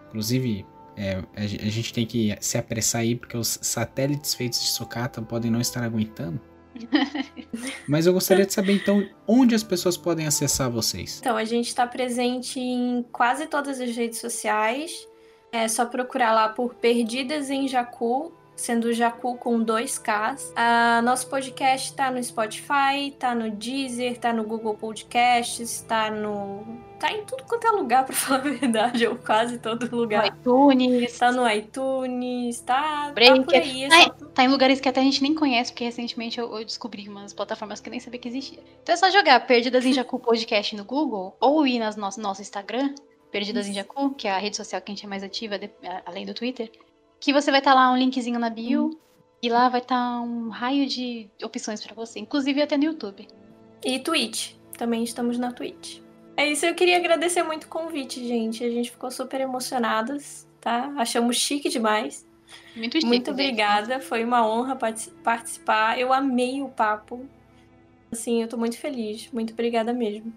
Inclusive, 0.10 0.66
é, 0.98 1.24
a 1.36 1.46
gente 1.46 1.94
tem 1.94 2.06
que 2.06 2.36
se 2.42 2.58
apressar 2.58 3.02
aí, 3.02 3.16
porque 3.16 3.38
os 3.38 3.60
satélites 3.62 4.34
feitos 4.34 4.60
de 4.60 4.68
sucata 4.68 5.22
podem 5.22 5.50
não 5.50 5.62
estar 5.62 5.84
aguentando. 5.84 6.42
Mas 7.88 8.06
eu 8.06 8.14
gostaria 8.14 8.46
de 8.46 8.54
saber, 8.54 8.74
então, 8.74 9.08
onde 9.28 9.56
as 9.56 9.64
pessoas 9.64 9.98
podem 9.98 10.26
acessar 10.26 10.70
vocês. 10.70 11.20
Então, 11.20 11.38
a 11.38 11.46
gente 11.46 11.68
está 11.68 11.86
presente 11.88 12.60
em 12.60 13.04
quase 13.12 13.48
todas 13.48 13.80
as 13.80 13.96
redes 13.96 14.20
sociais. 14.20 15.08
É 15.52 15.68
só 15.68 15.86
procurar 15.86 16.34
lá 16.34 16.48
por 16.50 16.76
Perdidas 16.76 17.50
em 17.50 17.68
Jacu, 17.68 18.32
sendo 18.56 18.94
Jacu 18.94 19.36
com 19.36 19.62
dois 19.62 19.98
Ks. 19.98 20.54
Ah, 20.56 21.02
nosso 21.04 21.28
podcast 21.28 21.90
está 21.90 22.10
no 22.10 22.24
Spotify, 22.24 23.12
tá 23.20 23.36
no 23.36 23.52
Deezer, 23.52 24.18
tá 24.18 24.32
no 24.32 24.46
Google 24.46 24.76
Podcasts, 24.76 25.82
tá 25.82 26.10
no. 26.10 26.64
tá 26.98 27.12
em 27.12 27.26
tudo 27.26 27.44
quanto 27.44 27.68
é 27.68 27.72
lugar, 27.72 28.06
pra 28.08 28.16
falar 28.16 28.40
a 28.40 28.44
verdade, 28.44 29.06
ou 29.06 29.18
quase 29.18 29.58
todo 29.60 29.90
No 29.92 29.98
lugar. 29.98 30.26
iTunes. 30.28 31.18
Tá 31.20 31.34
no 31.34 31.50
iTunes, 31.50 32.62
tá, 32.62 33.08
tá 33.08 33.12
Breaker. 33.12 33.44
por 33.44 33.56
aí. 33.56 33.84
É 33.84 33.90
só... 34.04 34.10
Tá 34.34 34.44
em 34.46 34.48
lugares 34.48 34.80
que 34.80 34.88
até 34.88 35.02
a 35.02 35.04
gente 35.04 35.22
nem 35.22 35.36
conhece, 35.36 35.74
porque 35.74 35.84
recentemente 35.84 36.40
eu, 36.40 36.58
eu 36.58 36.64
descobri 36.64 37.10
umas 37.10 37.34
plataformas 37.34 37.82
que 37.82 37.90
eu 37.90 37.92
nem 37.92 38.00
sabia 38.00 38.20
que 38.22 38.30
existia. 38.30 38.64
Então 38.82 38.94
é 38.94 38.98
só 38.98 39.10
jogar 39.10 39.46
Perdidas 39.46 39.86
em 39.86 39.92
Jacu 39.92 40.18
Podcast 40.18 40.74
no 40.78 40.86
Google, 40.86 41.36
ou 41.42 41.68
ir 41.68 41.78
nas 41.80 41.98
nosso, 41.98 42.22
nosso 42.22 42.42
Instagram, 42.42 42.96
Perdidas 43.32 43.68
em 43.68 43.74
Jacu, 43.74 44.12
que 44.14 44.28
é 44.28 44.32
a 44.32 44.38
rede 44.38 44.58
social 44.58 44.82
que 44.82 44.92
a 44.92 44.96
gente 44.96 45.06
é 45.06 45.10
mais 45.10 45.24
ativa, 45.24 45.58
de- 45.58 45.72
além 46.06 46.26
do 46.26 46.34
Twitter, 46.34 46.70
que 47.20 47.32
você 47.32 47.50
vai 47.52 47.60
estar 47.60 47.74
lá 47.74 47.92
um 47.92 47.96
linkzinho 47.98 48.38
na 48.40 48.50
bio, 48.50 49.00
e 49.42 49.50
lá 49.50 49.70
vai 49.70 49.82
estar 49.82 50.22
um 50.22 50.50
raio 50.50 50.86
de 50.86 51.30
opções 51.44 51.82
pra 51.84 51.96
você, 51.96 52.20
inclusive 52.20 52.62
até 52.62 52.78
no 52.78 52.84
YouTube. 52.84 53.28
E 53.84 54.00
Twitch. 54.00 54.54
Também 54.78 55.04
estamos 55.04 55.38
na 55.38 55.52
Twitch. 55.52 56.00
É 56.38 56.48
isso, 56.48 56.66
eu 56.66 56.74
queria 56.76 56.98
agradecer 56.98 57.44
muito 57.44 57.66
o 57.66 57.68
convite, 57.68 58.26
gente. 58.28 58.64
A 58.64 58.70
gente 58.70 58.90
ficou 58.92 59.12
super 59.12 59.40
emocionadas, 59.42 60.48
tá? 60.60 60.94
Achamos 60.98 61.38
chique 61.38 61.70
demais. 61.70 62.28
Muito 62.76 62.94
chique, 62.94 63.06
Muito 63.06 63.26
gente. 63.28 63.32
obrigada, 63.32 64.00
foi 64.00 64.24
uma 64.24 64.46
honra 64.48 64.76
parti- 64.76 65.12
participar. 65.24 66.00
Eu 66.00 66.12
amei 66.12 66.62
o 66.62 66.70
papo. 66.70 67.26
Assim, 68.12 68.42
eu 68.42 68.48
tô 68.48 68.58
muito 68.58 68.78
feliz. 68.78 69.30
Muito 69.32 69.54
obrigada 69.54 69.94
mesmo. 69.94 70.34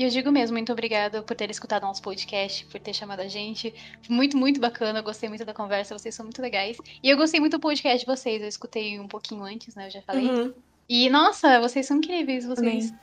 E 0.00 0.02
eu 0.02 0.08
digo 0.08 0.32
mesmo, 0.32 0.56
muito 0.56 0.72
obrigada 0.72 1.22
por 1.22 1.36
ter 1.36 1.50
escutado 1.50 1.82
nosso 1.82 2.00
podcast, 2.00 2.64
por 2.64 2.80
ter 2.80 2.94
chamado 2.94 3.20
a 3.20 3.28
gente. 3.28 3.74
Muito, 4.08 4.34
muito 4.34 4.58
bacana. 4.58 5.00
Eu 5.00 5.02
gostei 5.02 5.28
muito 5.28 5.44
da 5.44 5.52
conversa, 5.52 5.98
vocês 5.98 6.14
são 6.14 6.24
muito 6.24 6.40
legais. 6.40 6.78
E 7.02 7.10
eu 7.10 7.18
gostei 7.18 7.38
muito 7.38 7.58
do 7.58 7.60
podcast 7.60 8.00
de 8.00 8.06
vocês. 8.06 8.40
Eu 8.40 8.48
escutei 8.48 8.98
um 8.98 9.06
pouquinho 9.06 9.42
antes, 9.42 9.74
né? 9.74 9.88
Eu 9.88 9.90
já 9.90 10.00
falei. 10.00 10.26
Uhum. 10.26 10.54
E, 10.88 11.10
nossa, 11.10 11.60
vocês 11.60 11.84
são 11.84 11.98
incríveis. 11.98 12.46
Vocês 12.46 12.94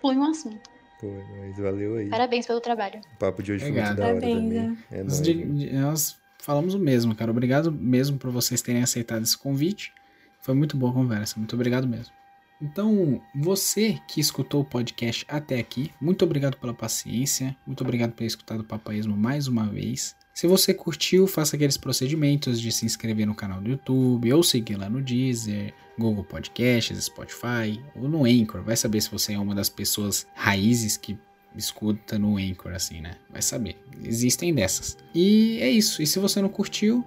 fluem 0.00 0.18
um 0.20 0.24
assunto. 0.24 0.70
Pô, 0.98 1.08
mas 1.38 1.58
valeu 1.58 1.96
aí. 1.96 2.08
Parabéns 2.08 2.46
pelo 2.46 2.62
trabalho. 2.62 3.02
O 3.16 3.18
papo 3.18 3.42
de 3.42 3.52
hoje 3.52 3.66
Obrigado. 3.66 3.96
foi 3.96 4.06
muito 4.06 4.20
da 4.22 4.28
hora 4.28 4.36
Parabéns, 4.48 4.54
também. 4.54 4.78
É 4.90 5.02
Nós, 5.04 5.82
nós 5.82 6.16
falamos 6.38 6.72
o 6.72 6.78
mesmo, 6.78 7.14
cara. 7.14 7.30
Obrigado 7.30 7.70
mesmo 7.70 8.16
por 8.16 8.30
vocês 8.30 8.62
terem 8.62 8.82
aceitado 8.82 9.22
esse 9.22 9.36
convite. 9.36 9.92
Foi 10.40 10.54
muito 10.54 10.78
boa 10.78 10.92
a 10.92 10.94
conversa. 10.94 11.34
Muito 11.36 11.54
obrigado 11.54 11.86
mesmo. 11.86 12.17
Então, 12.60 13.22
você 13.34 14.00
que 14.08 14.20
escutou 14.20 14.62
o 14.62 14.64
podcast 14.64 15.24
até 15.28 15.58
aqui, 15.58 15.92
muito 16.00 16.24
obrigado 16.24 16.56
pela 16.56 16.74
paciência. 16.74 17.56
Muito 17.66 17.82
obrigado 17.82 18.10
por 18.10 18.18
ter 18.18 18.26
escutado 18.26 18.60
o 18.60 18.64
Papaísmo 18.64 19.16
mais 19.16 19.46
uma 19.46 19.66
vez. 19.66 20.16
Se 20.34 20.46
você 20.46 20.72
curtiu, 20.72 21.26
faça 21.26 21.56
aqueles 21.56 21.76
procedimentos 21.76 22.60
de 22.60 22.70
se 22.70 22.86
inscrever 22.86 23.26
no 23.26 23.34
canal 23.34 23.60
do 23.60 23.70
YouTube 23.70 24.32
ou 24.32 24.42
seguir 24.42 24.76
lá 24.76 24.88
no 24.88 25.02
Deezer, 25.02 25.74
Google 25.98 26.24
Podcasts, 26.24 27.04
Spotify 27.04 27.82
ou 27.96 28.08
no 28.08 28.24
Anchor. 28.24 28.62
Vai 28.62 28.76
saber 28.76 29.00
se 29.00 29.10
você 29.10 29.32
é 29.32 29.38
uma 29.38 29.54
das 29.54 29.68
pessoas 29.68 30.26
raízes 30.34 30.96
que 30.96 31.18
escuta 31.56 32.18
no 32.18 32.36
Anchor, 32.36 32.72
assim, 32.72 33.00
né? 33.00 33.16
Vai 33.30 33.42
saber. 33.42 33.76
Existem 34.04 34.54
dessas. 34.54 34.96
E 35.14 35.58
é 35.60 35.70
isso. 35.70 36.02
E 36.02 36.06
se 36.06 36.20
você 36.20 36.40
não 36.40 36.48
curtiu, 36.48 37.04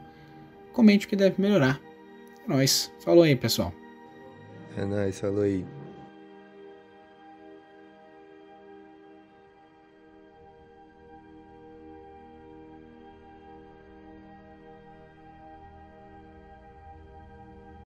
comente 0.74 1.06
o 1.06 1.10
que 1.10 1.16
deve 1.16 1.42
melhorar. 1.42 1.80
É 2.44 2.48
nóis. 2.50 2.92
Falou 3.02 3.24
aí, 3.24 3.36
pessoal. 3.36 3.74
É 4.78 4.86
nóis, 4.86 5.20
falou 5.20 5.44
aí. 5.44 5.66